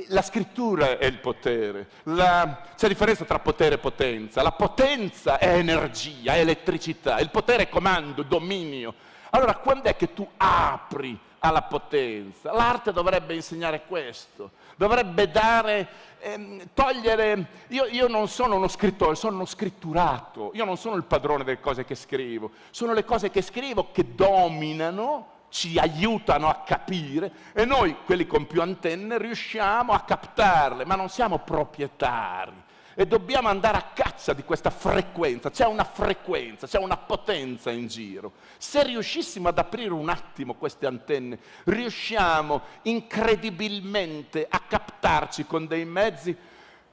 la 0.09 0.23
scrittura 0.23 0.99
è 0.99 1.07
il 1.07 1.18
potere, 1.18 1.89
la, 2.05 2.62
c'è 2.77 2.89
differenza 2.89 3.25
tra 3.25 3.39
potere 3.39 3.77
e 3.77 3.79
potenza, 3.79 4.43
la 4.43 4.53
potenza 4.53 5.39
è 5.39 5.57
energia, 5.57 6.35
è 6.35 6.41
elettricità, 6.41 7.18
il 7.18 7.31
potere 7.31 7.64
è 7.64 7.68
comando, 7.68 8.23
dominio. 8.23 8.95
Allora 9.31 9.55
quando 9.57 9.89
è 9.89 9.97
che 9.97 10.12
tu 10.12 10.29
apri 10.37 11.18
alla 11.39 11.62
potenza? 11.62 12.53
L'arte 12.53 12.93
dovrebbe 12.93 13.35
insegnare 13.35 13.85
questo, 13.87 14.51
dovrebbe 14.77 15.31
dare, 15.31 15.89
ehm, 16.20 16.68
togliere, 16.75 17.47
io, 17.68 17.87
io 17.87 18.09
non 18.09 18.29
sono 18.29 18.57
uno 18.57 18.68
scrittore, 18.68 19.14
sono 19.14 19.37
uno 19.37 19.47
scritturato, 19.47 20.51
io 20.53 20.66
non 20.66 20.77
sono 20.77 20.97
il 20.97 21.05
padrone 21.05 21.45
delle 21.45 21.61
cose 21.61 21.87
che 21.87 21.95
scrivo, 21.95 22.51
sono 22.70 22.93
le 22.93 23.05
cose 23.05 23.31
che 23.31 23.41
scrivo 23.41 23.91
che 23.91 24.14
dominano 24.14 25.32
ci 25.53 25.78
aiutano 25.78 26.48
a 26.48 26.62
capire 26.64 27.30
e 27.53 27.66
noi, 27.66 27.94
quelli 28.07 28.26
con 28.26 28.46
più 28.46 28.62
antenne, 28.62 29.18
riusciamo 29.18 29.92
a 29.92 30.00
captarle, 30.00 30.86
ma 30.86 30.94
non 30.94 31.11
siamo 31.11 31.40
proprietari. 31.40 32.53
E 32.94 33.07
dobbiamo 33.07 33.48
andare 33.48 33.76
a 33.76 33.90
caccia 33.92 34.32
di 34.32 34.44
questa 34.44 34.70
frequenza, 34.70 35.50
c'è 35.50 35.66
una 35.66 35.84
frequenza, 35.84 36.66
c'è 36.66 36.78
una 36.78 36.96
potenza 36.96 37.70
in 37.70 37.86
giro. 37.86 38.32
Se 38.57 38.82
riuscissimo 38.82 39.48
ad 39.48 39.59
aprire 39.59 39.92
un 39.92 40.09
attimo 40.09 40.55
queste 40.55 40.86
antenne, 40.86 41.38
riusciamo 41.64 42.61
incredibilmente 42.82 44.46
a 44.48 44.59
captarci 44.59 45.44
con 45.44 45.66
dei 45.66 45.84
mezzi, 45.84 46.34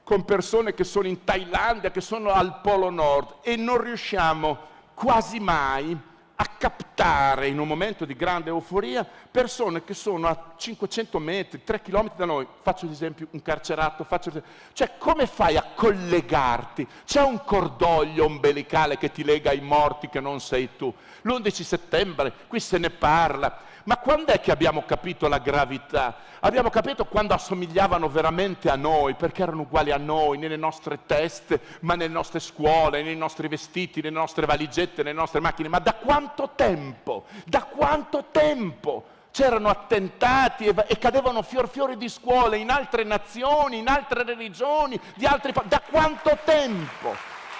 con 0.04 0.24
persone 0.26 0.74
che 0.74 0.84
sono 0.84 1.06
in 1.06 1.24
Thailandia, 1.24 1.90
che 1.90 2.02
sono 2.02 2.30
al 2.30 2.60
Polo 2.60 2.90
Nord 2.90 3.36
e 3.42 3.56
non 3.56 3.80
riusciamo 3.80 4.68
quasi 4.94 5.40
mai 5.40 6.08
a 6.40 6.46
captare 6.56 7.48
in 7.48 7.58
un 7.58 7.68
momento 7.68 8.06
di 8.06 8.16
grande 8.16 8.48
euforia 8.48 9.06
persone 9.30 9.84
che 9.84 9.92
sono 9.92 10.26
a 10.26 10.54
500 10.56 11.18
metri, 11.18 11.62
3 11.62 11.82
km 11.82 12.12
da 12.16 12.24
noi, 12.24 12.46
faccio 12.62 12.86
l'esempio 12.86 13.26
un 13.32 13.42
carcerato, 13.42 14.04
faccio 14.04 14.32
cioè 14.72 14.92
come 14.96 15.26
fai 15.26 15.58
a 15.58 15.66
collegarti? 15.74 16.88
C'è 17.04 17.20
un 17.20 17.44
cordoglio 17.44 18.24
ombelicale 18.24 18.96
che 18.96 19.12
ti 19.12 19.22
lega 19.22 19.50
ai 19.50 19.60
morti 19.60 20.08
che 20.08 20.20
non 20.20 20.40
sei 20.40 20.70
tu. 20.76 20.92
L'11 21.22 21.62
settembre, 21.62 22.32
qui 22.48 22.58
se 22.58 22.78
ne 22.78 22.88
parla, 22.88 23.58
ma 23.90 23.96
quando 23.96 24.30
è 24.30 24.38
che 24.38 24.52
abbiamo 24.52 24.84
capito 24.86 25.26
la 25.26 25.38
gravità? 25.38 26.18
Abbiamo 26.38 26.70
capito 26.70 27.06
quando 27.06 27.34
assomigliavano 27.34 28.08
veramente 28.08 28.70
a 28.70 28.76
noi, 28.76 29.14
perché 29.14 29.42
erano 29.42 29.62
uguali 29.62 29.90
a 29.90 29.96
noi, 29.96 30.38
nelle 30.38 30.56
nostre 30.56 31.00
teste, 31.06 31.60
ma 31.80 31.96
nelle 31.96 32.12
nostre 32.12 32.38
scuole, 32.38 33.02
nei 33.02 33.16
nostri 33.16 33.48
vestiti, 33.48 34.00
nelle 34.00 34.14
nostre 34.14 34.46
valigette, 34.46 35.02
nelle 35.02 35.18
nostre 35.18 35.40
macchine. 35.40 35.68
Ma 35.68 35.80
da 35.80 35.94
quanto 35.94 36.50
tempo? 36.54 37.24
Da 37.44 37.64
quanto 37.64 38.26
tempo? 38.30 39.06
C'erano 39.32 39.68
attentati 39.68 40.66
e, 40.66 40.74
e 40.86 40.96
cadevano 40.96 41.42
fior 41.42 41.68
fiori 41.68 41.96
di 41.96 42.08
scuole 42.08 42.58
in 42.58 42.70
altre 42.70 43.02
nazioni, 43.02 43.78
in 43.78 43.88
altre 43.88 44.22
religioni, 44.22 45.00
di 45.16 45.26
altri... 45.26 45.52
Da 45.64 45.82
quanto 45.90 46.38
tempo? 46.44 47.12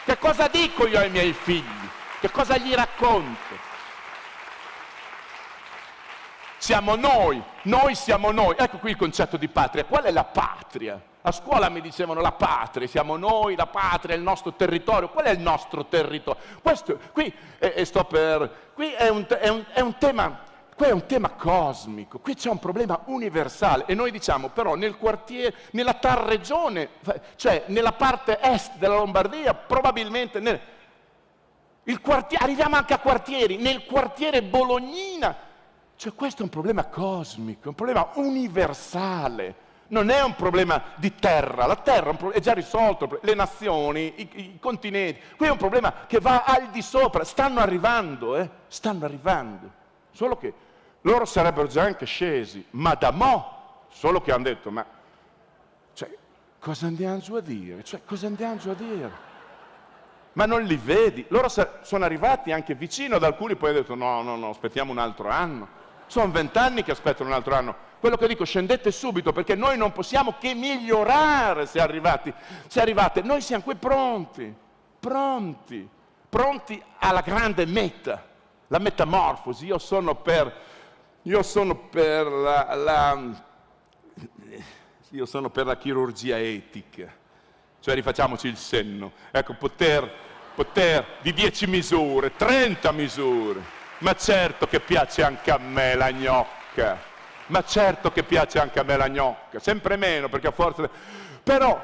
Che 0.04 0.16
cosa 0.16 0.46
dico 0.46 0.86
io 0.86 1.00
ai 1.00 1.10
miei 1.10 1.32
figli? 1.32 1.88
Che 2.20 2.30
cosa 2.30 2.56
gli 2.56 2.72
racconto? 2.72 3.49
Siamo 6.60 6.94
noi, 6.94 7.42
noi 7.62 7.94
siamo 7.94 8.30
noi. 8.30 8.54
Ecco 8.58 8.76
qui 8.76 8.90
il 8.90 8.96
concetto 8.96 9.38
di 9.38 9.48
patria. 9.48 9.86
Qual 9.86 10.04
è 10.04 10.10
la 10.10 10.24
patria? 10.24 11.00
A 11.22 11.32
scuola 11.32 11.70
mi 11.70 11.80
dicevano 11.80 12.20
la 12.20 12.32
patria, 12.32 12.86
siamo 12.86 13.16
noi, 13.16 13.56
la 13.56 13.66
patria, 13.66 14.14
il 14.14 14.20
nostro 14.20 14.52
territorio. 14.52 15.08
Qual 15.08 15.24
è 15.24 15.30
il 15.30 15.40
nostro 15.40 15.86
territorio? 15.86 16.40
Questo 16.62 16.98
qui, 17.12 17.32
e, 17.58 17.72
e 17.76 17.84
sto 17.86 18.04
per, 18.04 18.72
qui 18.74 18.92
è 18.92 19.08
un, 19.08 19.26
è, 19.26 19.48
un, 19.48 19.64
è 19.72 19.80
un 19.80 19.96
tema 19.98 20.48
Qui 20.76 20.88
è 20.88 20.92
un 20.92 21.04
tema 21.04 21.28
cosmico, 21.28 22.20
qui 22.20 22.34
c'è 22.34 22.48
un 22.48 22.58
problema 22.58 23.02
universale 23.04 23.84
e 23.86 23.92
noi 23.92 24.10
diciamo 24.10 24.48
però 24.48 24.76
nel 24.76 24.96
quartiere, 24.96 25.54
nella 25.72 25.92
tal 25.92 26.20
regione, 26.20 26.88
cioè 27.36 27.64
nella 27.66 27.92
parte 27.92 28.38
est 28.40 28.78
della 28.78 28.94
Lombardia, 28.94 29.52
probabilmente 29.52 30.40
nel, 30.40 30.58
quartiere, 32.00 32.44
arriviamo 32.44 32.76
anche 32.76 32.94
a 32.94 32.98
quartieri, 32.98 33.58
nel 33.58 33.84
quartiere 33.84 34.42
Bolognina 34.42 35.48
cioè 36.00 36.14
questo 36.14 36.40
è 36.40 36.44
un 36.44 36.48
problema 36.48 36.86
cosmico, 36.86 37.68
un 37.68 37.74
problema 37.74 38.08
universale, 38.14 39.54
non 39.88 40.08
è 40.08 40.22
un 40.22 40.34
problema 40.34 40.82
di 40.96 41.14
terra, 41.14 41.66
la 41.66 41.76
terra 41.76 42.16
è 42.30 42.40
già 42.40 42.54
risolto, 42.54 43.18
le 43.20 43.34
nazioni, 43.34 44.14
i, 44.16 44.28
i, 44.32 44.58
continenti, 44.58 45.20
qui 45.36 45.46
è 45.46 45.50
un 45.50 45.58
problema 45.58 46.06
che 46.06 46.18
va 46.18 46.44
al 46.44 46.70
di 46.70 46.80
sopra, 46.80 47.22
stanno 47.22 47.60
arrivando, 47.60 48.34
eh? 48.36 48.48
stanno 48.68 49.04
arrivando, 49.04 49.70
solo 50.10 50.38
che 50.38 50.54
loro 51.02 51.26
sarebbero 51.26 51.66
già 51.66 51.82
anche 51.82 52.06
scesi, 52.06 52.64
ma 52.70 52.94
da 52.94 53.10
mo', 53.10 53.88
solo 53.90 54.22
che 54.22 54.32
hanno 54.32 54.44
detto, 54.44 54.70
ma 54.70 54.86
cioè, 55.92 56.16
cosa 56.58 56.86
andiamo 56.86 57.18
giù 57.18 57.34
a 57.34 57.42
dire? 57.42 57.84
Cioè, 57.84 58.00
cosa 58.06 58.26
andiamo 58.26 58.56
giù 58.56 58.70
a 58.70 58.74
dire? 58.74 59.28
Ma 60.32 60.46
non 60.46 60.62
li 60.62 60.76
vedi? 60.76 61.26
Loro 61.28 61.48
sono 61.48 62.04
arrivati 62.06 62.52
anche 62.52 62.74
vicino 62.74 63.16
ad 63.16 63.22
alcuni, 63.22 63.54
poi 63.54 63.68
hanno 63.68 63.80
detto 63.80 63.94
no, 63.94 64.22
no, 64.22 64.36
no, 64.36 64.48
aspettiamo 64.48 64.92
un 64.92 64.98
altro 64.98 65.28
anno. 65.28 65.79
Sono 66.10 66.32
vent'anni 66.32 66.82
che 66.82 66.90
aspettano 66.90 67.28
un 67.28 67.36
altro 67.36 67.54
anno. 67.54 67.76
Quello 68.00 68.16
che 68.16 68.26
dico, 68.26 68.44
scendete 68.44 68.90
subito 68.90 69.30
perché 69.30 69.54
noi 69.54 69.76
non 69.76 69.92
possiamo 69.92 70.34
che 70.40 70.54
migliorare 70.54 71.66
se, 71.66 71.80
arrivati, 71.80 72.34
se 72.66 72.80
arrivate. 72.80 73.22
Noi 73.22 73.40
siamo 73.40 73.62
qui 73.62 73.76
pronti, 73.76 74.52
pronti, 74.98 75.88
pronti 76.28 76.82
alla 76.98 77.20
grande 77.20 77.64
meta, 77.64 78.26
la 78.66 78.78
metamorfosi. 78.80 79.66
Io 79.66 79.78
sono 79.78 80.16
per, 80.16 80.52
io 81.22 81.44
sono 81.44 81.76
per 81.76 82.26
la, 82.26 82.74
la, 82.74 83.42
io 85.10 85.26
sono 85.26 85.48
per 85.48 85.66
la 85.66 85.76
chirurgia 85.76 86.40
etica, 86.40 87.08
cioè 87.78 87.94
rifacciamoci 87.94 88.48
il 88.48 88.56
senno. 88.56 89.12
Ecco, 89.30 89.54
poter, 89.54 90.12
poter 90.56 91.18
di 91.20 91.32
10 91.32 91.68
misure, 91.68 92.34
30 92.34 92.90
misure 92.90 93.78
ma 94.00 94.14
certo 94.14 94.66
che 94.66 94.80
piace 94.80 95.22
anche 95.22 95.50
a 95.50 95.58
me 95.58 95.94
la 95.94 96.10
gnocca, 96.10 96.98
ma 97.46 97.62
certo 97.64 98.10
che 98.12 98.22
piace 98.22 98.58
anche 98.58 98.78
a 98.78 98.82
me 98.82 98.96
la 98.96 99.08
gnocca, 99.08 99.58
sempre 99.58 99.96
meno 99.96 100.28
perché 100.28 100.48
a 100.48 100.52
forza... 100.52 100.88
Però 101.42 101.82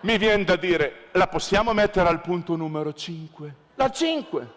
mi 0.00 0.18
viene 0.18 0.44
da 0.44 0.56
dire, 0.56 1.08
la 1.12 1.28
possiamo 1.28 1.72
mettere 1.72 2.08
al 2.08 2.20
punto 2.20 2.56
numero 2.56 2.92
5? 2.92 3.54
La 3.76 3.90
5? 3.90 4.52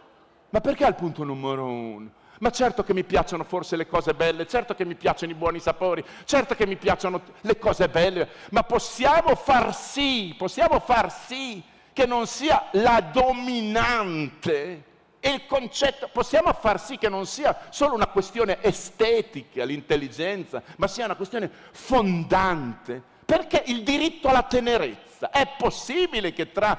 Ma 0.50 0.62
perché 0.62 0.86
al 0.86 0.96
punto 0.96 1.24
numero 1.24 1.66
1? 1.66 2.10
Ma 2.40 2.52
certo 2.52 2.84
che 2.84 2.94
mi 2.94 3.04
piacciono 3.04 3.44
forse 3.44 3.76
le 3.76 3.88
cose 3.88 4.14
belle, 4.14 4.48
certo 4.48 4.74
che 4.74 4.86
mi 4.86 4.96
piacciono 4.96 5.32
i 5.32 5.36
buoni 5.36 5.60
sapori, 5.60 6.04
certo 6.24 6.56
che 6.56 6.66
mi 6.66 6.78
piacciono 6.78 7.22
le 7.42 7.58
cose 7.58 7.90
belle, 7.90 8.30
ma 8.52 8.64
possiamo 8.64 9.36
far 9.36 9.76
sì, 9.76 10.34
possiamo 10.38 10.80
far 10.80 11.12
sì 11.12 11.62
che 11.92 12.06
non 12.06 12.28
sia 12.28 12.68
la 12.72 13.02
dominante 13.12 14.84
il 15.22 15.46
concetto, 15.46 16.10
possiamo 16.12 16.54
far 16.54 16.80
sì 16.80 16.98
che 16.98 17.10
non 17.10 17.26
sia 17.26 17.58
solo 17.70 17.94
una 17.96 18.08
questione 18.08 18.62
estetica, 18.62 19.66
l'intelligenza, 19.66 20.62
ma 20.78 20.88
sia 20.88 21.06
una 21.06 21.16
questione 21.16 21.50
fondante, 21.72 23.02
perché 23.26 23.64
il 23.68 23.84
diritto 23.84 24.30
alla 24.30 24.44
tenerezza 24.44 25.09
tenerezza. 25.20 25.30
È 25.30 25.48
possibile 25.58 26.34
che 26.34 26.52
tra 26.52 26.78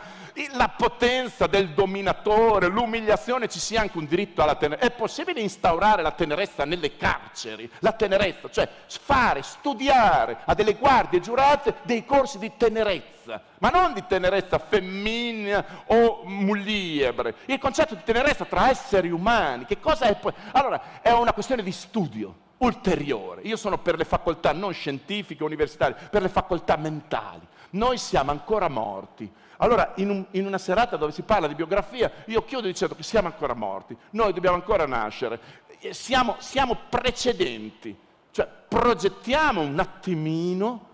la 0.52 0.68
potenza 0.70 1.46
del 1.46 1.70
dominatore, 1.70 2.68
l'umiliazione 2.68 3.48
ci 3.48 3.58
sia 3.58 3.82
anche 3.82 3.98
un 3.98 4.06
diritto 4.06 4.42
alla 4.42 4.54
tenerezza? 4.54 4.86
È 4.86 4.90
possibile 4.90 5.40
instaurare 5.40 6.02
la 6.02 6.12
tenerezza 6.12 6.64
nelle 6.64 6.96
carceri? 6.96 7.70
La 7.80 7.92
tenerezza, 7.92 8.50
cioè 8.50 8.68
fare, 8.86 9.42
studiare 9.42 10.38
a 10.44 10.54
delle 10.54 10.74
guardie 10.74 11.20
giurate 11.20 11.74
dei 11.82 12.04
corsi 12.04 12.38
di 12.38 12.52
tenerezza, 12.56 13.42
ma 13.58 13.68
non 13.68 13.92
di 13.92 14.04
tenerezza 14.06 14.58
femminile 14.58 15.64
o 15.86 16.22
mulliebre. 16.24 17.34
Il 17.46 17.58
concetto 17.58 17.94
di 17.94 18.02
tenerezza 18.04 18.44
tra 18.44 18.70
esseri 18.70 19.10
umani, 19.10 19.66
che 19.66 19.78
cosa 19.78 20.06
è? 20.06 20.18
Allora, 20.52 21.00
è 21.02 21.10
una 21.10 21.32
questione 21.32 21.62
di 21.62 21.72
studio 21.72 22.48
ulteriore. 22.58 23.42
Io 23.42 23.56
sono 23.56 23.78
per 23.78 23.96
le 23.96 24.04
facoltà 24.04 24.52
non 24.52 24.72
scientifiche, 24.72 25.44
universitarie, 25.44 25.96
per 26.10 26.22
le 26.22 26.28
facoltà 26.28 26.76
mentali. 26.76 27.46
Noi 27.70 27.98
siamo 27.98 28.30
ancora 28.30 28.68
morti. 28.68 29.30
Allora, 29.58 29.92
in, 29.96 30.10
un, 30.10 30.24
in, 30.32 30.46
una 30.46 30.58
serata 30.58 30.96
dove 30.96 31.12
si 31.12 31.22
parla 31.22 31.46
di 31.46 31.54
biografia, 31.54 32.10
io 32.26 32.44
chiudo 32.44 32.66
dicendo 32.66 32.94
che 32.94 33.02
siamo 33.02 33.28
ancora 33.28 33.54
morti, 33.54 33.96
noi 34.10 34.32
dobbiamo 34.32 34.56
ancora 34.56 34.86
nascere, 34.86 35.38
siamo, 35.90 36.36
siamo 36.38 36.76
precedenti, 36.88 37.96
cioè 38.30 38.48
progettiamo 38.68 39.60
un 39.60 39.78
attimino 39.78 40.88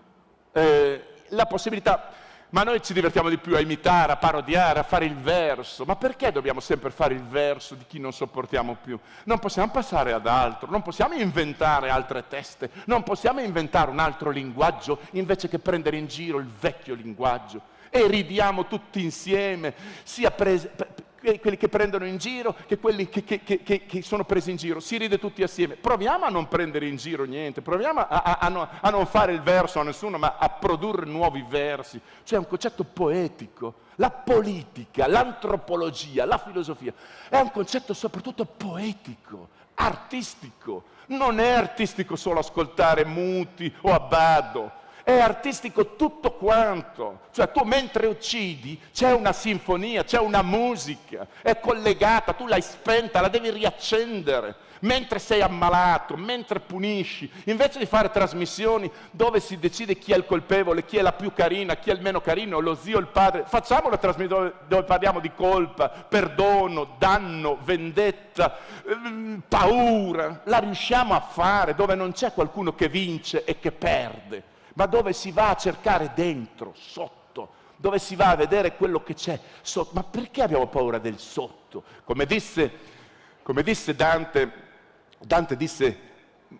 eh, 0.51 1.03
la 1.29 1.45
possibilità 1.45 2.11
ma 2.49 2.63
noi 2.63 2.81
ci 2.81 2.93
divertiamo 2.93 3.29
di 3.29 3.37
più 3.37 3.55
a 3.55 3.59
imitare, 3.59 4.13
a 4.13 4.17
parodiare, 4.17 4.79
a 4.79 4.83
fare 4.83 5.05
il 5.05 5.15
verso. 5.15 5.83
Ma 5.85 5.95
perché 5.95 6.31
dobbiamo 6.31 6.59
sempre 6.59 6.89
fare 6.89 7.13
il 7.13 7.23
verso 7.23 7.75
di 7.75 7.83
chi 7.87 7.99
non 7.99 8.13
sopportiamo 8.13 8.77
più? 8.81 8.97
Non 9.25 9.39
possiamo 9.39 9.71
passare 9.71 10.13
ad 10.13 10.27
altro, 10.27 10.69
non 10.69 10.81
possiamo 10.81 11.15
inventare 11.15 11.89
altre 11.89 12.25
teste, 12.27 12.69
non 12.85 13.03
possiamo 13.03 13.41
inventare 13.41 13.91
un 13.91 13.99
altro 13.99 14.29
linguaggio 14.29 14.99
invece 15.11 15.49
che 15.49 15.59
prendere 15.59 15.97
in 15.97 16.07
giro 16.07 16.37
il 16.37 16.47
vecchio 16.47 16.93
linguaggio. 16.93 17.75
E 17.89 18.07
ridiamo 18.07 18.67
tutti 18.67 19.03
insieme, 19.03 19.73
sia 20.03 20.31
prese, 20.31 20.71
quelli 21.39 21.57
che 21.57 21.67
prendono 21.67 22.05
in 22.05 22.17
giro 22.17 22.55
che 22.65 22.77
quelli 22.77 23.09
che, 23.09 23.23
che, 23.23 23.43
che, 23.43 23.63
che, 23.63 24.01
sono 24.01 24.23
presi 24.23 24.51
in 24.51 24.57
giro. 24.57 24.79
Si 24.79 24.97
ride 24.97 25.19
tutti 25.19 25.43
assieme. 25.43 25.75
Proviamo 25.75 26.25
a 26.25 26.29
non 26.29 26.47
prendere 26.47 26.87
in 26.87 26.95
giro 26.95 27.25
niente, 27.25 27.61
proviamo 27.61 27.99
a, 27.99 28.07
a, 28.07 28.37
a, 28.39 28.49
no, 28.49 28.67
a 28.79 28.89
non 28.89 29.05
fare 29.05 29.33
il 29.33 29.41
verso 29.41 29.79
a 29.79 29.83
nessuno, 29.83 30.17
ma 30.17 30.37
a 30.39 30.49
produrre 30.49 31.05
nuovi 31.05 31.45
versi. 31.47 31.99
Cioè 32.23 32.39
un 32.39 32.47
concetto 32.47 32.83
poetico. 32.83 33.85
La 33.95 34.11
politica, 34.11 35.07
l'antropologia, 35.07 36.25
la 36.25 36.37
filosofia 36.37 36.93
è 37.29 37.39
un 37.39 37.51
concetto 37.51 37.93
soprattutto 37.93 38.45
poetico, 38.45 39.49
artistico. 39.73 40.95
Non 41.07 41.39
è 41.39 41.51
artistico 41.51 42.15
solo 42.15 42.39
ascoltare 42.39 43.05
muti 43.05 43.73
o 43.81 43.93
abbado 43.93 44.85
è 45.07 45.21
artistico 45.21 45.95
tutto 45.95 46.33
quanto. 46.33 47.19
Cioè 47.31 47.49
tu 47.49 47.63
mentre 47.63 48.07
uccidi 48.07 48.77
c'è 48.91 49.13
una 49.13 49.31
sinfonia, 49.31 50.03
c'è 50.03 50.19
una 50.19 50.41
musica, 50.41 51.25
è 51.41 51.61
collegata, 51.61 52.33
tu 52.33 52.45
l'hai 52.45 52.61
spenta, 52.61 53.21
la 53.21 53.29
devi 53.29 53.49
riaccendere. 53.49 54.65
Mentre 54.81 55.19
sei 55.19 55.41
ammalato, 55.41 56.17
mentre 56.17 56.59
punisci, 56.59 57.31
invece 57.45 57.79
di 57.79 57.85
fare 57.85 58.11
trasmissioni 58.11 58.91
dove 59.11 59.39
si 59.39 59.57
decide 59.57 59.97
chi 59.97 60.11
è 60.11 60.17
il 60.17 60.25
colpevole, 60.25 60.83
chi 60.83 60.97
è 60.97 61.01
la 61.01 61.13
più 61.13 61.31
carina, 61.31 61.77
chi 61.77 61.89
è 61.89 61.93
il 61.93 62.01
meno 62.01 62.19
carino, 62.19 62.59
lo 62.59 62.75
zio, 62.75 62.99
il 62.99 63.07
padre, 63.07 63.45
facciamo 63.47 63.87
una 63.87 63.97
trasmissione 63.97 64.51
dove 64.67 64.83
parliamo 64.83 65.21
di 65.21 65.31
colpa, 65.33 65.87
perdono, 65.87 66.95
danno, 66.99 67.57
vendetta, 67.63 68.57
ehm, 68.85 69.41
paura. 69.47 70.41
La 70.43 70.57
riusciamo 70.57 71.13
a 71.13 71.21
fare 71.21 71.75
dove 71.75 71.95
non 71.95 72.11
c'è 72.11 72.33
qualcuno 72.33 72.75
che 72.75 72.89
vince 72.89 73.45
e 73.45 73.57
che 73.57 73.71
perde 73.71 74.55
ma 74.77 74.85
dove 74.85 75.11
si 75.11 75.31
va 75.31 75.49
a 75.49 75.55
cercare 75.55 76.11
dentro, 76.13 76.71
sotto, 76.75 77.49
dove 77.77 77.97
si 77.97 78.15
va 78.15 78.29
a 78.29 78.35
vedere 78.35 78.75
quello 78.75 79.01
che 79.01 79.15
c'è 79.15 79.39
sotto. 79.61 79.89
Ma 79.93 80.03
perché 80.03 80.43
abbiamo 80.43 80.67
paura 80.67 80.99
del 80.99 81.17
sotto? 81.17 81.83
Come 82.03 82.27
disse, 82.27 82.71
come 83.41 83.63
disse 83.63 83.95
Dante, 83.95 84.51
Dante 85.17 85.57
disse, 85.57 85.99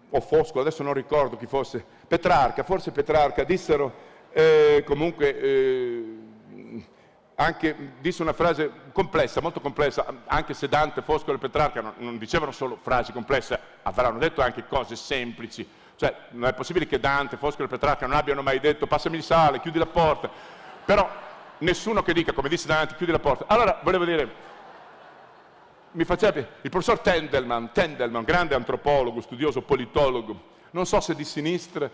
o 0.09 0.19
Fosco, 0.19 0.59
adesso 0.59 0.81
non 0.81 0.93
ricordo 0.93 1.37
chi 1.37 1.45
fosse, 1.45 1.85
Petrarca, 2.07 2.63
forse 2.63 2.91
Petrarca, 2.91 3.43
dissero 3.43 3.93
eh, 4.31 4.83
comunque... 4.85 5.39
Eh, 5.39 6.17
anche, 7.39 7.93
disse 7.99 8.23
una 8.23 8.33
frase 8.33 8.71
complessa, 8.91 9.41
molto 9.41 9.61
complessa, 9.61 10.23
anche 10.25 10.55
se 10.55 10.67
Dante, 10.67 11.03
Foscolo 11.03 11.37
e 11.37 11.39
Petrarca 11.39 11.81
non, 11.81 11.93
non 11.97 12.17
dicevano 12.17 12.51
solo 12.51 12.79
frasi 12.81 13.11
complesse, 13.11 13.59
avranno 13.83 14.17
detto 14.17 14.41
anche 14.41 14.65
cose 14.65 14.95
semplici, 14.95 15.67
cioè, 15.97 16.15
non 16.31 16.47
è 16.47 16.53
possibile 16.53 16.85
che 16.85 16.99
Dante, 16.99 17.37
Foscolo 17.37 17.65
e 17.65 17.71
Petrarca 17.71 18.05
non 18.05 18.15
abbiano 18.15 18.43
mai 18.43 18.59
detto 18.59 18.85
passami 18.85 19.17
il 19.17 19.23
sale, 19.23 19.59
chiudi 19.59 19.79
la 19.79 19.87
porta. 19.87 20.29
Però 20.85 21.09
nessuno 21.59 22.03
che 22.03 22.13
dica, 22.13 22.33
come 22.33 22.49
disse 22.49 22.67
Dante, 22.67 22.95
chiudi 22.95 23.11
la 23.11 23.19
porta. 23.19 23.45
Allora, 23.47 23.79
volevo 23.81 24.05
dire, 24.05 24.31
mi 25.91 26.05
faceva 26.05 26.37
il 26.37 26.69
professor 26.69 26.99
Tendelman, 26.99 27.71
Tendelman, 27.71 28.23
grande 28.23 28.53
antropologo, 28.53 29.21
studioso, 29.21 29.63
politologo, 29.63 30.55
non 30.71 30.85
so 30.85 30.99
se 30.99 31.15
di 31.15 31.23
sinistra, 31.23 31.89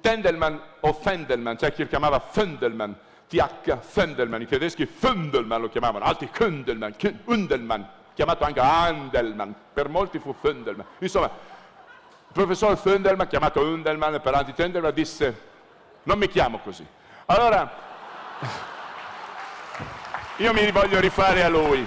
Tendelman 0.00 0.58
o 0.80 0.92
Fendelman, 0.94 1.58
cioè 1.58 1.74
chi 1.74 1.82
lo 1.82 1.88
chiamava 1.88 2.18
Fendelman, 2.18 2.96
TH 3.28 3.78
Fendelman, 3.80 4.40
i 4.40 4.46
tedeschi 4.46 4.86
Fendelman 4.86 5.60
lo 5.60 5.68
chiamavano, 5.68 6.06
altri 6.06 6.30
Kundelman, 6.30 6.94
Undelman, 7.24 7.86
chiamato 8.14 8.44
anche 8.44 8.60
Handelman, 8.60 9.54
per 9.74 9.90
molti 9.90 10.18
fu 10.18 10.32
Fendelman. 10.32 10.86
Insomma, 11.00 11.30
professor 12.36 12.78
Thunderman, 12.78 13.26
chiamato 13.28 13.62
Hundelman 13.62 14.20
per 14.20 14.34
anti-Thunderman, 14.34 14.92
disse 14.92 15.40
non 16.02 16.18
mi 16.18 16.28
chiamo 16.28 16.58
così. 16.58 16.86
Allora, 17.24 17.74
io 20.36 20.52
mi 20.52 20.70
voglio 20.70 21.00
rifare 21.00 21.42
a 21.42 21.48
lui, 21.48 21.86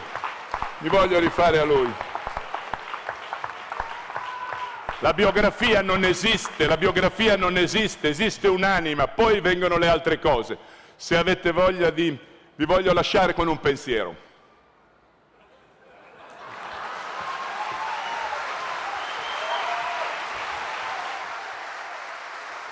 mi 0.80 0.90
voglio 0.90 1.20
rifare 1.20 1.60
a 1.60 1.64
lui. 1.64 1.94
La 5.02 5.14
biografia 5.14 5.84
non 5.84 6.04
esiste, 6.04 6.66
la 6.66 6.78
biografia 6.78 7.38
non 7.38 7.56
esiste, 7.56 8.10
esiste 8.10 8.48
un'anima, 8.48 9.08
poi 9.08 9.42
vengono 9.42 9.78
le 9.78 9.88
altre 9.88 10.18
cose. 10.18 10.58
Se 10.96 11.16
avete 11.16 11.52
voglia 11.52 11.92
di, 11.92 12.18
vi 12.56 12.66
voglio 12.66 12.92
lasciare 12.92 13.36
con 13.36 13.48
un 13.48 13.60
pensiero. 13.60 14.28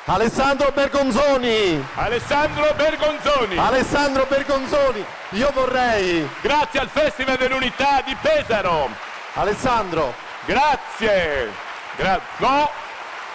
Alessandro 0.09 0.71
Bergonzoni. 0.71 1.85
Alessandro 1.95 2.73
Bergonzoni. 2.75 3.57
Alessandro 3.57 4.25
Bergonzoni. 4.25 5.03
Io 5.31 5.51
vorrei. 5.51 6.25
Grazie 6.41 6.79
al 6.79 6.87
Festival 6.87 7.35
dell'Unità 7.35 8.01
di 8.05 8.15
Pesaro. 8.21 8.89
Alessandro. 9.33 10.13
Grazie. 10.45 11.51
Gra- 11.97 12.21
no, 12.37 12.69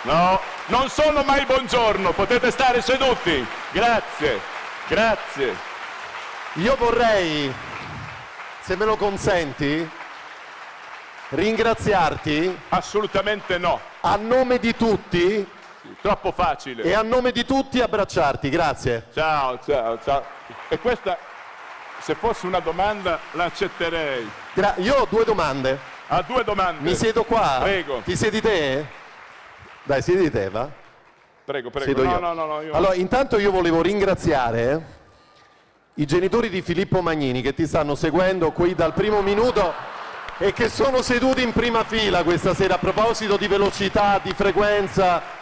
no, 0.02 0.40
non 0.66 0.88
sono 0.88 1.22
mai 1.24 1.44
buongiorno, 1.44 2.12
potete 2.12 2.50
stare 2.50 2.80
seduti. 2.80 3.46
Grazie, 3.72 4.40
grazie. 4.88 5.54
Io 6.54 6.74
vorrei, 6.76 7.52
se 8.62 8.76
me 8.76 8.86
lo 8.86 8.96
consenti, 8.96 9.86
ringraziarti. 11.30 12.58
Assolutamente 12.70 13.58
no. 13.58 13.78
A 14.00 14.16
nome 14.16 14.58
di 14.58 14.74
tutti 14.74 15.46
troppo 16.00 16.32
facile. 16.32 16.82
E 16.82 16.94
a 16.94 17.02
nome 17.02 17.32
di 17.32 17.44
tutti 17.44 17.80
abbracciarti, 17.80 18.48
grazie. 18.48 19.06
Ciao, 19.12 19.58
ciao, 19.64 19.98
ciao. 20.02 20.24
E 20.68 20.78
questa, 20.78 21.18
se 22.00 22.14
fosse 22.14 22.46
una 22.46 22.60
domanda, 22.60 23.18
l'accetterei. 23.32 24.28
Gra- 24.54 24.74
io 24.78 24.94
ho 24.94 25.06
due 25.08 25.24
domande. 25.24 25.78
Ha 26.08 26.22
due 26.22 26.44
domande. 26.44 26.82
Mi 26.82 26.94
siedo 26.94 27.24
qua? 27.24 27.58
Prego. 27.62 28.00
Ti 28.04 28.16
siedi 28.16 28.40
te? 28.40 28.86
Dai, 29.84 30.02
siedi 30.02 30.30
te, 30.30 30.48
va? 30.50 30.68
Prego, 31.44 31.70
prego. 31.70 32.02
No, 32.02 32.18
no, 32.18 32.32
no, 32.34 32.46
no, 32.46 32.60
io... 32.60 32.72
Allora, 32.72 32.94
intanto 32.94 33.38
io 33.38 33.50
volevo 33.50 33.82
ringraziare 33.82 35.00
i 35.94 36.06
genitori 36.06 36.48
di 36.48 36.62
Filippo 36.62 37.02
Magnini 37.02 37.42
che 37.42 37.52
ti 37.52 37.66
stanno 37.66 37.94
seguendo 37.94 38.52
qui 38.52 38.74
dal 38.74 38.94
primo 38.94 39.20
minuto 39.22 39.72
e 40.38 40.52
che 40.52 40.68
sono 40.68 41.02
seduti 41.02 41.42
in 41.42 41.52
prima 41.52 41.84
fila 41.84 42.22
questa 42.22 42.54
sera 42.54 42.74
a 42.74 42.78
proposito 42.78 43.36
di 43.36 43.48
velocità, 43.48 44.20
di 44.22 44.32
frequenza 44.32 45.40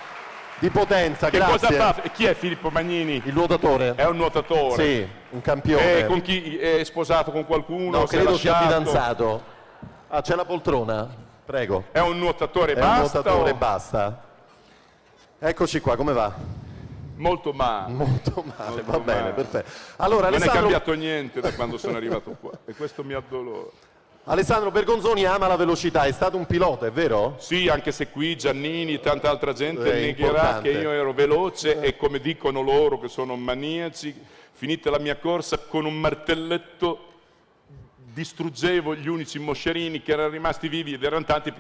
di 0.61 0.69
potenza, 0.69 1.31
che 1.31 1.39
grazie. 1.39 1.69
cosa 1.69 1.93
fa? 1.95 2.03
Chi 2.11 2.27
è 2.27 2.35
Filippo 2.35 2.69
Magnini? 2.69 3.23
Il 3.25 3.33
nuotatore. 3.33 3.95
È 3.97 4.05
un 4.05 4.17
nuotatore. 4.17 4.85
Sì, 4.85 5.09
un 5.31 5.41
campione. 5.41 6.01
E 6.01 6.07
con 6.07 6.21
chi 6.21 6.59
è 6.59 6.85
sposato 6.85 7.33
con 7.33 7.47
qualcuno? 7.47 7.99
No, 7.99 8.05
credo 8.05 8.37
sia 8.37 8.59
fidanzato. 8.59 9.43
Ah, 10.09 10.21
c'è 10.21 10.35
la 10.35 10.45
poltrona? 10.45 11.09
Prego. 11.47 11.85
È 11.91 11.99
un 12.01 12.19
nuotatore, 12.19 12.73
è 12.73 12.75
basta? 12.77 13.19
Un 13.19 13.25
nuotatore, 13.25 13.51
o... 13.51 13.55
basta. 13.55 14.23
Eccoci 15.39 15.81
qua, 15.81 15.97
come 15.97 16.13
va? 16.13 16.35
Molto 17.17 17.53
male. 17.53 17.93
Molto 17.93 18.45
male, 18.57 18.71
Molto 18.71 18.91
va 18.91 18.99
male. 18.99 19.05
bene, 19.05 19.31
perfetto. 19.33 19.71
Allora, 19.97 20.29
non 20.29 20.35
Alessandro... 20.35 20.59
è 20.59 20.61
cambiato 20.61 20.93
niente 20.93 21.41
da 21.41 21.55
quando 21.55 21.79
sono 21.79 21.97
arrivato 21.97 22.37
qua 22.39 22.53
e 22.67 22.75
questo 22.75 23.03
mi 23.03 23.15
addolora. 23.15 23.71
Alessandro 24.31 24.71
Bergonzoni 24.71 25.25
ama 25.25 25.49
la 25.49 25.57
velocità, 25.57 26.05
è 26.05 26.13
stato 26.13 26.37
un 26.37 26.47
pilota, 26.47 26.87
è 26.87 26.93
vero? 26.93 27.35
Sì, 27.41 27.67
anche 27.67 27.91
se 27.91 28.11
qui 28.11 28.37
Giannini 28.37 28.95
e 28.95 29.01
tanta 29.01 29.29
altra 29.29 29.53
gente 29.53 29.93
negherà 29.93 30.61
che 30.63 30.71
io 30.71 30.93
ero 30.93 31.13
veloce 31.13 31.81
e 31.81 31.97
come 31.97 32.21
dicono 32.21 32.61
loro 32.61 33.01
che 33.01 33.09
sono 33.09 33.35
maniaci, 33.35 34.15
finita 34.53 34.89
la 34.89 35.01
mia 35.01 35.17
corsa, 35.17 35.59
con 35.59 35.85
un 35.85 35.99
martelletto 35.99 37.09
distruggevo 37.97 38.95
gli 38.95 39.09
unici 39.09 39.41
moscerini 39.41 40.01
che 40.01 40.13
erano 40.13 40.29
rimasti 40.29 40.69
vivi 40.69 40.93
ed 40.93 41.03
erano 41.03 41.25
tanti 41.25 41.53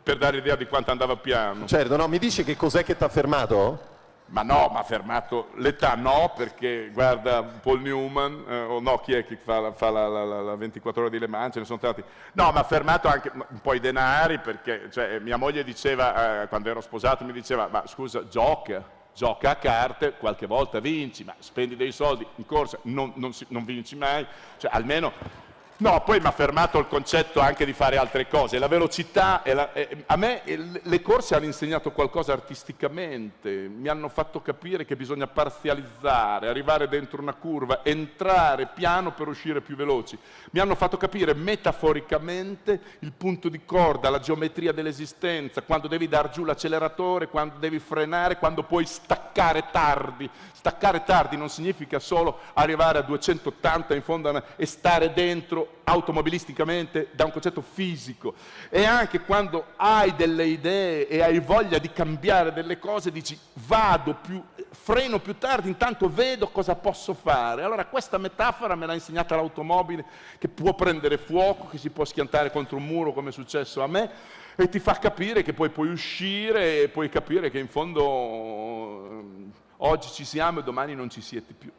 per 0.00 0.16
dare 0.16 0.36
idea 0.36 0.54
di 0.54 0.66
quanto 0.66 0.92
andava 0.92 1.16
piano. 1.16 1.66
Certo, 1.66 1.96
no, 1.96 2.06
mi 2.06 2.18
dici 2.18 2.44
che 2.44 2.54
cos'è 2.54 2.84
che 2.84 2.96
ti 2.96 3.02
ha 3.02 3.08
fermato? 3.08 3.93
Ma 4.26 4.42
no, 4.42 4.68
mi 4.72 4.78
ha 4.78 4.82
fermato 4.82 5.50
l'età, 5.56 5.94
no, 5.94 6.32
perché 6.34 6.90
guarda 6.92 7.42
Paul 7.42 7.82
Newman, 7.82 8.44
eh, 8.48 8.62
o 8.62 8.80
no, 8.80 8.98
chi 8.98 9.12
è 9.12 9.24
che 9.24 9.36
fa, 9.36 9.70
fa 9.72 9.90
la, 9.90 10.08
la, 10.08 10.24
la, 10.24 10.40
la, 10.40 10.56
24 10.56 11.02
ore 11.02 11.10
di 11.10 11.18
Le 11.18 11.28
Mans, 11.28 11.52
ce 11.52 11.58
ne 11.60 11.66
sono 11.66 11.78
tanti. 11.78 12.02
No, 12.32 12.50
mi 12.50 12.58
ha 12.58 12.64
fermato 12.64 13.06
anche 13.06 13.30
un 13.34 13.60
po' 13.60 13.74
i 13.74 13.80
denari, 13.80 14.38
perché 14.38 14.90
cioè, 14.90 15.18
mia 15.18 15.36
moglie 15.36 15.62
diceva, 15.62 16.42
eh, 16.42 16.48
quando 16.48 16.70
ero 16.70 16.80
sposato, 16.80 17.22
mi 17.24 17.32
diceva, 17.32 17.68
ma 17.70 17.84
scusa, 17.86 18.26
gioca, 18.26 18.82
gioca 19.14 19.50
a 19.50 19.56
carte, 19.56 20.14
qualche 20.14 20.46
volta 20.46 20.80
vinci, 20.80 21.22
ma 21.22 21.34
spendi 21.38 21.76
dei 21.76 21.92
soldi 21.92 22.26
in 22.36 22.46
corsa, 22.46 22.78
non, 22.82 23.12
non, 23.16 23.32
non 23.48 23.64
vinci 23.64 23.94
mai, 23.94 24.26
cioè 24.56 24.70
almeno 24.72 25.12
No, 25.76 26.00
poi 26.04 26.20
mi 26.20 26.26
ha 26.26 26.30
fermato 26.30 26.78
il 26.78 26.86
concetto 26.86 27.40
anche 27.40 27.64
di 27.64 27.72
fare 27.72 27.96
altre 27.96 28.28
cose. 28.28 28.60
La 28.60 28.68
velocità, 28.68 29.42
la, 29.44 29.72
eh, 29.72 30.04
a 30.06 30.16
me 30.16 30.44
eh, 30.44 30.56
le 30.80 31.02
corse 31.02 31.34
hanno 31.34 31.46
insegnato 31.46 31.90
qualcosa 31.90 32.32
artisticamente, 32.32 33.50
mi 33.50 33.88
hanno 33.88 34.08
fatto 34.08 34.40
capire 34.40 34.84
che 34.84 34.94
bisogna 34.94 35.26
parzializzare, 35.26 36.46
arrivare 36.46 36.86
dentro 36.86 37.20
una 37.20 37.34
curva, 37.34 37.80
entrare 37.82 38.68
piano 38.72 39.14
per 39.14 39.26
uscire 39.26 39.62
più 39.62 39.74
veloci. 39.74 40.16
Mi 40.52 40.60
hanno 40.60 40.76
fatto 40.76 40.96
capire 40.96 41.34
metaforicamente 41.34 42.80
il 43.00 43.10
punto 43.10 43.48
di 43.48 43.64
corda, 43.64 44.10
la 44.10 44.20
geometria 44.20 44.70
dell'esistenza, 44.70 45.62
quando 45.62 45.88
devi 45.88 46.06
dar 46.06 46.30
giù 46.30 46.44
l'acceleratore, 46.44 47.26
quando 47.26 47.58
devi 47.58 47.80
frenare, 47.80 48.38
quando 48.38 48.62
puoi 48.62 48.86
staccare 48.86 49.64
tardi. 49.72 50.30
Staccare 50.64 51.04
tardi 51.04 51.36
non 51.36 51.50
significa 51.50 51.98
solo 51.98 52.38
arrivare 52.54 52.96
a 52.96 53.02
280 53.02 53.94
in 53.94 54.00
fondo 54.00 54.42
e 54.56 54.64
stare 54.64 55.12
dentro 55.12 55.80
automobilisticamente 55.84 57.08
da 57.12 57.26
un 57.26 57.32
concetto 57.32 57.60
fisico 57.60 58.32
e 58.70 58.86
anche 58.86 59.20
quando 59.20 59.66
hai 59.76 60.14
delle 60.14 60.46
idee 60.46 61.06
e 61.06 61.22
hai 61.22 61.38
voglia 61.40 61.76
di 61.76 61.92
cambiare 61.92 62.54
delle 62.54 62.78
cose 62.78 63.12
dici 63.12 63.38
vado 63.66 64.14
più, 64.14 64.42
freno 64.70 65.18
più 65.18 65.36
tardi, 65.36 65.68
intanto 65.68 66.08
vedo 66.08 66.48
cosa 66.48 66.74
posso 66.74 67.12
fare. 67.12 67.62
Allora 67.62 67.84
questa 67.84 68.16
metafora 68.16 68.74
me 68.74 68.86
l'ha 68.86 68.94
insegnata 68.94 69.36
l'automobile 69.36 70.02
che 70.38 70.48
può 70.48 70.72
prendere 70.72 71.18
fuoco, 71.18 71.68
che 71.68 71.76
si 71.76 71.90
può 71.90 72.06
schiantare 72.06 72.50
contro 72.50 72.78
un 72.78 72.86
muro 72.86 73.12
come 73.12 73.28
è 73.28 73.32
successo 73.32 73.82
a 73.82 73.86
me 73.86 74.10
e 74.56 74.70
ti 74.70 74.78
fa 74.78 74.94
capire 74.94 75.42
che 75.42 75.52
poi 75.52 75.68
puoi 75.68 75.90
uscire 75.90 76.84
e 76.84 76.88
puoi 76.88 77.10
capire 77.10 77.50
che 77.50 77.58
in 77.58 77.68
fondo 77.68 79.62
oggi 79.86 80.08
ci 80.10 80.24
siamo 80.24 80.60
e 80.60 80.62
domani 80.62 80.94
non 80.94 81.10
ci 81.10 81.20
siete 81.20 81.52
più. 81.52 81.70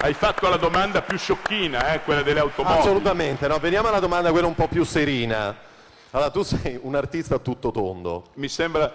Hai 0.00 0.14
fatto 0.14 0.48
la 0.48 0.56
domanda 0.56 1.02
più 1.02 1.18
sciocchina, 1.18 1.92
eh, 1.92 2.02
quella 2.02 2.22
delle 2.22 2.40
automobili. 2.40 2.80
Assolutamente, 2.80 3.48
no? 3.48 3.58
veniamo 3.58 3.88
alla 3.88 3.98
domanda 3.98 4.30
quella 4.30 4.46
un 4.46 4.54
po' 4.54 4.68
più 4.68 4.84
serina. 4.84 5.56
Allora, 6.10 6.30
tu 6.30 6.42
sei 6.42 6.78
un 6.80 6.94
artista 6.94 7.34
a 7.34 7.38
tutto 7.38 7.70
tondo. 7.70 8.30
Mi 8.34 8.48
sembra 8.48 8.90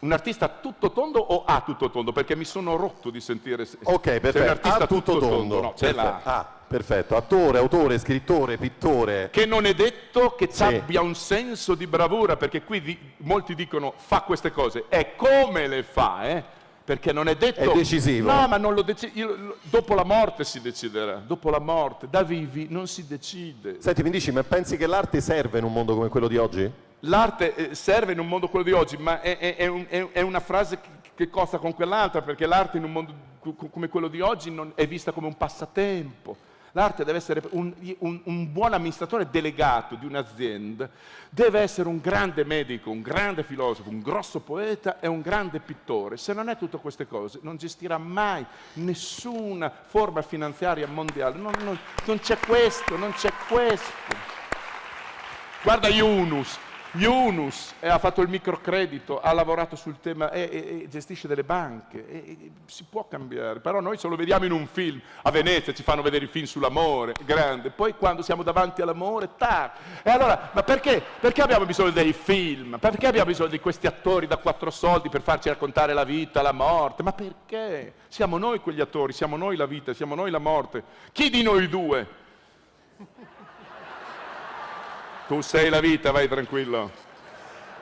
un 0.00 0.12
artista 0.12 0.48
tutto 0.48 0.92
tondo 0.92 1.18
o 1.18 1.44
a 1.44 1.62
tutto 1.64 1.90
tondo? 1.90 2.12
Perché 2.12 2.36
mi 2.36 2.44
sono 2.44 2.76
rotto 2.76 3.10
di 3.10 3.20
sentire... 3.20 3.66
Ok, 3.82 4.02
perfetto. 4.02 4.32
Sei 4.32 4.42
un 4.42 4.48
artista 4.48 4.84
a 4.84 4.86
tutto, 4.86 5.12
tutto 5.12 5.18
tondo. 5.18 5.36
tondo. 5.36 5.60
No, 5.60 5.72
c'è 5.74 5.92
la... 5.92 6.20
Ah, 6.22 6.46
perfetto. 6.66 7.16
Attore, 7.16 7.58
autore, 7.58 7.98
scrittore, 7.98 8.56
pittore. 8.56 9.28
Che 9.30 9.46
non 9.46 9.66
è 9.66 9.74
detto 9.74 10.34
che 10.34 10.48
sì. 10.50 10.62
abbia 10.62 11.02
un 11.02 11.14
senso 11.14 11.74
di 11.74 11.86
bravura, 11.86 12.36
perché 12.36 12.62
qui 12.62 12.80
di... 12.80 12.98
molti 13.18 13.54
dicono 13.54 13.92
fa 13.96 14.22
queste 14.22 14.52
cose. 14.52 14.86
È 14.88 15.14
come 15.16 15.66
le 15.66 15.82
fa, 15.82 16.28
eh? 16.28 16.58
perché 16.90 17.12
non 17.12 17.28
è 17.28 17.36
detto... 17.36 17.60
È 17.60 17.72
decisivo. 17.72 18.32
No, 18.32 18.48
ma 18.48 18.56
non 18.56 18.74
lo 18.74 18.82
decido. 18.82 19.56
Dopo 19.62 19.94
la 19.94 20.02
morte 20.02 20.42
si 20.42 20.60
deciderà, 20.60 21.22
dopo 21.24 21.48
la 21.48 21.60
morte. 21.60 22.08
Da 22.10 22.22
vivi 22.24 22.66
non 22.68 22.88
si 22.88 23.06
decide. 23.06 23.76
Senti, 23.80 24.02
mi 24.02 24.10
dici, 24.10 24.32
ma 24.32 24.42
pensi 24.42 24.76
che 24.76 24.88
l'arte 24.88 25.20
serve 25.20 25.58
in 25.58 25.64
un 25.64 25.72
mondo 25.72 25.94
come 25.94 26.08
quello 26.08 26.26
di 26.26 26.36
oggi? 26.36 26.88
L'arte 27.00 27.54
eh, 27.54 27.74
serve 27.74 28.12
in 28.12 28.18
un 28.18 28.28
mondo 28.28 28.48
quello 28.48 28.64
di 28.64 28.72
oggi, 28.72 28.96
ma 28.96 29.20
è, 29.20 29.38
è, 29.38 29.56
è, 29.56 30.08
è 30.12 30.20
una 30.20 30.40
frase 30.40 30.78
che, 31.14 31.28
costa 31.28 31.58
con 31.58 31.74
quell'altra, 31.74 32.22
perché 32.22 32.46
l'arte 32.46 32.78
in 32.78 32.84
un 32.84 32.92
mondo 32.92 33.28
come 33.70 33.88
quello 33.88 34.08
di 34.08 34.20
oggi 34.20 34.54
è 34.74 34.86
vista 34.86 35.12
come 35.12 35.26
un 35.26 35.36
passatempo 35.36 36.36
L'arte 36.72 37.04
deve 37.04 37.18
essere 37.18 37.42
un, 37.50 37.72
un, 37.98 38.20
un, 38.24 38.52
buon 38.52 38.74
amministratore 38.74 39.28
delegato 39.28 39.96
di 39.96 40.06
un'azienda, 40.06 40.88
deve 41.28 41.60
essere 41.60 41.88
un 41.88 41.98
grande 41.98 42.44
medico, 42.44 42.90
un 42.90 43.02
grande 43.02 43.42
filosofo, 43.42 43.90
un 43.90 44.00
grosso 44.00 44.38
poeta 44.38 45.00
e 45.00 45.08
un 45.08 45.20
grande 45.20 45.58
pittore. 45.58 46.16
Se 46.16 46.32
non 46.32 46.48
è 46.48 46.56
tutte 46.56 46.78
queste 46.78 47.08
cose, 47.08 47.40
non 47.42 47.56
gestirà 47.56 47.98
mai 47.98 48.46
nessuna 48.74 49.70
forma 49.70 50.22
finanziaria 50.22 50.86
mondiale. 50.86 51.38
Non, 51.38 51.54
non, 51.64 51.76
non 52.04 52.18
c'è 52.20 52.38
questo, 52.38 52.96
non 52.96 53.12
c'è 53.14 53.32
questo. 53.48 54.08
Guarda 55.62 55.88
Yunus, 55.88 56.56
Yunus 56.92 57.74
ha 57.80 57.98
fatto 57.98 58.20
il 58.20 58.28
microcredito, 58.28 59.20
ha 59.20 59.32
lavorato 59.32 59.76
sul 59.76 60.00
tema 60.00 60.30
e, 60.32 60.48
e, 60.50 60.82
e 60.82 60.88
gestisce 60.88 61.28
delle 61.28 61.44
banche, 61.44 62.08
e, 62.08 62.50
si 62.66 62.84
può 62.88 63.06
cambiare, 63.06 63.60
però 63.60 63.80
noi 63.80 63.96
se 63.96 64.08
lo 64.08 64.16
vediamo 64.16 64.44
in 64.44 64.52
un 64.52 64.66
film, 64.66 65.00
a 65.22 65.30
Venezia 65.30 65.72
ci 65.72 65.82
fanno 65.82 66.02
vedere 66.02 66.24
i 66.24 66.28
film 66.28 66.46
sull'amore, 66.46 67.14
grande, 67.24 67.70
poi 67.70 67.94
quando 67.94 68.22
siamo 68.22 68.42
davanti 68.42 68.82
all'amore, 68.82 69.30
tac. 69.36 69.76
E 70.02 70.10
allora, 70.10 70.50
ma 70.52 70.62
perché? 70.62 71.02
Perché 71.20 71.42
abbiamo 71.42 71.64
bisogno 71.64 71.90
dei 71.90 72.12
film? 72.12 72.78
Perché 72.80 73.06
abbiamo 73.06 73.26
bisogno 73.26 73.50
di 73.50 73.60
questi 73.60 73.86
attori 73.86 74.26
da 74.26 74.38
quattro 74.38 74.70
soldi 74.70 75.08
per 75.08 75.22
farci 75.22 75.48
raccontare 75.48 75.92
la 75.92 76.04
vita, 76.04 76.42
la 76.42 76.52
morte? 76.52 77.02
Ma 77.02 77.12
perché? 77.12 77.94
Siamo 78.08 78.36
noi 78.36 78.58
quegli 78.58 78.80
attori, 78.80 79.12
siamo 79.12 79.36
noi 79.36 79.56
la 79.56 79.66
vita, 79.66 79.94
siamo 79.94 80.14
noi 80.16 80.30
la 80.30 80.38
morte. 80.38 80.82
Chi 81.12 81.30
di 81.30 81.42
noi 81.42 81.68
due? 81.68 82.18
Tu 85.30 85.42
sei 85.42 85.70
la 85.70 85.78
vita, 85.78 86.10
vai 86.10 86.26
tranquillo. 86.26 86.90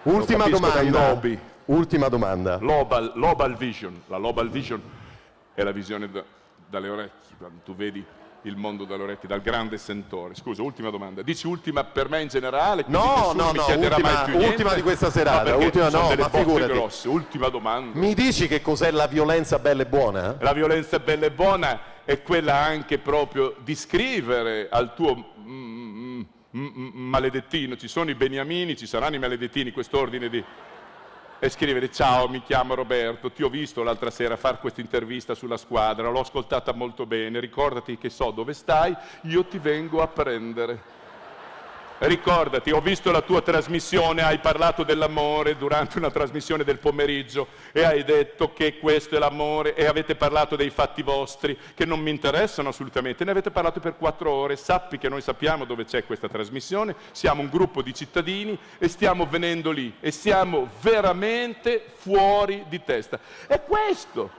Ultima 0.02 0.48
domanda. 0.48 1.18
Ultima 1.64 2.08
domanda. 2.08 2.58
Global, 2.58 3.12
global, 3.14 3.56
Vision. 3.56 4.02
La 4.08 4.18
Global 4.18 4.50
Vision 4.50 4.82
è 5.54 5.62
la 5.62 5.70
visione 5.70 6.10
da, 6.10 6.22
dalle 6.68 6.90
orecchie, 6.90 7.36
quando 7.38 7.60
tu 7.64 7.74
vedi 7.74 8.04
il 8.42 8.56
mondo 8.56 8.84
dalle 8.84 9.04
orecchie, 9.04 9.26
dal 9.26 9.40
grande 9.40 9.78
sentore. 9.78 10.34
Scusa, 10.34 10.60
ultima 10.60 10.90
domanda. 10.90 11.22
Dici 11.22 11.46
ultima 11.46 11.84
per 11.84 12.10
me 12.10 12.20
in 12.20 12.28
generale? 12.28 12.84
No, 12.88 13.32
no, 13.34 13.52
no, 13.52 13.64
ultima, 13.64 14.26
ultima, 14.34 14.74
di 14.74 14.82
questa 14.82 15.10
serata. 15.10 15.52
No, 15.52 15.64
ultima, 15.64 15.88
no, 15.88 16.14
ma 16.18 16.28
figurati. 16.28 16.72
Grosse. 16.72 17.08
Ultima 17.08 17.48
domanda. 17.48 17.98
Mi 17.98 18.12
dici 18.12 18.46
che 18.46 18.60
cos'è 18.60 18.90
la 18.90 19.06
violenza 19.06 19.58
bella 19.58 19.84
e 19.84 19.86
buona? 19.86 20.36
La 20.40 20.52
violenza 20.52 20.98
bella 20.98 21.24
e 21.24 21.30
buona 21.30 21.80
è 22.04 22.20
quella 22.22 22.56
anche 22.56 22.98
proprio 22.98 23.54
di 23.64 23.74
scrivere 23.74 24.68
al 24.70 24.92
tuo... 24.92 25.36
Maledettino, 26.50 27.76
ci 27.76 27.88
sono 27.88 28.10
i 28.10 28.14
beniamini, 28.14 28.76
ci 28.76 28.86
saranno 28.86 29.16
i 29.16 29.18
maledettini, 29.18 29.70
quest'ordine 29.70 30.28
di... 30.28 30.42
E 31.40 31.48
scrivere 31.50 31.92
ciao, 31.92 32.26
mi 32.28 32.42
chiamo 32.42 32.74
Roberto, 32.74 33.30
ti 33.30 33.44
ho 33.44 33.48
visto 33.48 33.84
l'altra 33.84 34.10
sera 34.10 34.36
fare 34.36 34.58
questa 34.58 34.80
intervista 34.80 35.36
sulla 35.36 35.56
squadra, 35.56 36.10
l'ho 36.10 36.18
ascoltata 36.18 36.72
molto 36.72 37.06
bene, 37.06 37.38
ricordati 37.38 37.96
che 37.96 38.10
so 38.10 38.32
dove 38.32 38.52
stai, 38.54 38.92
io 39.22 39.44
ti 39.44 39.58
vengo 39.58 40.02
a 40.02 40.08
prendere. 40.08 40.96
Ricordati, 42.00 42.70
ho 42.70 42.80
visto 42.80 43.10
la 43.10 43.22
tua 43.22 43.42
trasmissione, 43.42 44.22
hai 44.22 44.38
parlato 44.38 44.84
dell'amore 44.84 45.56
durante 45.56 45.98
una 45.98 46.12
trasmissione 46.12 46.62
del 46.62 46.78
pomeriggio 46.78 47.48
e 47.72 47.82
hai 47.82 48.04
detto 48.04 48.52
che 48.52 48.78
questo 48.78 49.16
è 49.16 49.18
l'amore 49.18 49.74
e 49.74 49.84
avete 49.84 50.14
parlato 50.14 50.54
dei 50.54 50.70
fatti 50.70 51.02
vostri 51.02 51.58
che 51.74 51.84
non 51.84 51.98
mi 51.98 52.10
interessano 52.10 52.68
assolutamente, 52.68 53.24
ne 53.24 53.32
avete 53.32 53.50
parlato 53.50 53.80
per 53.80 53.96
quattro 53.96 54.30
ore, 54.30 54.54
sappi 54.54 54.96
che 54.96 55.08
noi 55.08 55.22
sappiamo 55.22 55.64
dove 55.64 55.86
c'è 55.86 56.04
questa 56.04 56.28
trasmissione, 56.28 56.94
siamo 57.10 57.42
un 57.42 57.48
gruppo 57.48 57.82
di 57.82 57.92
cittadini 57.92 58.56
e 58.78 58.86
stiamo 58.86 59.26
venendo 59.26 59.72
lì 59.72 59.92
e 59.98 60.12
siamo 60.12 60.68
veramente 60.80 61.84
fuori 61.96 62.64
di 62.68 62.80
testa. 62.84 63.18
È 63.48 63.60
questo, 63.62 64.30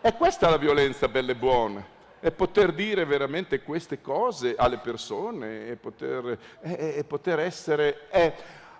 è 0.00 0.12
questa 0.14 0.50
la 0.50 0.56
violenza 0.56 1.06
bella 1.06 1.30
e 1.30 1.36
buona 1.36 1.92
e 2.24 2.30
poter 2.30 2.72
dire 2.72 3.04
veramente 3.04 3.60
queste 3.60 4.00
cose 4.00 4.54
alle 4.56 4.78
persone 4.78 5.68
e 5.68 5.76
poter, 5.76 6.38
e, 6.62 6.94
e 6.96 7.04
poter 7.04 7.38
essere, 7.38 8.08
è 8.08 8.34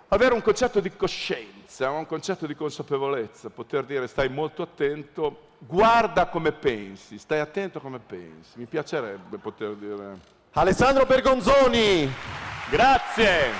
avere 0.07 0.33
un 0.33 0.41
concetto 0.41 0.79
di 0.79 0.89
coscienza, 0.95 1.91
un 1.91 2.07
concetto 2.07 2.47
di 2.47 2.55
consapevolezza, 2.55 3.51
poter 3.51 3.83
dire 3.83 4.07
stai 4.07 4.29
molto 4.29 4.63
attento, 4.63 5.49
guarda 5.59 6.25
come 6.25 6.53
pensi, 6.53 7.19
stai 7.19 7.39
attento 7.39 7.79
come 7.79 7.99
pensi. 7.99 8.53
Mi 8.55 8.65
piacerebbe 8.65 9.37
poter 9.37 9.75
dire. 9.75 10.17
Alessandro 10.53 11.05
Bergonzoni. 11.05 12.11
Grazie. 12.71 13.51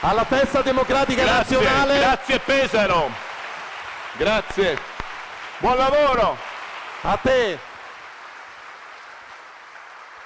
Alla 0.00 0.24
festa 0.24 0.62
democratica 0.62 1.22
grazie, 1.22 1.58
nazionale. 1.58 1.98
Grazie 1.98 2.38
Pesaro. 2.38 3.10
Grazie. 4.16 4.78
Buon 5.58 5.76
lavoro. 5.76 6.34
A 7.02 7.18
te. 7.18 7.72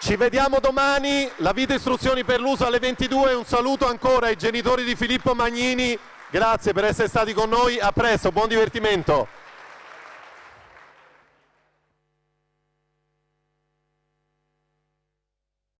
Ci 0.01 0.15
vediamo 0.15 0.61
domani, 0.61 1.29
la 1.39 1.51
vita 1.51 1.75
istruzioni 1.75 2.23
per 2.23 2.39
l'uso 2.39 2.65
alle 2.65 2.79
22, 2.79 3.35
un 3.35 3.45
saluto 3.45 3.89
ancora 3.89 4.27
ai 4.29 4.37
genitori 4.37 4.85
di 4.85 4.95
Filippo 4.95 5.35
Magnini, 5.35 5.99
grazie 6.31 6.73
per 6.73 6.85
essere 6.85 7.09
stati 7.09 7.33
con 7.33 7.49
noi, 7.49 7.81
a 7.81 7.91
presto, 7.91 8.31
buon 8.31 8.47
divertimento. 8.47 9.27